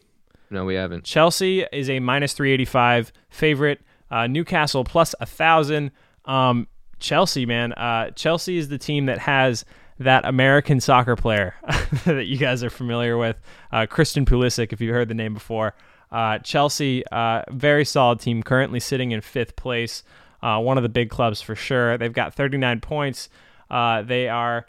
no, 0.51 0.65
we 0.65 0.75
haven't. 0.75 1.05
Chelsea 1.05 1.65
is 1.73 1.89
a 1.89 2.01
minus 2.01 2.33
385 2.35 3.13
favorite. 3.31 3.81
Uh, 4.11 4.27
Newcastle 4.27 4.85
plus 4.85 5.15
a 5.21 5.27
thousand. 5.27 5.93
Um, 6.25 6.67
Chelsea, 6.99 7.47
man. 7.47 7.73
Uh, 7.73 8.11
Chelsea 8.11 8.59
is 8.59 8.69
the 8.69 8.79
team 8.79 9.07
that 9.07 9.19
has 9.19 9.65
that 9.99 10.25
American 10.25 10.81
soccer 10.81 11.17
player 11.17 11.55
that 12.05 12.27
you 12.27 12.37
guys 12.37 12.65
are 12.65 12.71
familiar 12.71 13.17
with, 13.17 13.37
uh, 13.71 13.87
Christian 13.87 14.25
Pulisic, 14.25 14.73
if 14.73 14.81
you've 14.81 14.95
heard 14.95 15.09
the 15.09 15.15
name 15.15 15.35
before. 15.35 15.75
Uh, 16.11 16.39
Chelsea, 16.39 17.05
uh, 17.11 17.43
very 17.51 17.85
solid 17.85 18.21
team, 18.21 18.43
currently 18.43 18.81
sitting 18.81 19.13
in 19.13 19.21
fifth 19.21 19.57
place. 19.57 20.03
Uh, 20.43 20.59
one 20.59 20.77
of 20.77 20.83
the 20.83 20.89
big 20.89 21.09
clubs 21.09 21.41
for 21.41 21.55
sure. 21.55 21.97
They've 21.97 22.13
got 22.13 22.35
39 22.35 22.81
points. 22.81 23.29
Uh, 23.71 24.03
they 24.03 24.29
are 24.29 24.67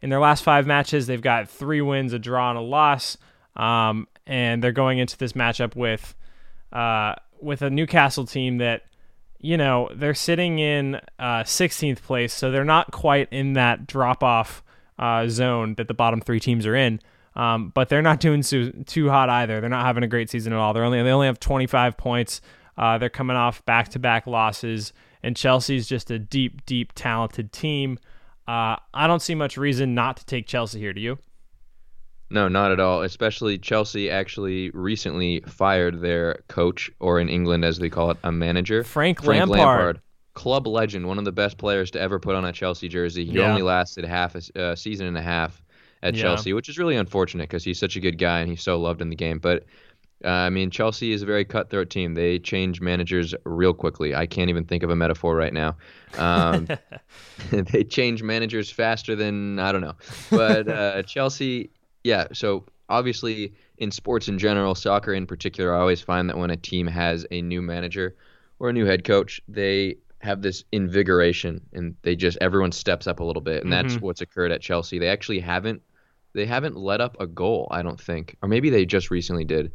in 0.00 0.10
their 0.10 0.20
last 0.20 0.42
five 0.44 0.66
matches. 0.66 1.06
They've 1.06 1.20
got 1.20 1.50
three 1.50 1.80
wins, 1.80 2.12
a 2.12 2.18
draw, 2.18 2.50
and 2.50 2.58
a 2.58 2.62
loss. 2.62 3.18
Um, 3.56 4.06
and 4.26 4.62
they're 4.62 4.72
going 4.72 4.98
into 4.98 5.16
this 5.16 5.32
matchup 5.32 5.74
with 5.74 6.14
uh, 6.72 7.14
with 7.40 7.62
a 7.62 7.70
Newcastle 7.70 8.26
team 8.26 8.58
that 8.58 8.82
you 9.40 9.56
know 9.56 9.88
they're 9.94 10.14
sitting 10.14 10.58
in 10.58 10.96
uh, 11.18 11.42
16th 11.42 12.02
place, 12.02 12.32
so 12.32 12.50
they're 12.50 12.64
not 12.64 12.90
quite 12.90 13.28
in 13.30 13.54
that 13.54 13.86
drop 13.86 14.22
off 14.22 14.62
uh, 14.98 15.28
zone 15.28 15.74
that 15.76 15.88
the 15.88 15.94
bottom 15.94 16.20
three 16.20 16.40
teams 16.40 16.66
are 16.66 16.76
in. 16.76 17.00
Um, 17.34 17.70
but 17.74 17.88
they're 17.90 18.02
not 18.02 18.20
doing 18.20 18.42
too, 18.42 18.72
too 18.86 19.10
hot 19.10 19.28
either. 19.28 19.60
They're 19.60 19.68
not 19.68 19.84
having 19.84 20.02
a 20.02 20.08
great 20.08 20.30
season 20.30 20.52
at 20.54 20.58
all. 20.58 20.72
They're 20.72 20.84
only 20.84 21.02
they 21.02 21.10
only 21.10 21.26
have 21.26 21.38
25 21.38 21.96
points. 21.96 22.40
Uh, 22.78 22.98
they're 22.98 23.10
coming 23.10 23.36
off 23.36 23.64
back 23.66 23.90
to 23.90 23.98
back 23.98 24.26
losses, 24.26 24.92
and 25.22 25.36
Chelsea's 25.36 25.86
just 25.86 26.10
a 26.10 26.18
deep, 26.18 26.64
deep, 26.64 26.92
talented 26.94 27.52
team. 27.52 27.98
Uh, 28.48 28.76
I 28.94 29.06
don't 29.06 29.20
see 29.20 29.34
much 29.34 29.56
reason 29.56 29.94
not 29.94 30.18
to 30.18 30.26
take 30.26 30.46
Chelsea 30.46 30.78
here. 30.78 30.92
Do 30.92 31.00
you? 31.00 31.18
No, 32.30 32.48
not 32.48 32.72
at 32.72 32.80
all. 32.80 33.02
Especially 33.02 33.58
Chelsea 33.58 34.10
actually 34.10 34.70
recently 34.70 35.40
fired 35.46 36.00
their 36.00 36.42
coach, 36.48 36.90
or 37.00 37.20
in 37.20 37.28
England 37.28 37.64
as 37.64 37.78
they 37.78 37.88
call 37.90 38.10
it, 38.10 38.18
a 38.24 38.32
manager. 38.32 38.82
Frank, 38.82 39.22
Frank 39.22 39.48
Lampard. 39.48 39.58
Lampard. 39.58 40.00
Club 40.36 40.66
legend, 40.66 41.08
one 41.08 41.18
of 41.18 41.24
the 41.24 41.32
best 41.32 41.56
players 41.56 41.90
to 41.92 42.00
ever 42.00 42.20
put 42.20 42.34
on 42.34 42.44
a 42.44 42.52
Chelsea 42.52 42.88
jersey. 42.88 43.24
He 43.24 43.38
yeah. 43.38 43.48
only 43.48 43.62
lasted 43.62 44.04
half 44.04 44.34
a 44.36 44.60
uh, 44.62 44.76
season 44.76 45.06
and 45.06 45.16
a 45.16 45.22
half 45.22 45.62
at 46.02 46.14
yeah. 46.14 46.22
Chelsea, 46.22 46.52
which 46.52 46.68
is 46.68 46.78
really 46.78 46.94
unfortunate 46.94 47.44
because 47.44 47.64
he's 47.64 47.78
such 47.78 47.96
a 47.96 48.00
good 48.00 48.18
guy 48.18 48.40
and 48.40 48.50
he's 48.50 48.62
so 48.62 48.78
loved 48.78 49.00
in 49.00 49.08
the 49.08 49.16
game. 49.16 49.38
But 49.38 49.64
uh, 50.24 50.28
I 50.28 50.50
mean, 50.50 50.70
Chelsea 50.70 51.12
is 51.12 51.22
a 51.22 51.26
very 51.26 51.46
cutthroat 51.46 51.88
team. 51.88 52.14
They 52.14 52.38
change 52.38 52.82
managers 52.82 53.34
real 53.44 53.72
quickly. 53.72 54.14
I 54.14 54.26
can't 54.26 54.50
even 54.50 54.64
think 54.64 54.82
of 54.82 54.90
a 54.90 54.96
metaphor 54.96 55.34
right 55.34 55.54
now. 55.54 55.76
Um, 56.18 56.68
they 57.50 57.82
change 57.84 58.22
managers 58.22 58.70
faster 58.70 59.16
than 59.16 59.58
I 59.58 59.72
don't 59.72 59.80
know. 59.80 59.96
But 60.30 60.68
uh, 60.68 61.02
Chelsea, 61.06 61.70
yeah. 62.04 62.26
So 62.32 62.66
obviously, 62.90 63.54
in 63.78 63.90
sports 63.90 64.28
in 64.28 64.38
general, 64.38 64.74
soccer 64.74 65.14
in 65.14 65.26
particular, 65.26 65.74
I 65.74 65.80
always 65.80 66.02
find 66.02 66.28
that 66.28 66.36
when 66.36 66.50
a 66.50 66.56
team 66.56 66.86
has 66.86 67.26
a 67.30 67.40
new 67.40 67.62
manager 67.62 68.16
or 68.58 68.68
a 68.68 68.72
new 68.72 68.84
head 68.86 69.04
coach, 69.04 69.40
they 69.48 69.96
have 70.26 70.42
this 70.42 70.64
invigoration 70.72 71.60
and 71.72 71.94
they 72.02 72.16
just 72.16 72.36
everyone 72.40 72.72
steps 72.72 73.06
up 73.06 73.20
a 73.20 73.24
little 73.24 73.42
bit, 73.42 73.62
and 73.64 73.72
mm-hmm. 73.72 73.88
that's 73.88 74.00
what's 74.00 74.20
occurred 74.20 74.52
at 74.52 74.60
Chelsea. 74.60 74.98
They 74.98 75.08
actually 75.08 75.40
haven't 75.40 75.82
they 76.34 76.46
haven't 76.46 76.76
let 76.76 77.00
up 77.00 77.16
a 77.18 77.26
goal, 77.26 77.66
I 77.70 77.82
don't 77.82 78.00
think, 78.00 78.36
or 78.42 78.48
maybe 78.48 78.68
they 78.68 78.84
just 78.84 79.10
recently 79.10 79.44
did. 79.44 79.72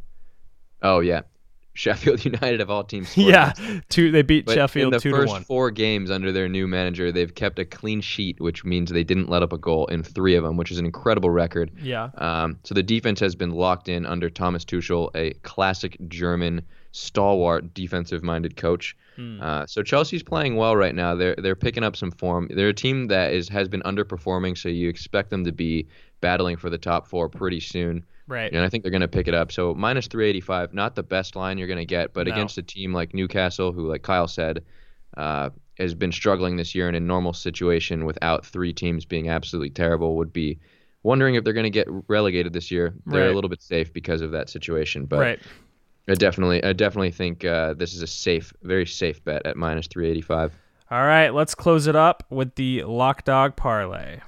Oh 0.83 0.99
yeah, 0.99 1.21
Sheffield 1.73 2.23
United 2.25 2.59
of 2.59 2.69
all 2.69 2.83
teams. 2.83 3.15
Yeah, 3.17 3.53
two. 3.89 4.11
They 4.11 4.21
beat 4.21 4.45
but 4.45 4.55
Sheffield 4.55 4.93
in 4.93 4.97
the 4.97 4.99
two 4.99 5.11
first 5.11 5.27
to 5.27 5.33
one. 5.33 5.43
four 5.43 5.71
games 5.71 6.11
under 6.11 6.31
their 6.31 6.49
new 6.49 6.67
manager. 6.67 7.11
They've 7.11 7.33
kept 7.33 7.59
a 7.59 7.65
clean 7.65 8.01
sheet, 8.01 8.39
which 8.41 8.65
means 8.65 8.91
they 8.91 9.03
didn't 9.03 9.29
let 9.29 9.41
up 9.41 9.53
a 9.53 9.57
goal 9.57 9.85
in 9.87 10.03
three 10.03 10.35
of 10.35 10.43
them, 10.43 10.57
which 10.57 10.69
is 10.69 10.77
an 10.77 10.85
incredible 10.85 11.29
record. 11.29 11.71
Yeah. 11.81 12.09
Um, 12.15 12.59
so 12.63 12.75
the 12.75 12.83
defense 12.83 13.19
has 13.21 13.35
been 13.35 13.51
locked 13.51 13.87
in 13.87 14.05
under 14.05 14.29
Thomas 14.29 14.65
Tuchel, 14.65 15.09
a 15.15 15.31
classic 15.43 15.97
German 16.09 16.61
stalwart 16.91 17.73
defensive-minded 17.73 18.55
coach. 18.57 18.95
Hmm. 19.15 19.41
Uh, 19.41 19.65
so 19.65 19.83
Chelsea's 19.83 20.23
playing 20.23 20.55
well 20.55 20.75
right 20.75 20.95
now. 20.95 21.15
They're 21.15 21.35
they're 21.35 21.55
picking 21.55 21.83
up 21.83 21.95
some 21.95 22.11
form. 22.11 22.47
They're 22.49 22.69
a 22.69 22.73
team 22.73 23.07
that 23.07 23.33
is 23.33 23.49
has 23.49 23.67
been 23.67 23.81
underperforming, 23.81 24.57
so 24.57 24.69
you 24.69 24.89
expect 24.89 25.29
them 25.29 25.43
to 25.45 25.51
be 25.51 25.87
battling 26.21 26.57
for 26.57 26.69
the 26.69 26.77
top 26.77 27.07
four 27.07 27.27
pretty 27.27 27.59
soon. 27.59 28.05
Right. 28.27 28.51
And 28.53 28.63
I 28.63 28.69
think 28.69 28.83
they're 28.83 28.91
going 28.91 29.01
to 29.01 29.07
pick 29.07 29.27
it 29.27 29.33
up. 29.33 29.51
So 29.51 29.73
minus 29.73 30.07
385, 30.07 30.73
not 30.73 30.95
the 30.95 31.03
best 31.03 31.35
line 31.35 31.57
you're 31.57 31.67
going 31.67 31.79
to 31.79 31.85
get, 31.85 32.13
but 32.13 32.27
no. 32.27 32.33
against 32.33 32.57
a 32.57 32.61
team 32.61 32.93
like 32.93 33.13
Newcastle, 33.13 33.73
who, 33.73 33.89
like 33.89 34.03
Kyle 34.03 34.27
said, 34.27 34.63
uh, 35.17 35.49
has 35.77 35.93
been 35.93 36.11
struggling 36.11 36.55
this 36.55 36.73
year 36.73 36.87
in 36.87 36.95
a 36.95 36.99
normal 36.99 37.33
situation 37.33 38.05
without 38.05 38.45
three 38.45 38.71
teams 38.71 39.03
being 39.03 39.27
absolutely 39.27 39.71
terrible, 39.71 40.15
would 40.15 40.31
be 40.31 40.59
wondering 41.03 41.35
if 41.35 41.43
they're 41.43 41.53
going 41.53 41.65
to 41.65 41.69
get 41.69 41.87
relegated 42.07 42.53
this 42.53 42.71
year. 42.71 42.93
They're 43.05 43.23
right. 43.23 43.31
a 43.31 43.35
little 43.35 43.49
bit 43.49 43.61
safe 43.61 43.91
because 43.91 44.21
of 44.21 44.31
that 44.31 44.49
situation, 44.49 45.05
but 45.05 45.19
right. 45.19 45.39
I 46.09 46.15
definitely, 46.15 46.63
I 46.63 46.73
definitely 46.73 47.11
think 47.11 47.45
uh, 47.45 47.73
this 47.73 47.93
is 47.93 48.01
a 48.01 48.07
safe, 48.07 48.53
very 48.63 48.85
safe 48.85 49.23
bet 49.23 49.45
at 49.45 49.55
minus 49.55 49.87
385. 49.87 50.57
All 50.89 51.05
right, 51.05 51.29
let's 51.29 51.55
close 51.55 51.87
it 51.87 51.95
up 51.95 52.23
with 52.29 52.55
the 52.55 52.83
lock 52.83 53.23
dog 53.23 53.55
parlay. 53.55 54.19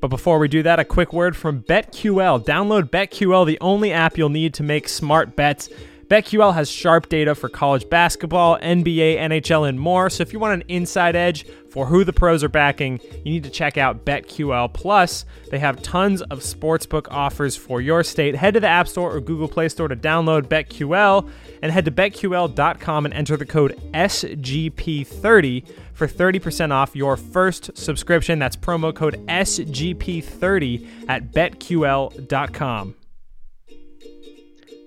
But 0.00 0.08
before 0.08 0.38
we 0.38 0.48
do 0.48 0.62
that, 0.62 0.78
a 0.78 0.84
quick 0.84 1.12
word 1.12 1.36
from 1.36 1.62
BetQL. 1.62 2.44
Download 2.44 2.84
BetQL, 2.84 3.44
the 3.44 3.58
only 3.60 3.92
app 3.92 4.16
you'll 4.16 4.28
need 4.28 4.54
to 4.54 4.62
make 4.62 4.88
smart 4.88 5.34
bets. 5.34 5.68
BetQL 6.08 6.54
has 6.54 6.70
sharp 6.70 7.10
data 7.10 7.34
for 7.34 7.50
college 7.50 7.88
basketball, 7.90 8.58
NBA, 8.60 9.18
NHL, 9.18 9.68
and 9.68 9.78
more. 9.78 10.08
So 10.08 10.22
if 10.22 10.32
you 10.32 10.38
want 10.38 10.62
an 10.62 10.68
inside 10.68 11.14
edge 11.14 11.46
for 11.68 11.84
who 11.84 12.02
the 12.02 12.14
pros 12.14 12.42
are 12.42 12.48
backing, 12.48 12.98
you 13.24 13.32
need 13.32 13.44
to 13.44 13.50
check 13.50 13.76
out 13.76 14.06
BetQL. 14.06 14.72
Plus, 14.72 15.26
they 15.50 15.58
have 15.58 15.82
tons 15.82 16.22
of 16.22 16.38
sportsbook 16.38 17.08
offers 17.10 17.56
for 17.56 17.82
your 17.82 18.02
state. 18.02 18.34
Head 18.34 18.54
to 18.54 18.60
the 18.60 18.68
App 18.68 18.88
Store 18.88 19.14
or 19.14 19.20
Google 19.20 19.48
Play 19.48 19.68
Store 19.68 19.88
to 19.88 19.96
download 19.96 20.44
BetQL 20.44 21.28
and 21.62 21.70
head 21.70 21.84
to 21.84 21.90
betql.com 21.90 23.04
and 23.04 23.12
enter 23.12 23.36
the 23.36 23.44
code 23.44 23.78
SGP30 23.92 25.68
for 25.92 26.08
30% 26.08 26.72
off 26.72 26.96
your 26.96 27.18
first 27.18 27.76
subscription. 27.76 28.38
That's 28.38 28.56
promo 28.56 28.94
code 28.94 29.26
SGP30 29.26 30.88
at 31.08 31.32
betql.com. 31.32 32.94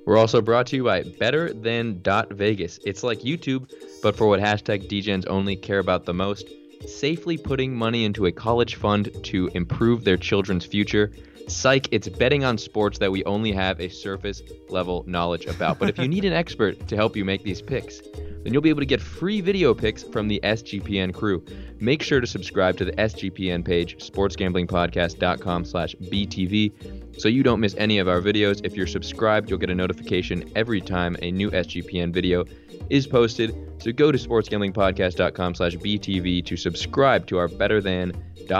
We're 0.05 0.17
also 0.17 0.41
brought 0.41 0.67
to 0.67 0.75
you 0.75 0.85
by 0.85 1.03
Better 1.03 1.53
Than 1.53 2.01
Vegas. 2.31 2.79
It's 2.85 3.03
like 3.03 3.19
YouTube, 3.19 3.69
but 4.01 4.15
for 4.15 4.27
what 4.27 4.39
hashtag 4.39 4.89
DGens 4.89 5.27
only 5.27 5.55
care 5.55 5.79
about 5.79 6.05
the 6.05 6.13
most 6.13 6.49
safely 6.87 7.37
putting 7.37 7.75
money 7.75 8.03
into 8.05 8.25
a 8.25 8.31
college 8.31 8.75
fund 8.75 9.11
to 9.25 9.49
improve 9.53 10.03
their 10.03 10.17
children's 10.17 10.65
future. 10.65 11.11
Psych, 11.47 11.87
it's 11.91 12.07
betting 12.07 12.43
on 12.43 12.57
sports 12.57 12.97
that 12.99 13.11
we 13.11 13.23
only 13.25 13.51
have 13.51 13.79
a 13.79 13.89
surface 13.89 14.41
level 14.69 15.03
knowledge 15.07 15.45
about. 15.45 15.79
But 15.79 15.89
if 15.89 15.97
you 15.97 16.07
need 16.09 16.25
an 16.25 16.33
expert 16.33 16.87
to 16.87 16.95
help 16.95 17.15
you 17.15 17.25
make 17.25 17.43
these 17.43 17.61
picks, 17.61 18.01
then 18.43 18.53
you'll 18.53 18.61
be 18.61 18.69
able 18.69 18.81
to 18.81 18.85
get 18.85 19.01
free 19.01 19.41
video 19.41 19.73
picks 19.73 20.03
from 20.03 20.27
the 20.27 20.39
SGPN 20.43 21.13
crew. 21.13 21.43
Make 21.79 22.01
sure 22.01 22.19
to 22.19 22.27
subscribe 22.27 22.77
to 22.77 22.85
the 22.85 22.93
SGPN 22.93 23.63
page, 23.63 23.97
sportsgamblingpodcast.com 23.97 25.65
slash 25.65 25.95
BTV, 25.95 27.19
so 27.19 27.27
you 27.27 27.43
don't 27.43 27.59
miss 27.59 27.75
any 27.77 27.99
of 27.99 28.07
our 28.07 28.21
videos. 28.21 28.61
If 28.63 28.75
you're 28.75 28.87
subscribed, 28.87 29.49
you'll 29.49 29.59
get 29.59 29.69
a 29.69 29.75
notification 29.75 30.51
every 30.55 30.81
time 30.81 31.15
a 31.21 31.31
new 31.31 31.51
SGPN 31.51 32.13
video 32.13 32.45
is 32.89 33.05
posted. 33.07 33.55
So 33.79 33.91
go 33.91 34.11
to 34.11 34.17
sportsgamblingpodcast.com 34.17 35.55
slash 35.55 35.75
BTV 35.75 36.45
to 36.45 36.57
subscribe 36.57 37.27
to 37.27 37.37
our 37.37 37.47
Better 37.47 37.81
Than 37.81 38.11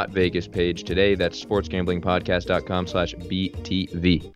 Vegas 0.09 0.47
page 0.47 0.83
today. 0.83 1.15
That's 1.15 1.43
sportsgamblingpodcast.com 1.43 2.87
slash 2.87 3.15
BTV. 3.15 4.33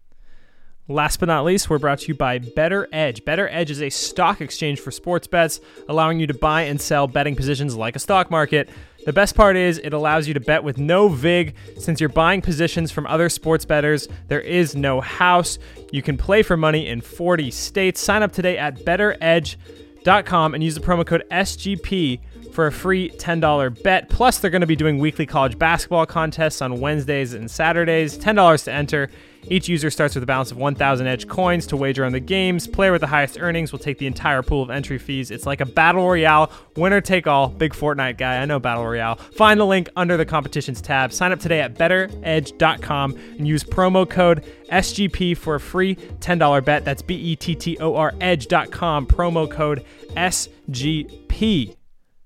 Last 0.87 1.19
but 1.19 1.25
not 1.25 1.45
least, 1.45 1.67
we're 1.67 1.79
brought 1.79 1.99
to 1.99 2.07
you 2.09 2.13
by 2.13 2.37
BettorEdge. 2.37 3.25
Better 3.25 3.49
Edge 3.49 3.71
is 3.71 3.81
a 3.81 3.89
stock 3.89 4.39
exchange 4.39 4.79
for 4.79 4.91
sports 4.91 5.25
bets, 5.25 5.59
allowing 5.89 6.19
you 6.19 6.27
to 6.27 6.33
buy 6.35 6.61
and 6.61 6.79
sell 6.79 7.07
betting 7.07 7.35
positions 7.35 7.75
like 7.75 7.95
a 7.95 7.99
stock 7.99 8.29
market. 8.29 8.69
The 9.07 9.13
best 9.13 9.35
part 9.35 9.55
is 9.57 9.79
it 9.79 9.93
allows 9.93 10.27
you 10.27 10.35
to 10.35 10.39
bet 10.39 10.63
with 10.63 10.77
no 10.77 11.07
VIG. 11.07 11.55
Since 11.79 11.99
you're 11.99 12.09
buying 12.09 12.41
positions 12.41 12.91
from 12.91 13.07
other 13.07 13.29
sports 13.29 13.65
bettors, 13.65 14.07
there 14.27 14.41
is 14.41 14.75
no 14.75 15.01
house. 15.01 15.57
You 15.91 16.03
can 16.03 16.17
play 16.17 16.43
for 16.43 16.55
money 16.55 16.87
in 16.87 17.01
40 17.01 17.49
states. 17.49 17.99
Sign 17.99 18.21
up 18.21 18.31
today 18.31 18.55
at 18.55 18.75
bettoredge.com 18.85 20.53
and 20.53 20.63
use 20.63 20.75
the 20.75 20.81
promo 20.81 21.03
code 21.03 21.23
SGP 21.31 22.19
for 22.55 22.67
a 22.67 22.71
free 22.71 23.09
$10 23.09 23.83
bet. 23.83 24.09
Plus, 24.09 24.39
they're 24.39 24.49
going 24.49 24.61
to 24.61 24.67
be 24.67 24.77
doing 24.77 24.97
weekly 24.97 25.25
college 25.25 25.59
basketball 25.59 26.05
contests 26.05 26.61
on 26.61 26.79
Wednesdays 26.79 27.33
and 27.33 27.51
Saturdays. 27.51 28.17
$10 28.17 28.63
to 28.63 28.71
enter. 28.71 29.09
Each 29.47 29.69
user 29.69 29.91
starts 29.91 30.15
with 30.15 30.23
a 30.23 30.25
balance 30.25 30.51
of 30.51 30.57
1,000 30.57 31.05
edge 31.05 31.27
coins 31.27 31.67
to 31.67 31.77
wager 31.77 32.03
on 32.03 32.13
the 32.13 32.19
games. 32.19 32.65
Player 32.65 32.91
with 32.91 33.01
the 33.01 33.07
highest 33.07 33.37
earnings 33.39 33.71
will 33.71 33.79
take 33.79 33.99
the 33.99 34.07
entire 34.07 34.41
pool 34.41 34.63
of 34.63 34.71
entry 34.71 34.97
fees. 34.97 35.29
It's 35.29 35.45
like 35.45 35.61
a 35.61 35.65
battle 35.65 36.07
royale, 36.07 36.51
winner 36.75 37.01
take 37.01 37.27
all. 37.27 37.49
Big 37.49 37.73
Fortnite 37.73 38.17
guy, 38.17 38.41
I 38.41 38.45
know 38.45 38.59
battle 38.59 38.85
royale. 38.85 39.15
Find 39.17 39.59
the 39.59 39.65
link 39.65 39.89
under 39.95 40.17
the 40.17 40.25
competitions 40.25 40.81
tab. 40.81 41.13
Sign 41.13 41.31
up 41.31 41.39
today 41.39 41.59
at 41.59 41.75
bettoredge.com 41.75 43.11
and 43.11 43.47
use 43.47 43.63
promo 43.63 44.09
code 44.09 44.43
SGP 44.71 45.37
for 45.37 45.55
a 45.55 45.59
free 45.59 45.95
$10 45.95 46.65
bet. 46.65 46.83
That's 46.85 47.03
B 47.03 47.15
E 47.15 47.35
T 47.35 47.53
T 47.53 47.77
O 47.79 47.95
R 47.95 48.13
edge.com, 48.19 49.05
promo 49.05 49.51
code 49.51 49.85
SGP. 50.15 51.75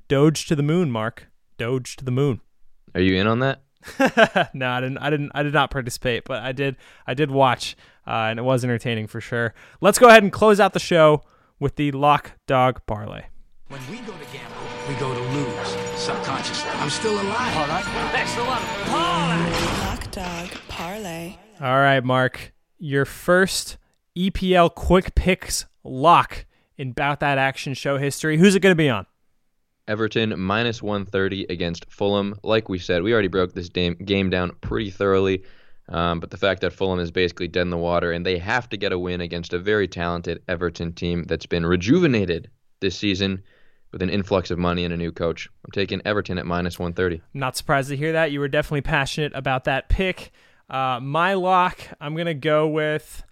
Doge 0.09 0.47
to 0.47 0.55
the 0.55 0.63
moon, 0.63 0.89
Mark. 0.91 1.27
Doge 1.59 1.95
to 1.97 2.03
the 2.03 2.09
moon. 2.09 2.41
Are 2.95 2.99
you 3.01 3.15
in 3.15 3.27
on 3.27 3.39
that? 3.39 3.61
no, 4.55 4.67
I 4.67 4.81
didn't. 4.81 4.97
I 4.97 5.09
didn't. 5.11 5.31
I 5.35 5.43
did 5.43 5.53
not 5.53 5.69
participate, 5.69 6.23
but 6.25 6.41
I 6.41 6.51
did. 6.51 6.77
I 7.05 7.13
did 7.13 7.29
watch, 7.29 7.77
uh, 8.07 8.27
and 8.29 8.39
it 8.39 8.41
was 8.41 8.63
entertaining 8.63 9.05
for 9.05 9.21
sure. 9.21 9.53
Let's 9.81 9.99
go 9.99 10.07
ahead 10.07 10.23
and 10.23 10.31
close 10.31 10.59
out 10.59 10.73
the 10.73 10.79
show 10.79 11.21
with 11.59 11.75
the 11.75 11.91
lock 11.91 12.31
dog 12.47 12.81
parlay. 12.87 13.25
When 13.67 13.79
we 13.91 13.97
go 13.97 14.13
to 14.13 14.25
gamble, 14.33 14.57
we 14.87 14.95
go 14.95 15.13
to 15.13 15.21
lose 15.21 15.67
subconsciously. 15.95 16.71
I'm 16.71 16.89
still 16.89 17.13
alive. 17.13 17.57
All 17.57 17.67
right. 17.67 17.85
Excellent. 18.15 18.61
Parlay. 18.87 19.85
Lock 19.85 20.11
dog 20.11 20.49
parlay. 20.67 21.35
All 21.61 21.77
right, 21.77 22.03
Mark. 22.03 22.51
Your 22.79 23.05
first 23.05 23.77
EPL 24.17 24.73
quick 24.73 25.13
picks 25.13 25.65
lock 25.83 26.47
in 26.79 26.89
about 26.89 27.19
that 27.19 27.37
action 27.37 27.75
show 27.75 27.99
history. 27.99 28.39
Who's 28.39 28.55
it 28.55 28.61
going 28.61 28.71
to 28.71 28.75
be 28.75 28.89
on? 28.89 29.05
Everton 29.89 30.39
minus 30.39 30.81
130 30.81 31.47
against 31.49 31.91
Fulham. 31.91 32.39
Like 32.43 32.69
we 32.69 32.77
said, 32.77 33.01
we 33.01 33.11
already 33.11 33.27
broke 33.27 33.53
this 33.53 33.67
game, 33.67 33.95
game 33.95 34.29
down 34.29 34.51
pretty 34.61 34.91
thoroughly. 34.91 35.43
Um, 35.89 36.19
but 36.19 36.29
the 36.29 36.37
fact 36.37 36.61
that 36.61 36.71
Fulham 36.71 36.99
is 36.99 37.09
basically 37.09 37.47
dead 37.47 37.63
in 37.63 37.71
the 37.71 37.77
water 37.77 38.11
and 38.11 38.23
they 38.23 38.37
have 38.37 38.69
to 38.69 38.77
get 38.77 38.91
a 38.91 38.99
win 38.99 39.21
against 39.21 39.51
a 39.53 39.59
very 39.59 39.87
talented 39.87 40.43
Everton 40.47 40.93
team 40.93 41.23
that's 41.23 41.47
been 41.47 41.65
rejuvenated 41.65 42.51
this 42.79 42.95
season 42.95 43.41
with 43.91 44.03
an 44.03 44.09
influx 44.11 44.51
of 44.51 44.59
money 44.59 44.85
and 44.85 44.93
a 44.93 44.97
new 44.97 45.11
coach. 45.11 45.49
I'm 45.65 45.71
taking 45.71 46.01
Everton 46.05 46.37
at 46.37 46.45
minus 46.45 46.77
130. 46.77 47.23
Not 47.33 47.57
surprised 47.57 47.89
to 47.89 47.97
hear 47.97 48.11
that. 48.13 48.31
You 48.31 48.39
were 48.39 48.47
definitely 48.47 48.81
passionate 48.81 49.31
about 49.33 49.63
that 49.63 49.89
pick. 49.89 50.31
Uh, 50.69 50.99
my 51.01 51.33
lock, 51.33 51.79
I'm 51.99 52.13
going 52.13 52.27
to 52.27 52.35
go 52.35 52.67
with. 52.67 53.23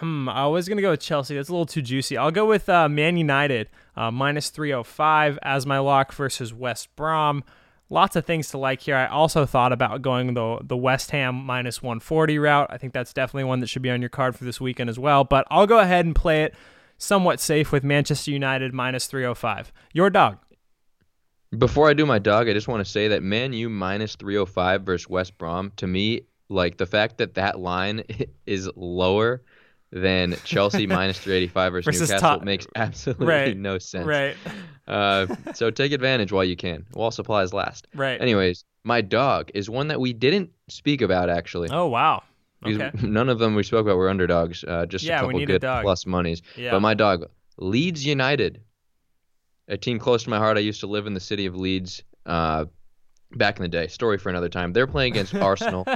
Hmm, 0.00 0.30
I 0.30 0.46
was 0.46 0.66
going 0.66 0.78
to 0.78 0.82
go 0.82 0.92
with 0.92 1.00
Chelsea. 1.00 1.34
That's 1.36 1.50
a 1.50 1.52
little 1.52 1.66
too 1.66 1.82
juicy. 1.82 2.16
I'll 2.16 2.30
go 2.30 2.46
with 2.46 2.70
uh, 2.70 2.88
Man 2.88 3.18
United, 3.18 3.68
uh, 3.96 4.10
minus 4.10 4.48
305 4.48 5.38
as 5.42 5.66
my 5.66 5.78
lock 5.78 6.14
versus 6.14 6.54
West 6.54 6.94
Brom. 6.96 7.44
Lots 7.90 8.16
of 8.16 8.24
things 8.24 8.48
to 8.50 8.58
like 8.58 8.80
here. 8.80 8.96
I 8.96 9.08
also 9.08 9.44
thought 9.44 9.72
about 9.72 10.00
going 10.00 10.32
the 10.32 10.58
the 10.62 10.76
West 10.76 11.10
Ham 11.10 11.34
minus 11.34 11.82
140 11.82 12.38
route. 12.38 12.68
I 12.70 12.78
think 12.78 12.94
that's 12.94 13.12
definitely 13.12 13.44
one 13.44 13.60
that 13.60 13.66
should 13.66 13.82
be 13.82 13.90
on 13.90 14.00
your 14.00 14.08
card 14.08 14.34
for 14.36 14.44
this 14.44 14.58
weekend 14.58 14.88
as 14.88 14.98
well. 14.98 15.24
But 15.24 15.46
I'll 15.50 15.66
go 15.66 15.80
ahead 15.80 16.06
and 16.06 16.14
play 16.14 16.44
it 16.44 16.54
somewhat 16.96 17.38
safe 17.38 17.70
with 17.70 17.84
Manchester 17.84 18.30
United 18.30 18.72
minus 18.72 19.06
305. 19.06 19.70
Your 19.92 20.08
dog. 20.08 20.38
Before 21.58 21.90
I 21.90 21.94
do 21.94 22.06
my 22.06 22.20
dog, 22.20 22.48
I 22.48 22.54
just 22.54 22.68
want 22.68 22.82
to 22.82 22.90
say 22.90 23.08
that 23.08 23.22
Man 23.22 23.52
U 23.52 23.68
minus 23.68 24.14
305 24.14 24.82
versus 24.82 25.10
West 25.10 25.36
Brom, 25.36 25.72
to 25.76 25.86
me, 25.86 26.22
like 26.48 26.78
the 26.78 26.86
fact 26.86 27.18
that 27.18 27.34
that 27.34 27.58
line 27.58 28.04
is 28.46 28.70
lower 28.76 29.42
than 29.92 30.36
Chelsea 30.44 30.86
minus 30.86 31.18
385 31.18 31.72
versus, 31.72 31.86
Versus 31.86 32.10
Newcastle 32.10 32.28
top- 32.38 32.44
makes 32.44 32.66
absolutely 32.76 33.26
Right, 33.26 33.56
no 33.56 33.78
sense. 33.78 34.06
Right. 34.06 34.36
Uh, 34.86 35.26
so 35.54 35.70
take 35.70 35.92
advantage 35.92 36.32
while 36.32 36.44
you 36.44 36.56
can, 36.56 36.86
while 36.92 37.10
supplies 37.10 37.52
last. 37.52 37.86
Right. 37.94 38.20
Anyways, 38.20 38.64
my 38.84 39.00
dog 39.00 39.50
is 39.54 39.68
one 39.68 39.88
that 39.88 40.00
we 40.00 40.12
didn't 40.12 40.50
speak 40.68 41.02
about 41.02 41.28
actually. 41.28 41.68
Oh 41.70 41.86
wow. 41.86 42.22
Okay. 42.64 42.90
None 43.02 43.28
of 43.28 43.38
them 43.38 43.54
we 43.54 43.62
spoke 43.62 43.86
about 43.86 43.96
were 43.96 44.08
underdogs. 44.10 44.64
Uh, 44.64 44.86
just 44.86 45.04
Yeah, 45.04 45.20
a 45.20 45.24
couple 45.24 45.40
a 45.42 45.46
good 45.46 45.62
dog. 45.62 45.82
plus 45.82 46.06
monies. 46.06 46.42
Yeah. 46.56 46.72
But 46.72 46.80
my 46.80 46.94
dog, 46.94 47.26
Leeds 47.58 48.04
United, 48.04 48.60
a 49.68 49.76
team 49.76 49.98
close 49.98 50.24
to 50.24 50.30
my 50.30 50.38
heart. 50.38 50.56
I 50.56 50.60
used 50.60 50.80
to 50.80 50.86
live 50.86 51.06
in 51.06 51.14
the 51.14 51.20
city 51.20 51.46
of 51.46 51.54
Leeds 51.56 52.02
uh, 52.26 52.66
back 53.36 53.58
in 53.58 53.62
the 53.62 53.68
day. 53.68 53.86
Story 53.86 54.18
for 54.18 54.28
another 54.28 54.48
time. 54.48 54.72
They're 54.72 54.86
playing 54.86 55.12
against 55.12 55.34
Arsenal. 55.34 55.86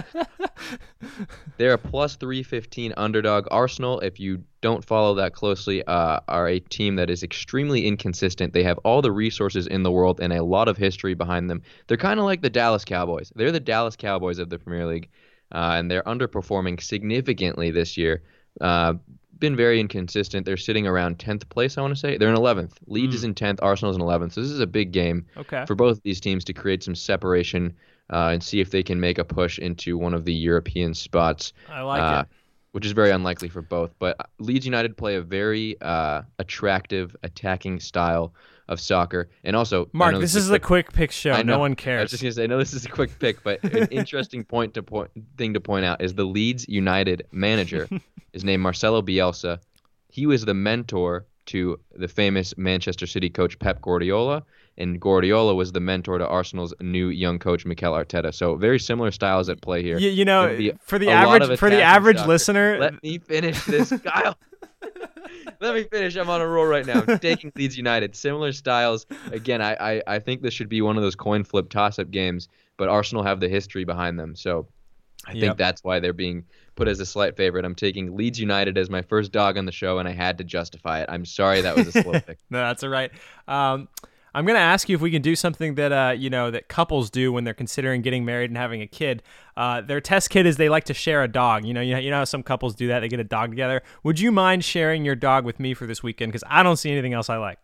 They're 1.58 1.72
a 1.72 1.78
plus 1.78 2.16
315 2.16 2.94
underdog. 2.96 3.46
Arsenal, 3.50 4.00
if 4.00 4.20
you 4.20 4.42
don't 4.60 4.84
follow 4.84 5.14
that 5.14 5.34
closely, 5.34 5.84
uh, 5.84 6.20
are 6.28 6.48
a 6.48 6.60
team 6.60 6.96
that 6.96 7.10
is 7.10 7.22
extremely 7.22 7.86
inconsistent. 7.86 8.52
They 8.52 8.62
have 8.62 8.78
all 8.78 9.02
the 9.02 9.12
resources 9.12 9.66
in 9.66 9.82
the 9.82 9.90
world 9.90 10.20
and 10.20 10.32
a 10.32 10.42
lot 10.42 10.68
of 10.68 10.76
history 10.76 11.14
behind 11.14 11.50
them. 11.50 11.62
They're 11.86 11.96
kind 11.96 12.20
of 12.20 12.26
like 12.26 12.42
the 12.42 12.50
Dallas 12.50 12.84
Cowboys. 12.84 13.32
They're 13.34 13.52
the 13.52 13.60
Dallas 13.60 13.96
Cowboys 13.96 14.38
of 14.38 14.48
the 14.48 14.58
Premier 14.58 14.86
League, 14.86 15.10
uh, 15.52 15.74
and 15.76 15.90
they're 15.90 16.02
underperforming 16.04 16.82
significantly 16.82 17.70
this 17.70 17.96
year. 17.96 18.22
Uh, 18.60 18.94
been 19.44 19.56
very 19.56 19.78
inconsistent. 19.78 20.46
They're 20.46 20.56
sitting 20.56 20.86
around 20.86 21.18
10th 21.18 21.48
place, 21.50 21.76
I 21.76 21.82
want 21.82 21.92
to 21.94 22.00
say. 22.00 22.16
They're 22.16 22.30
in 22.30 22.34
11th. 22.36 22.72
Leeds 22.86 23.14
is 23.14 23.24
in 23.24 23.34
10th. 23.34 23.58
Arsenal 23.62 23.90
is 23.90 23.96
in 23.96 24.02
11th. 24.02 24.32
So 24.32 24.40
this 24.40 24.50
is 24.50 24.60
a 24.60 24.66
big 24.66 24.90
game 24.92 25.26
Okay. 25.36 25.64
for 25.66 25.74
both 25.74 25.98
of 25.98 26.02
these 26.02 26.20
teams 26.20 26.44
to 26.44 26.52
create 26.54 26.82
some 26.82 26.94
separation 26.94 27.74
uh, 28.10 28.30
and 28.32 28.42
see 28.42 28.60
if 28.60 28.70
they 28.70 28.82
can 28.82 28.98
make 29.00 29.18
a 29.18 29.24
push 29.24 29.58
into 29.58 29.98
one 29.98 30.14
of 30.14 30.24
the 30.24 30.32
European 30.32 30.94
spots, 30.94 31.52
I 31.70 31.82
like 31.82 32.02
uh, 32.02 32.24
it. 32.24 32.36
which 32.72 32.86
is 32.86 32.92
very 32.92 33.10
unlikely 33.10 33.48
for 33.50 33.60
both. 33.62 33.90
But 33.98 34.16
Leeds 34.38 34.64
United 34.64 34.96
play 34.96 35.16
a 35.16 35.20
very 35.22 35.76
uh, 35.82 36.22
attractive 36.38 37.14
attacking 37.22 37.80
style 37.80 38.32
of 38.68 38.80
soccer, 38.80 39.28
and 39.42 39.54
also 39.54 39.88
Mark, 39.92 40.14
know 40.14 40.20
this 40.20 40.34
is 40.34 40.50
a 40.50 40.58
quick 40.58 40.92
pick 40.92 41.10
show. 41.10 41.32
I 41.32 41.42
No 41.42 41.58
one 41.58 41.74
cares. 41.74 42.00
I 42.00 42.02
was 42.02 42.10
just 42.12 42.22
gonna 42.22 42.32
say, 42.32 42.44
I 42.44 42.46
know 42.46 42.58
this 42.58 42.72
is 42.72 42.84
a 42.84 42.88
quick 42.88 43.18
pick, 43.18 43.42
but 43.42 43.62
an 43.64 43.88
interesting 43.90 44.44
point 44.44 44.74
to 44.74 44.82
point 44.82 45.10
thing 45.36 45.54
to 45.54 45.60
point 45.60 45.84
out 45.84 46.02
is 46.02 46.14
the 46.14 46.24
Leeds 46.24 46.66
United 46.68 47.26
manager 47.30 47.88
is 48.32 48.44
named 48.44 48.62
Marcelo 48.62 49.02
Bielsa. 49.02 49.58
He 50.08 50.26
was 50.26 50.44
the 50.44 50.54
mentor 50.54 51.26
to 51.46 51.78
the 51.94 52.08
famous 52.08 52.56
Manchester 52.56 53.06
City 53.06 53.28
coach 53.28 53.58
Pep 53.58 53.82
Guardiola, 53.82 54.44
and 54.78 55.00
Guardiola 55.00 55.54
was 55.54 55.72
the 55.72 55.80
mentor 55.80 56.18
to 56.18 56.26
Arsenal's 56.26 56.72
new 56.80 57.08
young 57.08 57.38
coach 57.38 57.66
Mikel 57.66 57.92
Arteta. 57.92 58.32
So 58.34 58.56
very 58.56 58.78
similar 58.78 59.10
styles 59.10 59.48
at 59.48 59.60
play 59.60 59.82
here. 59.82 59.98
You, 59.98 60.10
you 60.10 60.24
know, 60.24 60.56
be 60.56 60.72
for 60.80 60.98
the 60.98 61.10
average 61.10 61.58
for 61.58 61.70
the 61.70 61.82
average 61.82 62.16
soccer. 62.18 62.28
listener, 62.28 62.78
Let 62.78 63.02
me 63.02 63.18
finish 63.18 63.62
this, 63.64 63.92
Kyle. 64.04 64.36
Let 65.64 65.74
me 65.74 65.84
finish. 65.90 66.14
I'm 66.16 66.28
on 66.28 66.40
a 66.40 66.46
roll 66.46 66.66
right 66.66 66.84
now. 66.86 67.00
I'm 67.00 67.18
taking 67.20 67.50
Leeds 67.56 67.76
United. 67.76 68.14
Similar 68.14 68.52
styles. 68.52 69.06
Again, 69.32 69.62
I, 69.62 69.74
I, 69.96 70.02
I 70.06 70.18
think 70.18 70.42
this 70.42 70.52
should 70.54 70.68
be 70.68 70.82
one 70.82 70.96
of 70.96 71.02
those 71.02 71.14
coin 71.16 71.42
flip 71.44 71.70
toss 71.70 71.98
up 71.98 72.10
games, 72.10 72.48
but 72.76 72.88
Arsenal 72.88 73.22
have 73.24 73.40
the 73.40 73.48
history 73.48 73.84
behind 73.84 74.18
them. 74.18 74.36
So 74.36 74.68
I 75.26 75.32
Yep. 75.32 75.40
think 75.40 75.56
that's 75.56 75.82
why 75.82 76.00
they're 76.00 76.12
being 76.12 76.44
put 76.76 76.86
as 76.86 77.00
a 77.00 77.06
slight 77.06 77.34
favorite. 77.36 77.64
I'm 77.64 77.74
taking 77.74 78.14
Leeds 78.14 78.38
United 78.38 78.76
as 78.76 78.90
my 78.90 79.00
first 79.00 79.32
dog 79.32 79.56
on 79.56 79.64
the 79.64 79.72
show, 79.72 79.98
and 79.98 80.06
I 80.06 80.12
had 80.12 80.36
to 80.38 80.44
justify 80.44 81.00
it. 81.00 81.08
I'm 81.08 81.24
sorry 81.24 81.62
that 81.62 81.74
was 81.74 81.86
a 81.86 81.92
slow 81.92 82.20
pick. 82.26 82.38
No, 82.50 82.58
that's 82.58 82.82
all 82.84 82.90
right. 82.90 83.10
Um, 83.48 83.88
I'm 84.34 84.44
going 84.44 84.56
to 84.56 84.60
ask 84.60 84.88
you 84.88 84.96
if 84.96 85.00
we 85.00 85.12
can 85.12 85.22
do 85.22 85.36
something 85.36 85.76
that 85.76 85.92
uh, 85.92 86.14
you 86.16 86.28
know 86.28 86.50
that 86.50 86.68
couples 86.68 87.08
do 87.08 87.32
when 87.32 87.44
they're 87.44 87.54
considering 87.54 88.02
getting 88.02 88.24
married 88.24 88.50
and 88.50 88.58
having 88.58 88.82
a 88.82 88.86
kid. 88.86 89.22
Uh, 89.56 89.80
their 89.80 90.00
test 90.00 90.30
kit 90.30 90.44
is 90.44 90.56
they 90.56 90.68
like 90.68 90.84
to 90.84 90.94
share 90.94 91.22
a 91.22 91.28
dog. 91.28 91.64
You 91.64 91.72
know, 91.72 91.80
you 91.80 91.94
know, 91.94 92.00
you 92.00 92.10
know 92.10 92.18
how 92.18 92.24
some 92.24 92.42
couples 92.42 92.74
do 92.74 92.88
that. 92.88 93.00
They 93.00 93.08
get 93.08 93.20
a 93.20 93.24
dog 93.24 93.50
together. 93.50 93.82
Would 94.02 94.18
you 94.18 94.32
mind 94.32 94.64
sharing 94.64 95.04
your 95.04 95.14
dog 95.14 95.44
with 95.44 95.60
me 95.60 95.72
for 95.72 95.86
this 95.86 96.02
weekend? 96.02 96.32
Because 96.32 96.44
I 96.48 96.62
don't 96.62 96.76
see 96.76 96.90
anything 96.90 97.12
else 97.12 97.30
I 97.30 97.36
like. 97.36 97.58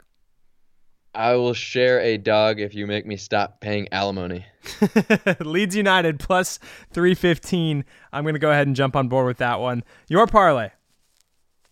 I 1.13 1.35
will 1.35 1.55
share 1.55 2.01
a 2.01 2.17
dog 2.17 2.61
if 2.61 2.73
you 2.73 2.87
make 2.87 3.05
me 3.05 3.17
stop 3.17 3.61
paying 3.61 3.89
alimony. 3.91 4.47
Leeds 5.41 5.75
United 5.75 6.21
plus 6.21 6.61
315. 6.93 7.85
I'm 8.13 8.23
going 8.23 8.35
to 8.35 8.39
go 8.39 8.53
ahead 8.53 8.69
and 8.69 8.77
jump 8.77 8.95
on 8.95 9.09
board 9.09 9.27
with 9.27 9.39
that 9.39 9.59
one. 9.59 9.83
Your 10.09 10.29
parlay. 10.29 10.71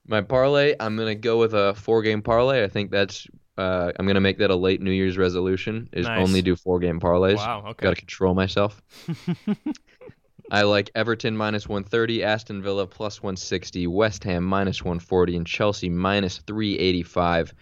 My 0.08 0.22
parlay, 0.22 0.74
I'm 0.80 0.96
gonna 0.96 1.14
go 1.14 1.38
with 1.38 1.52
a 1.52 1.74
four 1.74 2.00
game 2.00 2.22
parlay. 2.22 2.64
I 2.64 2.68
think 2.68 2.90
that's 2.90 3.26
uh, 3.58 3.92
I'm 3.98 4.06
gonna 4.06 4.20
make 4.20 4.38
that 4.38 4.50
a 4.50 4.56
late 4.56 4.80
New 4.80 4.90
Year's 4.92 5.18
resolution 5.18 5.88
is 5.92 6.06
Nice. 6.06 6.26
only 6.26 6.40
do 6.42 6.56
four 6.56 6.78
game 6.78 7.00
parlays. 7.00 7.36
Wow, 7.36 7.64
okay. 7.68 7.82
Got 7.84 7.90
to 7.90 7.96
control 7.96 8.34
myself. 8.34 8.80
I 10.50 10.62
like 10.62 10.90
Everton 10.94 11.36
minus 11.36 11.68
130, 11.68 12.24
Aston 12.24 12.62
Villa 12.62 12.86
plus 12.86 13.22
160, 13.22 13.86
West 13.86 14.24
Ham 14.24 14.44
minus 14.44 14.82
140, 14.82 15.36
and 15.36 15.46
Chelsea 15.46 15.90
minus 15.90 16.38
385 16.38 17.52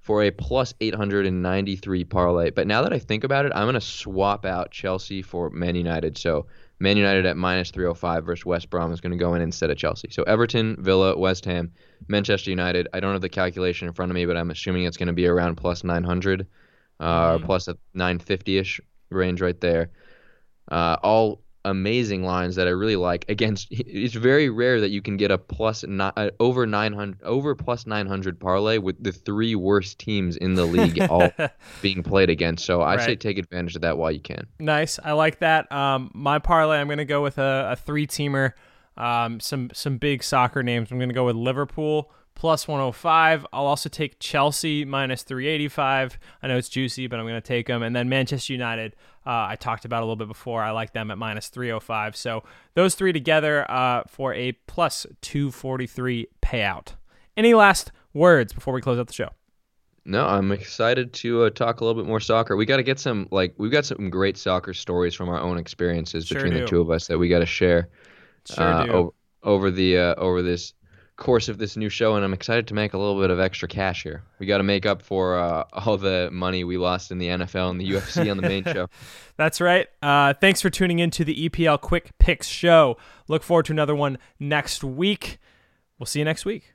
for 0.00 0.22
a 0.22 0.30
plus 0.30 0.72
893 0.80 2.04
parlay. 2.04 2.50
But 2.50 2.68
now 2.68 2.82
that 2.82 2.92
I 2.92 3.00
think 3.00 3.24
about 3.24 3.46
it, 3.46 3.52
I'm 3.54 3.66
gonna 3.66 3.80
swap 3.80 4.44
out 4.46 4.70
Chelsea 4.70 5.22
for 5.22 5.50
Man 5.50 5.74
United. 5.74 6.16
So 6.16 6.46
Man 6.78 6.96
United 6.96 7.24
at 7.24 7.36
minus 7.36 7.70
305 7.70 8.24
versus 8.24 8.44
West 8.44 8.68
Brom 8.68 8.92
is 8.92 9.00
going 9.00 9.12
to 9.12 9.18
go 9.18 9.34
in 9.34 9.42
instead 9.42 9.70
of 9.70 9.78
Chelsea. 9.78 10.08
So 10.10 10.22
Everton, 10.24 10.76
Villa, 10.78 11.16
West 11.16 11.44
Ham, 11.46 11.72
Manchester 12.08 12.50
United. 12.50 12.88
I 12.92 13.00
don't 13.00 13.12
have 13.12 13.22
the 13.22 13.28
calculation 13.28 13.88
in 13.88 13.94
front 13.94 14.10
of 14.10 14.14
me, 14.14 14.26
but 14.26 14.36
I'm 14.36 14.50
assuming 14.50 14.84
it's 14.84 14.98
going 14.98 15.06
to 15.06 15.14
be 15.14 15.26
around 15.26 15.56
plus 15.56 15.84
900 15.84 16.46
uh, 17.00 17.32
or 17.34 17.38
plus 17.38 17.68
a 17.68 17.76
950 17.94 18.58
ish 18.58 18.80
range 19.10 19.40
right 19.40 19.60
there. 19.60 19.90
Uh, 20.70 20.96
all 21.02 21.42
amazing 21.66 22.22
lines 22.22 22.56
that 22.56 22.66
I 22.66 22.70
really 22.70 22.96
like. 22.96 23.24
Against, 23.28 23.68
it's 23.70 24.14
very 24.14 24.48
rare 24.48 24.80
that 24.80 24.90
you 24.90 25.02
can 25.02 25.16
get 25.16 25.30
a 25.30 25.36
plus 25.36 25.84
ni- 25.84 26.10
uh, 26.16 26.30
over 26.40 26.66
900 26.66 27.22
over 27.22 27.54
plus 27.54 27.86
900 27.86 28.40
parlay 28.40 28.78
with 28.78 29.02
the 29.02 29.12
three 29.12 29.54
worst 29.54 29.98
teams 29.98 30.36
in 30.36 30.54
the 30.54 30.64
league 30.64 31.00
all 31.10 31.30
being 31.82 32.02
played 32.02 32.30
against. 32.30 32.64
So 32.64 32.80
I 32.82 32.96
say 33.04 33.16
take 33.16 33.38
advantage 33.38 33.76
of 33.76 33.82
that 33.82 33.98
while 33.98 34.12
you 34.12 34.20
can. 34.20 34.46
Nice. 34.58 34.98
I 35.02 35.12
like 35.12 35.40
that. 35.40 35.70
Um, 35.70 36.10
my 36.14 36.38
parlay, 36.38 36.78
I'm 36.78 36.86
going 36.86 36.98
to 36.98 37.04
go 37.04 37.22
with 37.22 37.38
a, 37.38 37.70
a 37.72 37.76
three 37.76 38.06
teamer. 38.06 38.52
Um, 38.96 39.40
some 39.40 39.70
some 39.74 39.98
big 39.98 40.22
soccer 40.22 40.62
names. 40.62 40.90
I'm 40.90 40.98
going 40.98 41.10
to 41.10 41.14
go 41.14 41.26
with 41.26 41.36
Liverpool 41.36 42.10
plus 42.36 42.68
105. 42.68 43.44
I'll 43.52 43.66
also 43.66 43.88
take 43.88 44.20
Chelsea 44.20 44.84
minus 44.84 45.24
385. 45.24 46.18
I 46.42 46.46
know 46.46 46.56
it's 46.56 46.68
juicy, 46.68 47.08
but 47.08 47.18
I'm 47.18 47.24
going 47.24 47.34
to 47.34 47.46
take 47.46 47.66
them. 47.66 47.82
And 47.82 47.96
then 47.96 48.08
Manchester 48.08 48.52
United, 48.52 48.94
uh, 49.26 49.48
I 49.48 49.56
talked 49.56 49.84
about 49.84 50.02
a 50.02 50.04
little 50.04 50.16
bit 50.16 50.28
before. 50.28 50.62
I 50.62 50.70
like 50.70 50.92
them 50.92 51.10
at 51.10 51.18
minus 51.18 51.48
305. 51.48 52.14
So 52.14 52.44
those 52.74 52.94
three 52.94 53.12
together 53.12 53.68
uh, 53.68 54.04
for 54.06 54.32
a 54.34 54.52
plus 54.52 55.06
243 55.22 56.28
payout. 56.40 56.92
Any 57.36 57.54
last 57.54 57.90
words 58.14 58.52
before 58.52 58.72
we 58.72 58.80
close 58.80 58.98
out 58.98 59.08
the 59.08 59.12
show? 59.12 59.30
No, 60.04 60.24
I'm 60.24 60.52
excited 60.52 61.12
to 61.14 61.44
uh, 61.44 61.50
talk 61.50 61.80
a 61.80 61.84
little 61.84 62.00
bit 62.00 62.08
more 62.08 62.20
soccer. 62.20 62.54
We 62.54 62.64
got 62.64 62.76
to 62.76 62.84
get 62.84 63.00
some 63.00 63.26
like 63.32 63.54
we've 63.58 63.72
got 63.72 63.84
some 63.84 64.08
great 64.08 64.36
soccer 64.36 64.72
stories 64.72 65.16
from 65.16 65.28
our 65.28 65.40
own 65.40 65.58
experiences 65.58 66.28
Sure 66.28 66.36
between 66.36 66.54
do. 66.54 66.60
the 66.60 66.66
two 66.66 66.80
of 66.80 66.90
us 66.90 67.08
that 67.08 67.18
we 67.18 67.28
got 67.28 67.40
to 67.40 67.46
share 67.46 67.88
Sure 68.48 68.64
uh, 68.64 69.08
over 69.42 69.70
the 69.72 69.98
uh, 69.98 70.14
over 70.14 70.42
this 70.42 70.74
course 71.16 71.48
of 71.48 71.58
this 71.58 71.76
new 71.76 71.88
show, 71.88 72.14
and 72.14 72.24
I'm 72.24 72.32
excited 72.32 72.66
to 72.68 72.74
make 72.74 72.92
a 72.92 72.98
little 72.98 73.20
bit 73.20 73.30
of 73.30 73.40
extra 73.40 73.68
cash 73.68 74.02
here. 74.02 74.22
We 74.38 74.46
got 74.46 74.58
to 74.58 74.64
make 74.64 74.86
up 74.86 75.02
for 75.02 75.38
uh, 75.38 75.64
all 75.72 75.96
the 75.96 76.28
money 76.32 76.64
we 76.64 76.76
lost 76.76 77.10
in 77.10 77.18
the 77.18 77.28
NFL 77.28 77.70
and 77.70 77.80
the 77.80 77.90
UFC 77.90 78.30
on 78.30 78.36
the 78.36 78.42
main 78.42 78.64
show. 78.72 78.88
That's 79.36 79.60
right. 79.60 79.88
Uh, 80.02 80.34
thanks 80.34 80.60
for 80.60 80.70
tuning 80.70 80.98
in 80.98 81.10
to 81.12 81.24
the 81.24 81.48
EPL 81.48 81.80
Quick 81.80 82.12
Picks 82.18 82.46
show. 82.46 82.96
Look 83.28 83.42
forward 83.42 83.66
to 83.66 83.72
another 83.72 83.94
one 83.94 84.18
next 84.38 84.84
week. 84.84 85.38
We'll 85.98 86.06
see 86.06 86.18
you 86.18 86.24
next 86.24 86.44
week. 86.44 86.74